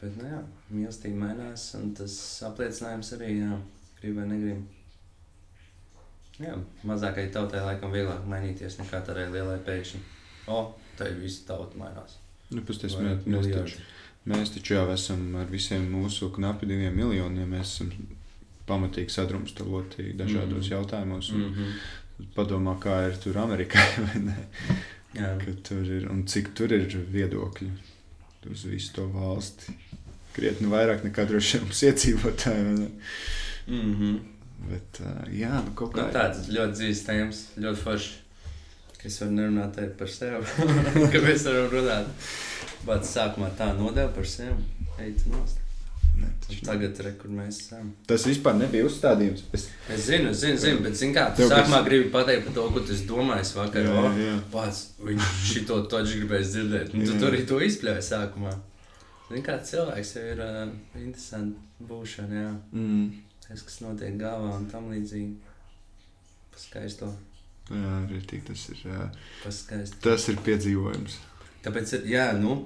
[0.00, 3.56] Bet, nu jā, mīlestība mainās, un tas apliecinājums arī, jā,
[4.00, 4.64] grib vai negrib.
[6.42, 10.00] Jā, mazākai tautai laikam vieglāk mainīties nekā tādai lielai pēkšņi.
[10.50, 10.60] O,
[10.98, 12.18] tā ir visa tauta mainās.
[12.50, 13.78] Nu, Vai mēs, mēs, miljardi.
[14.30, 17.50] Mēs taču jau esam ar visiem mūsu knapi diviem miljoniem.
[17.56, 17.92] Mēs esam
[18.68, 20.72] pamatīgi sadrumstaloti dažādos mm.
[20.72, 21.30] jautājumos.
[21.32, 21.72] Un Mm -hmm.
[22.34, 24.36] Padomā, kā ir tur Amerikā, vai ne?
[25.62, 27.70] Tur ir, un cik tur ir viedokļi
[28.50, 29.72] uz visu to valsti.
[30.32, 32.88] Krietni vairāk nekā droši vien mums iedzīvotāji.
[33.66, 34.18] mm -hmm.
[34.70, 38.12] Bet, uh, jā, nu kaut nu, kā tāds ļoti dzīves tēmas, ļoti forši.
[38.98, 40.44] ka Es varu nerunāt par sevi,
[41.26, 42.06] mēs varam runāt.
[42.86, 44.64] Bet sākumā tā nodeva par sevi.
[45.00, 45.60] Eita nost.
[46.14, 46.28] Ne.
[46.62, 47.88] Tagad, re, kur mēs esam.
[48.06, 49.40] Tas vispār nebija uzstādījums.
[49.56, 52.54] Es, Es zinu, es zinu, zinu bet zinu, kā tu sākumā kas- gribi pateikt par
[52.54, 53.82] to, ko tu esi domājis vakar.
[53.88, 54.36] jā, jā.
[54.52, 56.94] Pats viņš šito taču gribēs dzirdēt.
[56.94, 58.52] Nu, tu tur arī to izpļāvi sākumā.
[59.30, 60.70] Zini, kā cilvēks jau ir uh,
[61.00, 61.58] interesanti
[61.88, 62.52] būšana, jā.
[62.72, 63.10] Mm.
[63.48, 65.34] Tas, kas notiek galvā un tam līdzīgi.
[66.54, 67.08] Paskaisto,
[67.72, 68.80] Jā, arī tik tas ir.
[68.84, 69.06] Jā.
[69.42, 69.96] paskaisto.
[70.04, 71.16] Tas ir piedzīvojums.
[71.64, 72.62] Tāpēc, ir, jā, nu,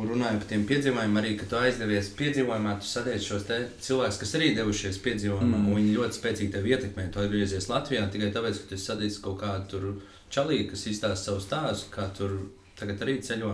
[0.00, 3.42] Un runājot par tiem piedzīvojumiem, arī, kad tu aizdevies piedzīvojumā, tu satiec šos
[3.84, 5.66] cilvēkus, kas arī devušies piedzīvojumā, mm.
[5.68, 7.04] un viņi ļoti spēcīgi tevi ietekmē.
[7.12, 9.92] Tu atgriezies Latvijā tikai tāpēc, ka tu satiec kaut kādu
[10.32, 12.38] čalīgu, kas izstāsta savu stāstu, kā tur
[12.80, 13.52] tagad arī ceļo.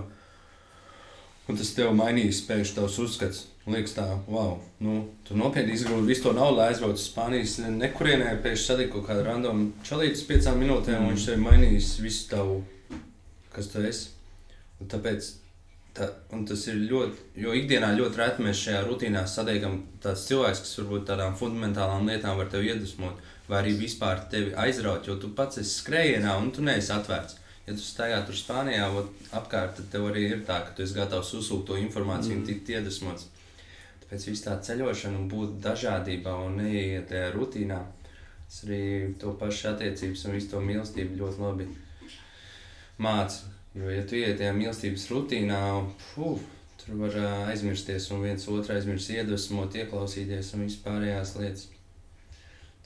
[1.50, 3.44] Un tas tev mainīs pēkšņi tavs uzskats.
[3.66, 8.68] Liekas, tā, wow, nu, tu nopietni izgrūdi visu to naudu, aizbrauc uz Spānijas nekurienē, pēkšņi
[8.68, 11.08] satiek kaut kādu random čalītu uz piecām minūtēm, mm.
[11.08, 12.60] un viņš tev mainīs visu tavu,
[13.50, 14.12] kas tu esi.
[14.80, 15.32] Un tāpēc
[15.96, 16.10] Tā,
[16.44, 21.06] tas ir ļoti, jo ikdienā ļoti reti mēs šajā rutīnā satiekam tādus cilvēkus, kas varbūt
[21.08, 25.78] tādām fundamentālām lietām var tevi iedvesmot, vai arī vispār tevi aizraut, jo tu pats esi
[25.78, 27.38] skrējienā un tu neesi atvērts.
[27.66, 28.90] Ja tu staigā tur Spānijā,
[29.40, 32.42] apkārt, tad tev arī ir tā, ka tu esi gatavs uzsūkt to informāciju mm.
[32.42, 33.26] un tikt iedvesmots.
[34.04, 37.80] Tāpēc viss tā ceļošana un būt dažādībā un neiet tajā rutīnā,
[38.44, 38.84] tas arī
[39.18, 41.72] to pašu attiecības un visu to mīlestību ļoti labi
[43.02, 43.55] māca.
[43.76, 45.60] Jo, ja tu iet tajā mīlestības rutīnā,
[46.14, 46.44] puf,
[46.80, 47.16] tur var
[47.50, 51.66] aizmirsties un viens otru aizmirst, iedvesmot, ieklausīties un vispārējās lietas.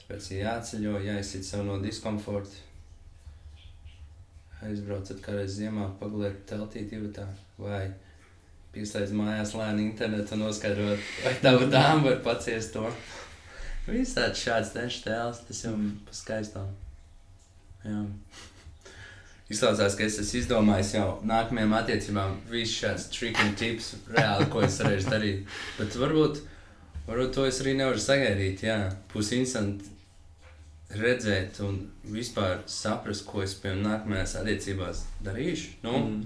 [0.01, 2.67] Tāpēc ir jāceļo, jāizsit sev no diskomforta.
[4.67, 7.23] Aizbraucat kādreiz ziemā, pagulēt teltī divatā
[7.57, 7.85] vai
[8.75, 12.83] pieslēdz mājās lēni internetu un noskaidrot, vai tava dāma var paciest to.
[13.87, 15.73] Viss tāds šāds tešs tēls, tas jau
[16.05, 16.67] pa skaistām.
[17.87, 18.03] Jā.
[19.51, 24.77] Izklausās, ka es esmu izdomājis jau nākamajām attiecībām visu šādus trikus, tips, reāli, ko es
[24.79, 25.55] varēšu darīt.
[25.75, 26.43] Bet varbūt,
[27.07, 28.63] varbūt to es arī nevaru sagaidīt.
[28.63, 28.77] Jā,
[29.11, 29.91] būs interesanti
[30.97, 31.81] redzēt un
[32.11, 35.81] vispār saprast, ko es pie nākamajās attiecībās darīšu.
[35.85, 36.21] Nu, mm.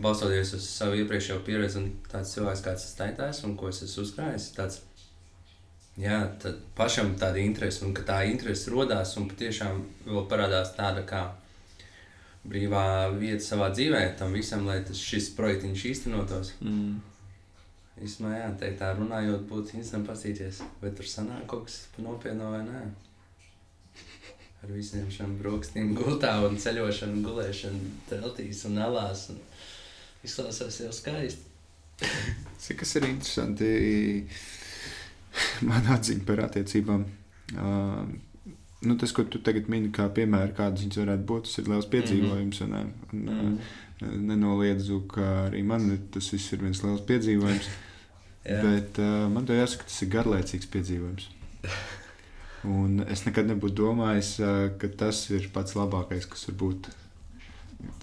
[0.00, 4.06] Balstoties uz savu iepriekšējo pieredzi, un tāds cilvēks, kāds es taitājos un ko es esmu
[4.06, 4.46] uzkrājis.
[4.56, 4.78] Tāds,
[6.00, 11.04] jā, tad pašam tāda interese, un ka tā interese rodās un patiešām vēl parādās tāda
[11.08, 11.26] kā
[12.48, 16.54] brīvā vieta savā dzīvē tam visam, lai tas, šis projekts īstenotos.
[16.64, 16.98] Mm.
[18.00, 22.62] Īsumā, jā, tā, tā runājot, būtu interesanti paskatīties, vai tur sanāk kaut kas nopietnu vai
[22.64, 22.80] nē.
[24.60, 29.26] Ar visiem šiem brokastīm gultā un ceļošanu, gulēšanu, teltīs un alās.
[29.32, 29.40] Un
[30.24, 31.44] izklausās jau skaisti.
[32.64, 33.70] Cik tas ir interesanti.
[35.64, 37.06] Man atziņa par attiecībām.
[37.50, 38.10] Uh,
[38.86, 41.86] nu, tas, ko tu tagad mini, kā piemēra, kādas viņas varētu būt, tas ir liels
[41.86, 41.92] mhm.
[41.94, 42.64] piedzīvojums.
[42.66, 43.62] Un, un, mm -hmm.
[44.00, 47.68] Nenoliedzu, ka arī man tas viss ir viens liels piedzīvojums.
[48.44, 51.28] bet uh, man te jāsaka, tas ir garlaicīgs piedzīvojums.
[52.64, 56.88] Un es nekad nebūtu domājis, uh, ka tas ir pats labākais, kas var būt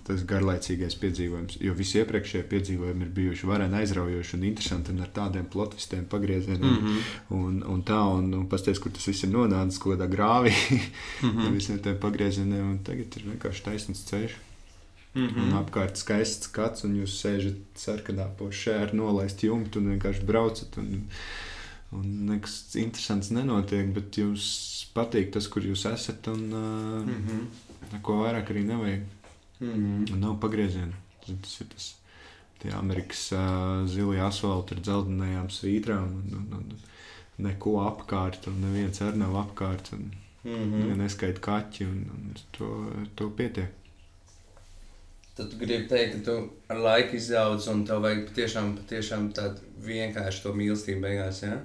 [0.07, 1.57] tas garlaicīgais piedzīvojums.
[1.63, 6.73] Jo visi iepriekšējie piedzīvojumi ir bijuši vareni aizraujoši un interesanti un ar tādiem plotvistiem, pagriezieniem
[6.73, 7.37] mm -hmm.
[7.37, 7.99] un, un tā.
[8.17, 11.53] Un, un pasties, kur tas viss ir nonācis kaut kādā grāvī mm -hmm.
[11.57, 12.71] visiem tiem pagriezieniem.
[12.71, 14.37] Un tagad ir vienkārši taisnīgs ceļš.
[15.15, 15.43] Mm -hmm.
[15.43, 20.77] Un apkārt skaists skats, un jūs sēžat sarkanā pošē ar nolaistu jumtu un vienkārši braucat.
[20.77, 21.03] Un,
[21.91, 26.27] un nekas interesants nenotiek, bet jums patīk tas, kur jūs esat.
[26.27, 27.67] Un, uh, mm -hmm.
[27.93, 29.01] Neko vairāk arī nevajag.
[29.59, 30.15] Mm -hmm.
[30.19, 30.93] Nav pagrieziena.
[31.25, 31.95] Tas ir tas
[32.73, 36.05] Amerikas uh, zilie asfalti ar dzeltenajām svītrām.
[36.19, 36.79] Un, un, un,
[37.37, 39.93] neko apkārt, un neviens arī nav apkārt.
[39.93, 40.11] Un,
[40.43, 40.95] mm -hmm.
[40.97, 43.69] Neskaita kaķi, un, un to, to pietiek.
[45.35, 50.43] Tad gribi teikt, ka tu ar laiku izaudz, un tev vajag patiešām, patiešām tādu vienkārši
[50.43, 51.43] to mīlestību beigās.
[51.43, 51.59] Ja?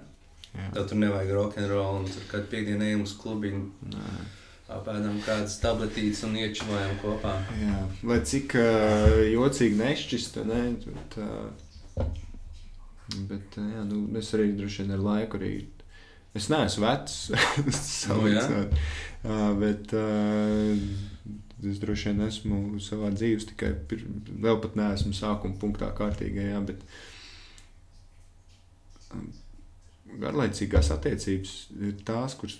[0.54, 0.70] Jā.
[0.74, 3.70] Tev tur nevajag rokenrolu, un tur kad piekdienā ejam uz klubiņu.
[3.82, 4.41] Nē
[4.78, 7.34] apēdam kādas tabletītes un iečilojam kopā.
[7.60, 10.62] Jā, lai cik uh, jocīgi nešķistu, ne?
[10.86, 12.06] Bet, uh,
[13.30, 15.54] bet uh, jā, nu, es arī droši vien ar laiku arī.
[16.38, 17.16] Es neesmu vecs,
[18.08, 20.72] nu, uh, bet uh,
[21.68, 26.86] es droši vien esmu savā dzīves tikai pir, vēl pat neesmu sākuma punktā kārtīgajā, bet
[30.22, 32.58] garlaicīgās attiecības ir tās, kuras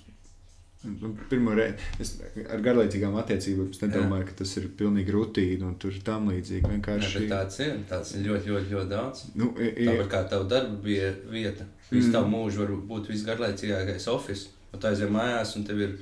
[0.83, 2.17] Nu, pirmo reizi es
[2.51, 4.29] ar garlaicīgām attiecībām nedomāju, Jā.
[4.31, 6.67] ka tas ir pilnīgi rutīna un tam līdzīgi.
[6.73, 7.23] Vienkārši...
[7.23, 7.77] Jā, tāds ir.
[7.91, 9.23] Tāds ir ļoti, ļoti, ļoti daudz.
[9.39, 11.69] Nu, Tāpat kā tava darba bija vieta.
[11.93, 12.17] Visu mm.
[12.17, 14.51] tavu mūžu var būt visgarlaicīgākais oficiāls.
[14.73, 15.97] Tu aizjūti mājās, un tev ir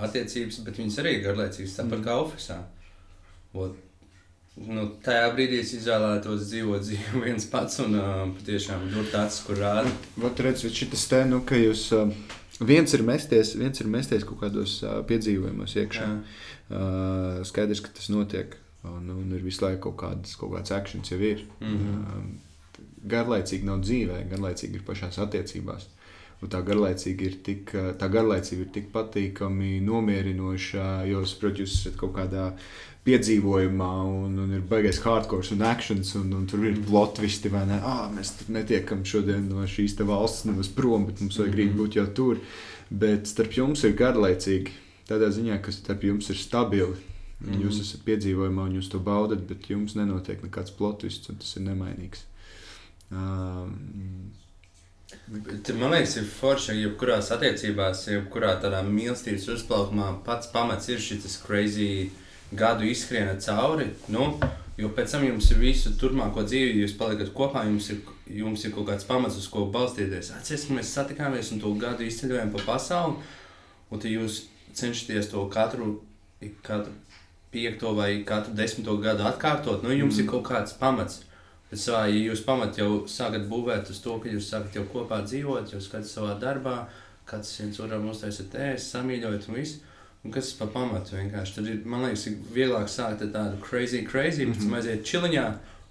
[0.00, 2.04] attiecības, bet viņas arī ir garlaicīgas, tāpat mm.
[2.06, 3.72] kā oficiālā.
[4.62, 9.60] Nu, tajā brīdī es izvēlētos dzīvot dzīvi viens pats un uh, patiešām būt tāds, kur
[9.60, 9.92] rāda.
[10.20, 11.90] Vat redziet, šis te, nu, ka jūs.
[11.96, 16.08] Uh, Viens ir mesties, viens ir mesties kaut kādos uh, piedzīvojumos iekšā.
[16.68, 18.58] Uh, skaidrs, ka tas notiek.
[18.84, 21.44] Un, un ir visu laiku kaut kādas, kaut kādas akcijas jau ir.
[21.60, 22.02] Mm -hmm.
[22.02, 25.88] uh, garlaicīgi nav dzīvē, garlaicīgi ir pašās attiecībās.
[26.42, 31.04] Un tā garlaicība ir tik, tā garlaicība ir tik patīkami, nomierinoša.
[31.06, 32.48] Jo, saprotu, jūs esat kaut kādā
[33.06, 33.90] piedzīvojumā,
[34.24, 36.84] un, un ir baigais hardcore un akcents, un, un tur ir Mm.
[36.88, 37.78] plotvisti, vai ne?
[37.82, 41.78] Ah, mēs tur netiekam šodien no šīs valsts nemaz prom, bet mums vajag rīt Mhm.
[41.78, 42.38] būt jau tur.
[42.90, 44.70] Bet starp jums ir garlaicīgi.
[45.08, 46.96] Tādā ziņā, ka starp jums ir stabili.
[47.40, 47.62] Mm -hmm.
[47.62, 47.80] Jūs Mhm.
[47.80, 52.22] esat piedzīvojumā, un jūs to baudat, bet jums nenotiek nekāds plotvists, un tas ir nemainīgs.
[53.10, 54.30] Um,
[55.78, 61.38] man liekas, ir forši, ka jebkurās attiecībās, jebkurā tādā mīlestības uzplaukumā pats pamats ir šis
[61.44, 62.10] crazy
[62.52, 63.88] gadu izskriena cauri.
[64.12, 64.32] Nu,
[64.78, 68.02] jo pēc tam jums ir visu turpmāko dzīvi, jūs paliekat kopā, jums ir,
[68.42, 70.32] jums ir kaut kāds pamats, uz ko balstīties.
[70.36, 73.18] Atcerieties, ka mēs satikāmies un to gadu izceļojām pa pasauli,
[73.90, 74.44] un tad jūs
[74.76, 75.94] cenšaties to katru,
[76.64, 76.94] katru
[77.52, 79.84] piekto vai katru desmito gadu atkārtot.
[79.84, 80.24] Nu, jums mm.
[80.24, 81.22] ir kaut kāds pamats.
[81.72, 85.22] Bet savā, ja jūs pamat jau sākat būvēt uz to, ka jūs sākat jau kopā
[85.24, 86.74] dzīvot, jūs skatāt savā darbā,
[87.28, 89.78] kāds viens otram uztaisat ēst, samīļojat un viss.
[90.22, 91.54] Un kas pa pamatu vienkārši?
[91.56, 95.46] Tad ir, man liekas, ir vieglāk sākt ar tādu crazy, crazy, pēc tam aiziet čiliņā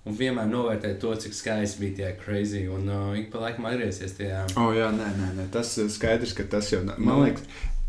[0.07, 2.61] un vienmēr novērtēt to, cik skaisti bija tie crazy.
[2.71, 4.45] Un uh, ik pa laikam atgriezties tajā.
[4.61, 7.17] oh, jā, nē, nē, nē, tas ir skaidrs, ka tas jau, man Nu.
[7.25, 7.43] liekas,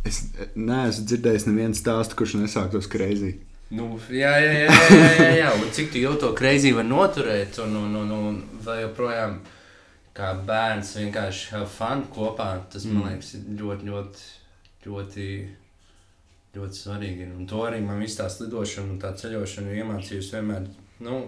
[0.09, 0.19] es
[0.57, 3.37] neesmu dzirdējis nevienu stāstu, kurš nesāktos kreizī.
[3.73, 5.51] Nu, jā, jā, jā, jā, jā, jā.
[5.57, 9.39] Un cik tu jau to crazy var noturēt, un, un, un, un vēl joprojām
[10.13, 12.51] kā bērns vienkārši have fun kopā.
[12.73, 13.09] Tas man Mm.
[13.15, 14.27] liekas, ir ļoti, ļoti,
[14.87, 15.29] ļoti,
[16.57, 17.31] ļoti svarīgi.
[17.37, 20.67] Un to arī man viss tā slidošana un tā ceļošana iemācījusi vienmēr.
[21.01, 21.23] Nu,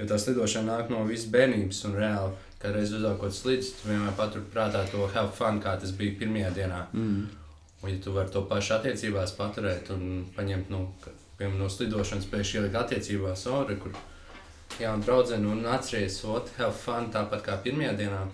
[0.00, 2.34] jo tā slidošana nāk no visas bērnības un reāli.
[2.58, 6.82] Kādreiz uzākot slidus, tu vienmēr paturi prātā to have fun, kā tas bija pirmajā dienā.
[6.96, 7.26] Mm.
[7.84, 10.80] Un, ja tu vari to pašu attiecībās paturēt un paņemt nu,
[11.38, 13.96] piemēram, no slidošanas pēkšņi ielikt attiecībās, ori, kur
[14.80, 18.24] jauna draudzene un atceries, what have fun, tāpat kā pirmajā dienā.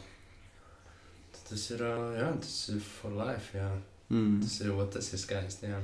[1.49, 1.83] Tas ir,
[2.17, 3.69] jā, tas ir for life, jā.
[4.13, 4.41] Mm.
[4.45, 5.81] Tas ir, ot, tas ir skaisti, jā.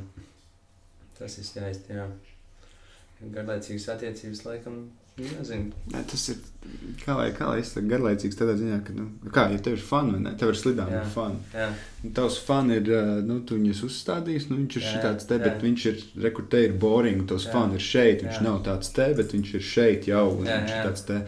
[1.18, 2.06] Tas ir skaisti, jā.
[3.34, 4.82] Garlaicīgas attiecības, laikam,
[5.18, 5.72] nezinu.
[5.92, 6.36] Nē, tas ir
[7.04, 9.82] kā lai, kā lai es saku, garlaicīgs tādā ziņā, ka, nu, kā, ja tev ir
[9.84, 10.32] fani, vai ne?
[10.40, 11.00] Tev ir slidām, Jā.
[11.02, 11.38] ir fani.
[11.54, 11.68] Jā,
[12.04, 15.38] Un Tavs fani ir, ā, nu, tu viņus uzstādījis, nu, viņš ir Jā, tāds te,
[15.42, 15.62] bet jā.
[15.64, 17.54] viņš ir, rekur, te ir boring, tos Jā.
[17.56, 18.44] fani ir šeit, viņš Jā.
[18.46, 21.18] nav tāds te, bet viņš ir šeit jau, un Jā, viņš ir tāds te.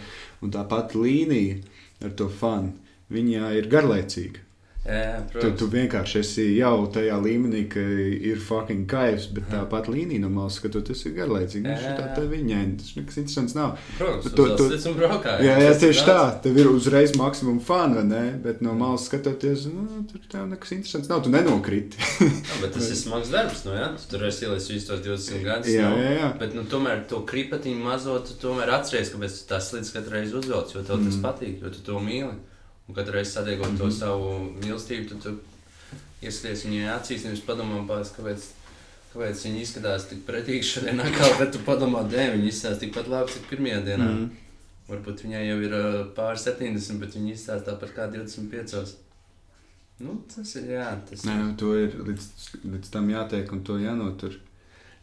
[0.45, 1.59] Un tā pati līnija
[2.07, 2.73] ar to fani,
[3.11, 4.47] viņa ir garlaicīga.
[4.87, 9.93] Jā, Tu, tu vienkārši esi jau tajā līmenī, ka ir fucking kaivs, bet tā pati
[9.93, 11.69] līnija no malas skatoties ir garlaicīga.
[11.69, 13.77] Jā, Viņš jā, ir tā tā viņai, tas nekas interesants nav.
[13.99, 16.19] Protams, tu, tu- tu, tu- tu, braukā, Jā, jā, tas ir tieši tā.
[16.47, 18.25] Tev ir uzreiz maksimums fani, vai ne?
[18.43, 21.23] Bet no malas skatoties, nu, tur tev nekas interesants nav.
[21.25, 22.01] Tu nenokriti.
[22.25, 23.91] Jā, bet tas ir smags darbs, nu, jā.
[24.01, 25.73] Tu tur esi ielicis visus tos 20 gadus.
[25.73, 26.05] jā, nu.
[26.05, 26.31] jā, jā.
[26.41, 30.37] Bet, nu, tomēr to kripatiņu mazo tu tomēr atceries, kāpēc tu tās slīdus katru reizi
[30.41, 31.11] uzvelc, jo tev mm.
[31.11, 32.37] tas patīk, jo tu to mīli.
[32.91, 33.79] Un katru reizi satiekot mm -hmm.
[33.79, 33.99] to Mhm.
[33.99, 34.31] savu
[34.63, 35.39] mīlestību, tu, tu
[36.23, 38.47] ieskaties viņai acīs, nevis padomā, pēc, kāpēc,
[39.13, 43.33] kāpēc viņi izskatās tik pretīgi šodien, atkal, bet tu padomā, dēļ, viņi izskatās tikpat labi,
[43.33, 44.09] cik pirmajā dienā.
[44.11, 44.19] Mm.
[44.19, 44.31] Mm.
[44.91, 45.73] Varbūt viņai jau ir
[46.17, 48.97] pār 70, bet viņi izskatās tāpat kā 25.
[50.01, 52.29] Nu, tas ir, jā, tas Nē, nu, to ir līdz,
[52.65, 54.33] līdz tam jātiek un to jānotur.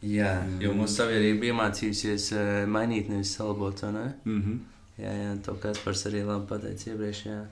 [0.02, 0.60] Jā, Jā.
[0.62, 2.32] jo mūsu sabiedrība iemācījusies
[2.68, 4.14] mainīt, nevis salabot, ne?
[4.26, 4.58] Mm -hmm.
[4.98, 7.26] Jā, jā, to Kaspars arī labi pateica iepriekš.
[7.26, 7.46] Jā.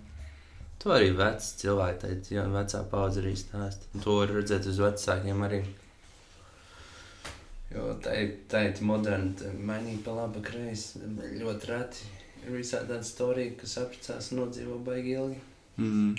[0.84, 3.90] To arī veci cilvēki teica, jā, vecā paudze arī stāsta.
[4.04, 5.64] To var redzēt uz vecākiem arī.
[7.74, 11.02] Jo tā ir tāda moderna, tā mainīja pa labi, kreisi.
[11.42, 12.12] Ļoti reti
[12.46, 15.42] ir visādi tādi storija, kas apprecās un nodzīvo baigi ilgi.
[15.82, 16.14] Mm.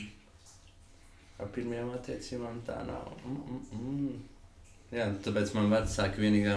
[1.41, 3.13] Ar pirmajām attiecībām tā nav.
[3.25, 4.15] Mm, mm, mm.
[4.97, 6.57] Jā, tāpēc man vecāki vienīgā,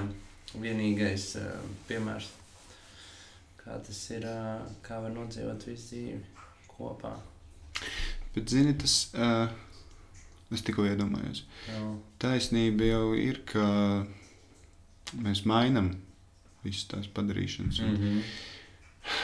[0.62, 1.50] vienīgais uh,
[1.90, 2.30] piemērs,
[3.60, 6.22] kā tas ir, uh, kā var nodzīvot visu dzīvi
[6.70, 7.14] kopā.
[8.36, 9.10] Bet, zini, tas.
[9.14, 9.50] Uh,
[10.54, 11.44] es tikko iedomājos.
[11.70, 11.82] Jā.
[12.22, 13.66] Taisnība jau ir, ka
[15.22, 15.92] mēs mainām
[16.66, 17.82] visas tās padarīšanas.
[17.82, 17.92] Mm.
[17.92, 18.24] Mm -hmm.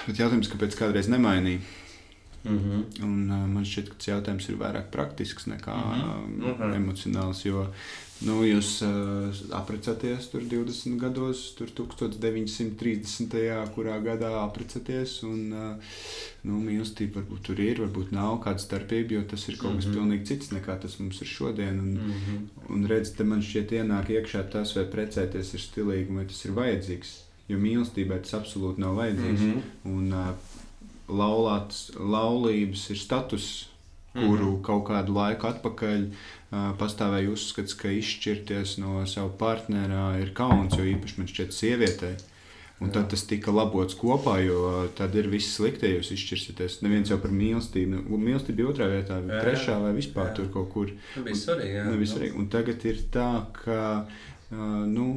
[0.08, 1.60] Bet jautājums, kāpēc kādreiz nemainīja?
[2.46, 3.04] Mm -hmm.
[3.04, 6.74] Un, uh, man šķiet, ka tas jautājums ir vairāk praktisks nekā mm Mhm.
[6.74, 7.46] emocionāls.
[7.46, 7.74] Jo
[8.22, 13.36] nu, jūs uh, apprecēties tur 20 gados, tur 1930.
[13.76, 15.18] kurā gadā apprecēties.
[15.28, 15.76] Un, uh,
[16.48, 19.96] nu, mīlestība varbūt tur ir, varbūt nav kāda starpība, jo tas ir kaut kas Mhm.
[19.98, 21.80] pilnīgi cits nekā tas mums ir šodien.
[21.80, 22.40] Un, Mm -hmm.
[22.70, 26.52] Un redz, te man šķiet, ienāk iekšā tas, vai precēties ir stilīgi, vai tas ir
[26.52, 27.10] vajadzīgs.
[27.50, 29.40] Jo mīlestībai tas absolūti nav vajadzīgs.
[29.42, 29.54] Mm.
[29.54, 29.62] -hmm.
[29.86, 30.28] Un uh,
[31.10, 33.68] laulāts, laulības ir status,
[34.16, 40.32] kuru mm kaut kādu laiku atpakaļ uh, pastāvēja uzskats, ka izšķirties no sava partnera ir
[40.38, 42.16] kauns, jo īpaši man šķiet, sievietei.
[42.84, 46.82] Un tad tas tika labots kopā, jo tad ir viss sliktie, jūs izšķirsieties.
[46.84, 50.34] Neviens jau par mīlestību, nu, mīlestība bija otrā vietā, Jā, trešā vai vispār jā.
[50.40, 50.92] tur kaut kur.
[51.14, 51.78] Tas bija svarīgi.
[51.78, 52.34] Jā, Nevis arī.
[52.36, 53.30] Un tagad ir tā,
[53.62, 55.08] ka uh, nu,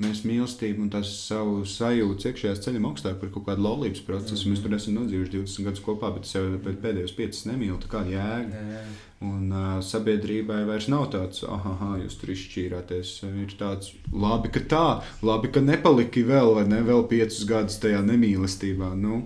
[0.00, 4.44] mēs mīlestību un tās savu sajūtu iekšējās ceļam augstāk par kaut kādu laulības procesu.
[4.44, 4.52] Mm.
[4.52, 6.28] Mēs tur esam nodzīvojuši 20 gadus kopā, bet
[6.66, 7.78] pēc pēdējos 5 nemīlu.
[7.84, 8.60] Tā kā jēga.
[8.60, 8.86] jā, jā.
[9.24, 13.12] Un uh, sabiedrībai vairs nav tāds, ah, jūs tur izšķīrāties.
[13.24, 14.84] Ir tāds, labi, ka tā,
[15.24, 18.92] labi, ka nepaliki vēl, vai ne, vēl piecus gadus tajā nemīlestībā.
[19.00, 19.22] Nu,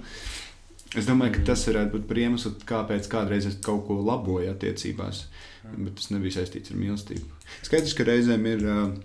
[0.95, 5.27] es domāju, ka tas varētu būt par iemeslu, kāpēc kādreiz es kaut ko laboju attiecībās.
[5.75, 7.27] Bet tas nebija saistīts ar mīlestību.
[7.67, 8.69] Skaidrs, ka reizēm ir.
[8.71, 8.99] Uh,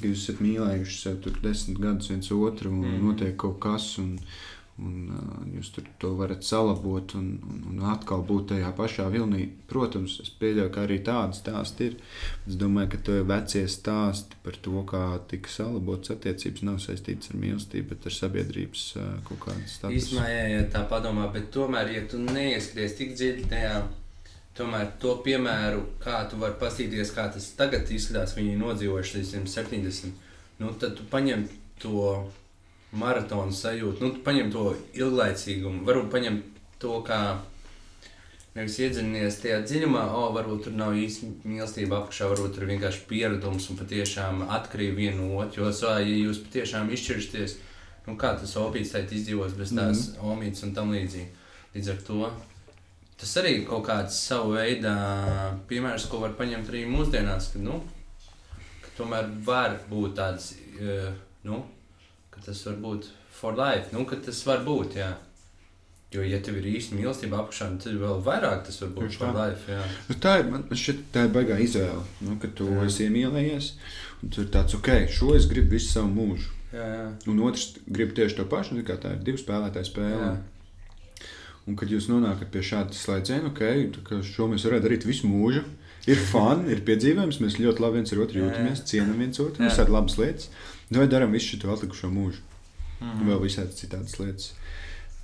[0.00, 2.98] ka Jūs esat mīlējuši sev tur desmit gadus viens otru, un mm.
[3.04, 4.16] Notiek kaut kas, un,
[4.82, 9.46] un uh, jūs tur to varat salabot un, un, un atkal būt tajā pašā vilnī.
[9.70, 11.98] Protams, es pieļauju, ka arī tādas stāsti ir.
[12.48, 17.42] Es domāju, ka tie vecie stāsti par to, kā tika salabotas attiecības, nav saistītas ar
[17.42, 20.00] mīlestību, bet ar sabiedrības uh, kaut kādu statusu.
[20.00, 23.76] Īsumā, jā, ja tā padomā, bet tomēr, ja tu neieskaties tik dziļi tajā,
[24.58, 29.32] tomēr to piemēru, kā tu vari paskatīties, kā tas tagad izskatās, viņi ir nodzīvojuši līdz
[29.40, 30.28] 170,
[30.62, 31.48] nu, tad tu paņem
[31.82, 32.10] to
[32.94, 36.38] maratonu sajūtu, nu, tu paņem to ilglaicīgumu, varbūt paņem
[36.82, 37.20] to, kā
[38.54, 43.66] nevis iedziļinies tajā dziļumā, o, varbūt tur nav īsti mīlestība apakšā, varbūt tur vienkārši pieredums
[43.72, 47.56] un patiešām atkarība viena no otra, jo, so, ja jūs patiešām izšķiršaties,
[48.06, 50.26] nu, kā tas opīts teikt izdzīvos bez tās mm.
[50.30, 51.32] omītes un tam līdzīgi.
[51.74, 52.30] Līdz ar to
[53.20, 54.94] tas arī ir kaut kāds savu veidu
[55.70, 57.80] piemērs, ko var paņemt arī mūsdienās, kad, nu,
[58.84, 61.12] ka tomēr var būt tāds, eh,
[61.46, 61.62] nu,
[62.34, 65.12] ka tas var būt for life, nu, ka tas var būt, jā.
[66.14, 69.30] Jo, ja tev ir īsta mīlestība apakšā, tad vēl vairāk tas var būt tā.
[69.34, 69.80] life, jā.
[70.08, 72.04] Nu, tā ir, man šķiet, tā ir baigā izvēle.
[72.22, 72.84] Nu, kad tu Jā.
[72.86, 73.70] esi iemīlējies,
[74.22, 76.52] un tu ir tāds, ok, šo es gribu visu savu mūžu.
[76.74, 77.08] Jā, jā.
[77.30, 80.20] Un otrs grib tieši to pašu, nu, kā tā ir divu spēlētāju spēle.
[80.22, 80.36] Jā.
[81.66, 83.60] Un kad jūs nonākat pie šāda slēdziena, ok,
[83.96, 85.62] tā kā šo mēs varētu darīt visu mūžu.
[86.06, 89.70] Ir fun, ir piedzīvojums, mēs ļoti labi viens otru jūtamies, cienām viens otru, Jā.
[89.70, 90.50] visādi labas lietas.
[90.90, 92.42] Nu, vai darām visu šo atlikušo mūžu,
[93.00, 93.20] Mhm.
[93.22, 94.52] un vēl visādi citādas lietas.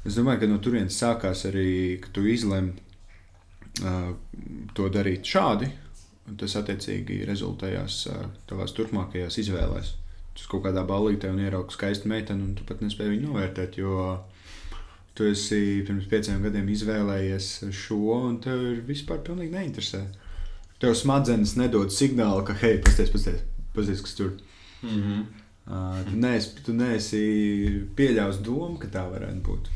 [0.07, 2.73] Es domāju, ka no turienes sākās arī, ka tu izlemi
[3.85, 4.15] uh,
[4.75, 5.69] to darīt šādi,
[6.29, 9.93] un tas attiecīgi rezultējās uh, tavās turpmākajās izvēlēs.
[10.35, 14.23] Tu kaut kādā ballītē ieraugi skaistu meiteni, un tu pat nespēji viņu novērtēt, jo
[15.21, 20.01] tu esi pirms pieciem gadiem izvēlējies šo, un tev ir vispār pilnīgi neinteresē.
[20.81, 23.43] Tev smadzenes nedod signālu, ka, hei, pasties, pasties,
[23.77, 24.33] pasties kas tur.
[24.81, 25.27] Mhm.
[25.71, 27.19] Uh, tu neesi, tu neesi
[27.99, 29.69] pieļāvis domu, ka tā varētu būt.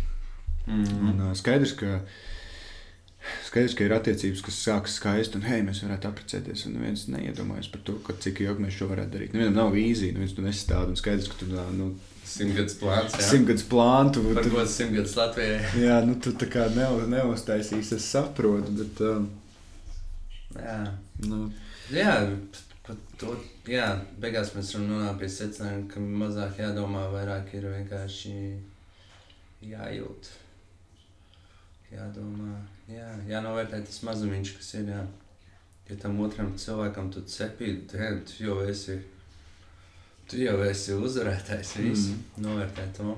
[0.65, 1.11] Mhm.
[1.11, 2.01] Un, uh, skaidrs, ka,
[3.51, 6.65] skaidrs, ka ir attiecības, kas sākas skaisti, un hei, mēs varētu apprecēties.
[6.71, 9.37] Un neviens neiedomājas par to, ka cik ilgi mēs šo varētu darīt.
[9.37, 10.89] Nevienam nav vīzija, neviens to nesastāv.
[10.89, 11.93] Un skaidrs, ka tu nu,
[12.25, 13.25] Simtgadus plāns, jā.
[13.29, 15.59] simtgadus plānu, tu, Par tu, simtgadus Latvijai?
[15.83, 19.27] jā, nu, tu tā kā ne, neuztaisīsi, es saprotu, bet, um,
[20.57, 20.79] Jā.
[21.29, 21.41] nu,
[21.93, 22.15] Jā,
[22.87, 23.35] pat to,
[23.69, 23.91] jā,
[24.23, 28.33] beigās mēs nonākt pie secinājuma, ka mazāk jādomā, vairāk ir vienkārši
[29.69, 30.31] jājūt.
[31.95, 32.57] Jādomā,
[32.91, 34.89] jā, jānovērtē tas mazumiņš, kas ir.
[34.95, 35.03] Jā.
[35.91, 38.97] Ja tam otram cilvēkam tu cepīji, tad tu jau esi,
[40.31, 41.77] tu jau esi uzvarētājs.
[41.85, 42.45] Visu mm.
[42.45, 43.17] novērtē to.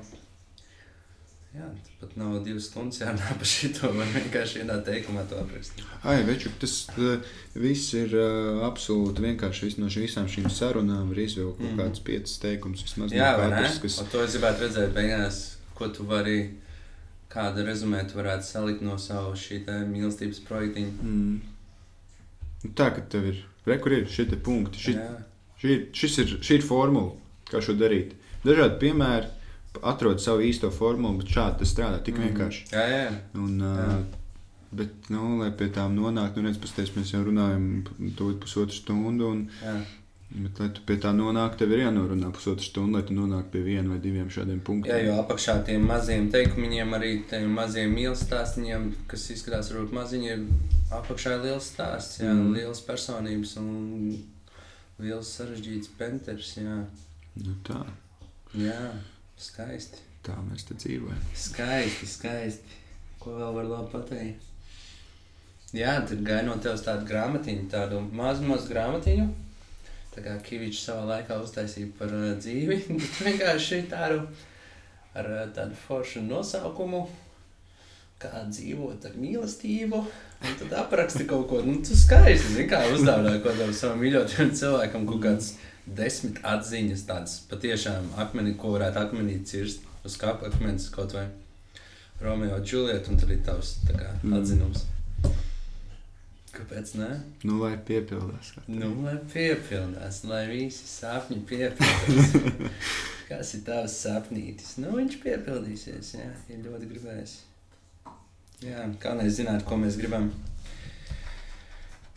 [1.57, 1.67] Jā,
[2.03, 3.89] pat nav divas stundas jārunā par šito.
[3.97, 5.87] Man vienkārši vienā teikumā to aprakstīt.
[6.05, 7.15] ai, veču, tas uh,
[7.57, 9.65] viss ir uh, absolūti vienkārši.
[9.71, 11.79] Vis, no šī, visām šīm sarunām var izvilkt kaut Mhm.
[11.81, 12.85] kādus piecus teikumus.
[12.85, 15.41] Vismaz Jā, no katras, kas Un to es gribētu redzēt, beigās,
[15.79, 16.37] ko tu vari,
[17.33, 19.63] kādu rezumē tu varētu salikt no savu šī
[19.95, 20.93] mīlestības projektiņa.
[21.01, 21.41] Mm.
[22.77, 25.09] Tā, ka tev ir, re, kur ir šie punkti, Jā,
[25.63, 27.13] šī, ir- šī ir formula,
[27.51, 28.13] kā šo darīt.
[28.45, 29.27] Dažādi piemēri
[29.83, 32.29] atrod savu īsto formulu, bet šādi tas strādā tik Mhm.
[32.29, 32.63] vienkārši.
[32.73, 33.19] jā, jā.
[33.35, 34.05] Un, Jā.
[34.73, 37.85] bet, nu, lai pie tām nonāktu, nu, redz, pasties, mēs jau runājam
[38.17, 39.75] to pusotru stundu, un, jā.
[40.31, 43.63] bet, lai tu pie tā nonāktu, tev ir jānorunā pusotru stundu, lai tu nonāktu pie
[43.63, 44.93] viena vai diviem šādiem punktiem.
[44.95, 50.47] jā, jo apakšā tiem maziem teikumiem, arī tiem maziem mīlestīstiem, kas izskatās varbūt maziņi, ir
[50.91, 52.55] apakšā liels stāsts, jā, mm.
[52.55, 54.19] liels personības un
[55.03, 56.55] liels sarežģīts penters.
[56.61, 56.79] Jā,
[57.37, 57.83] Nu, tā,
[58.57, 58.79] jā
[59.37, 59.99] skaisti.
[60.25, 61.19] tā mēs te dzīvojam.
[61.37, 62.79] Skaisti, skaisti.
[63.21, 64.47] Ko vēl var labi pateikt?
[65.77, 69.27] Jā, tad gāja no tevis tādu grāmatiņu, tādu mazu, mazu grāmatiņu.
[70.15, 72.79] Tā kā Kavičs savā laikā uztaisīja par dzīvi.
[73.27, 74.23] Vienkārši tādu
[75.17, 77.03] ar tādu foršu nosaukumu,
[78.23, 80.01] kā dzīvot ar mīlestību.
[80.47, 84.53] Un tad apraksti kaut ko, nu, tu skaisti, zini, kā uzdāvināt kaut kādam savam mīļotajam
[84.61, 85.51] cilvēkam kaut kāds
[85.87, 91.27] desmit atziņas, tādas patiešām akmeni, ko varētu akmenī cirst uz kāpa akmens kaut vai
[92.21, 94.39] Romeo un Julieta, un tad ir tavs kā, Mm.
[94.41, 94.87] atzinums.
[96.57, 97.09] Kāpēc ne?
[97.45, 98.55] Nu, lai piepildās.
[98.67, 102.33] Nu, lai piepildās, lai visi sapņi piepildās.
[103.29, 104.77] Kas ir tavs sapnītis?
[104.81, 107.35] Nu, viņš piepildīsies, jā, ja ļoti gribēs.
[108.65, 110.31] Jā, kā mēs zināt, ko mēs gribam.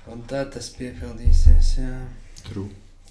[0.10, 1.96] Un tad tas piepildīsies, jā.
[2.48, 2.70] True.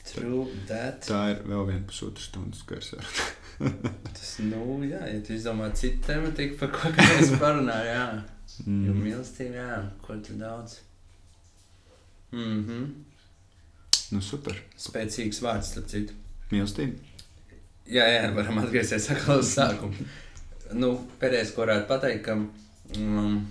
[0.09, 1.05] True that.
[1.05, 2.94] Tā ir vēl viena pusotra stundas gars.
[4.16, 8.09] Tas, nu, jā, ja tu izdomā citu tematiku, par ko mēs parunājam, jā.
[8.59, 9.02] Jo Mm.
[9.05, 10.78] mīlestība, jā, ko tur daudz.
[12.32, 12.86] Mhm.
[14.16, 14.56] Nu, super.
[14.80, 16.16] Spēcīgs vārds, starp citu.
[16.50, 16.96] Mīlestība.
[17.88, 20.09] Jā, jā, varam atgriezties atkal uz sākumu.
[20.76, 20.90] Nu,
[21.20, 22.34] pēdējais, ko varētu pateikt, ka
[22.97, 23.47] um,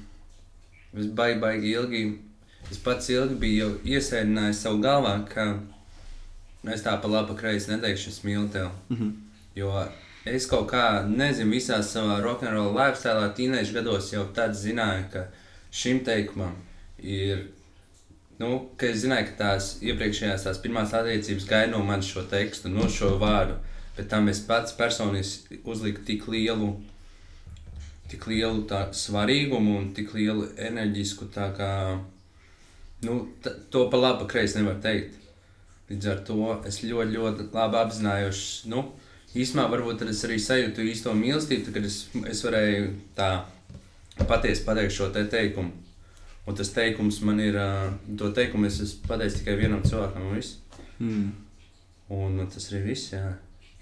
[0.97, 2.03] es baigi, baigi ilgi,
[2.72, 5.47] es pats ilgi biju iesēdinājis savu galvā, ka
[6.73, 8.73] es tā pa labi, kreisi neteikšu, es mīlu tevi.
[8.89, 9.15] Mhm.
[9.57, 9.72] Jo
[10.27, 15.27] es kaut kā, nezinu, visā savā rokenrola lifestyle, tīneģa gados jau tad zināju, ka
[15.72, 16.55] šim teikumam
[16.99, 17.47] ir.
[18.38, 22.69] Nu, ka es zināju, ka tās iepriekšējās, tās pirmās attiecības gaida no manis šo tekstu,
[22.69, 23.55] no šo vārdu,
[23.97, 26.76] bet tam es pats personiski uzliku tik lielu,
[28.11, 31.71] tik lielu tā, svarīgumu un tik lielu enerģisku tā kā,
[33.03, 33.17] nu,
[33.73, 35.17] to pa labi, pa kreisi nevar teikt.
[35.88, 38.84] Līdz ar to es ļoti, ļoti labi apzinājos, nu,
[39.38, 43.29] īsumā varbūt es arī sajūtu īsto mīlestību, kad es, es varēju tā
[44.27, 45.71] patiesi pateikt šo te teikumu.
[46.47, 47.57] Un tas teikums man ir,
[48.19, 50.59] to teikumu es esmu pateicis tikai vienam cilvēkam, un viss.
[50.99, 51.25] Mm.
[52.15, 53.34] Un tas arī viss, jā.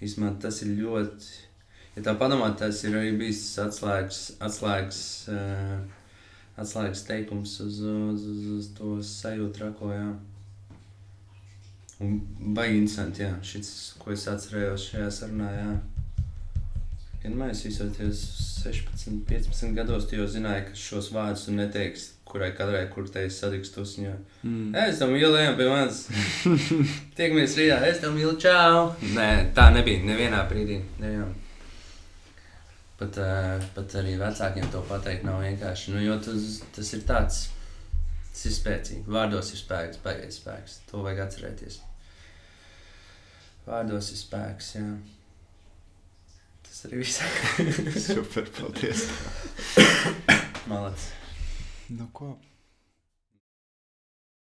[0.02, 1.30] Īsumā tas ir ļoti,
[1.96, 5.02] ja tā padomā, tas ir arī bijis atslēgas, atslēgas,
[5.32, 5.80] uh,
[6.60, 10.08] atslēgas teikums uz, uz, uz, uz to sajūtu trako, jā.
[12.04, 12.18] Un
[12.56, 13.70] baigi interesanti, jā, šis,
[14.02, 15.70] ko es atcerējos šajā sarunā, jā.
[17.24, 18.26] Vienmēr es visos tajos
[18.66, 23.24] 16, 15 gados tu jau zināji, ka šos vārdus tu neteiksi, kurai kadrai, kur te
[23.26, 24.12] es satiks tusiņā.
[24.44, 24.76] Mm.
[24.84, 26.04] Es tam ejam pie manis.
[27.18, 28.92] Tiekamies rītā, es tam mīlu, čau.
[29.16, 30.04] Nē, tā nebija.
[30.06, 30.82] Nevienā brīdī.
[31.02, 31.45] Nevienā.
[32.96, 35.92] Pat, uh, pat arī vecākiem to pateikt nav vienkārši.
[35.96, 37.42] Nu, jo tas, tas ir tāds,
[38.30, 39.04] tas ir spēcīgi.
[39.18, 40.80] Vārdos ir spēks, baigais spēks.
[40.92, 41.82] To vajag atcerēties.
[43.66, 44.88] Vārdos ir spēks, jā.
[46.66, 47.20] Tas arī viss.
[48.08, 49.08] Super, paldies.
[50.72, 51.12] Malacis.
[51.90, 52.36] Nu, ko?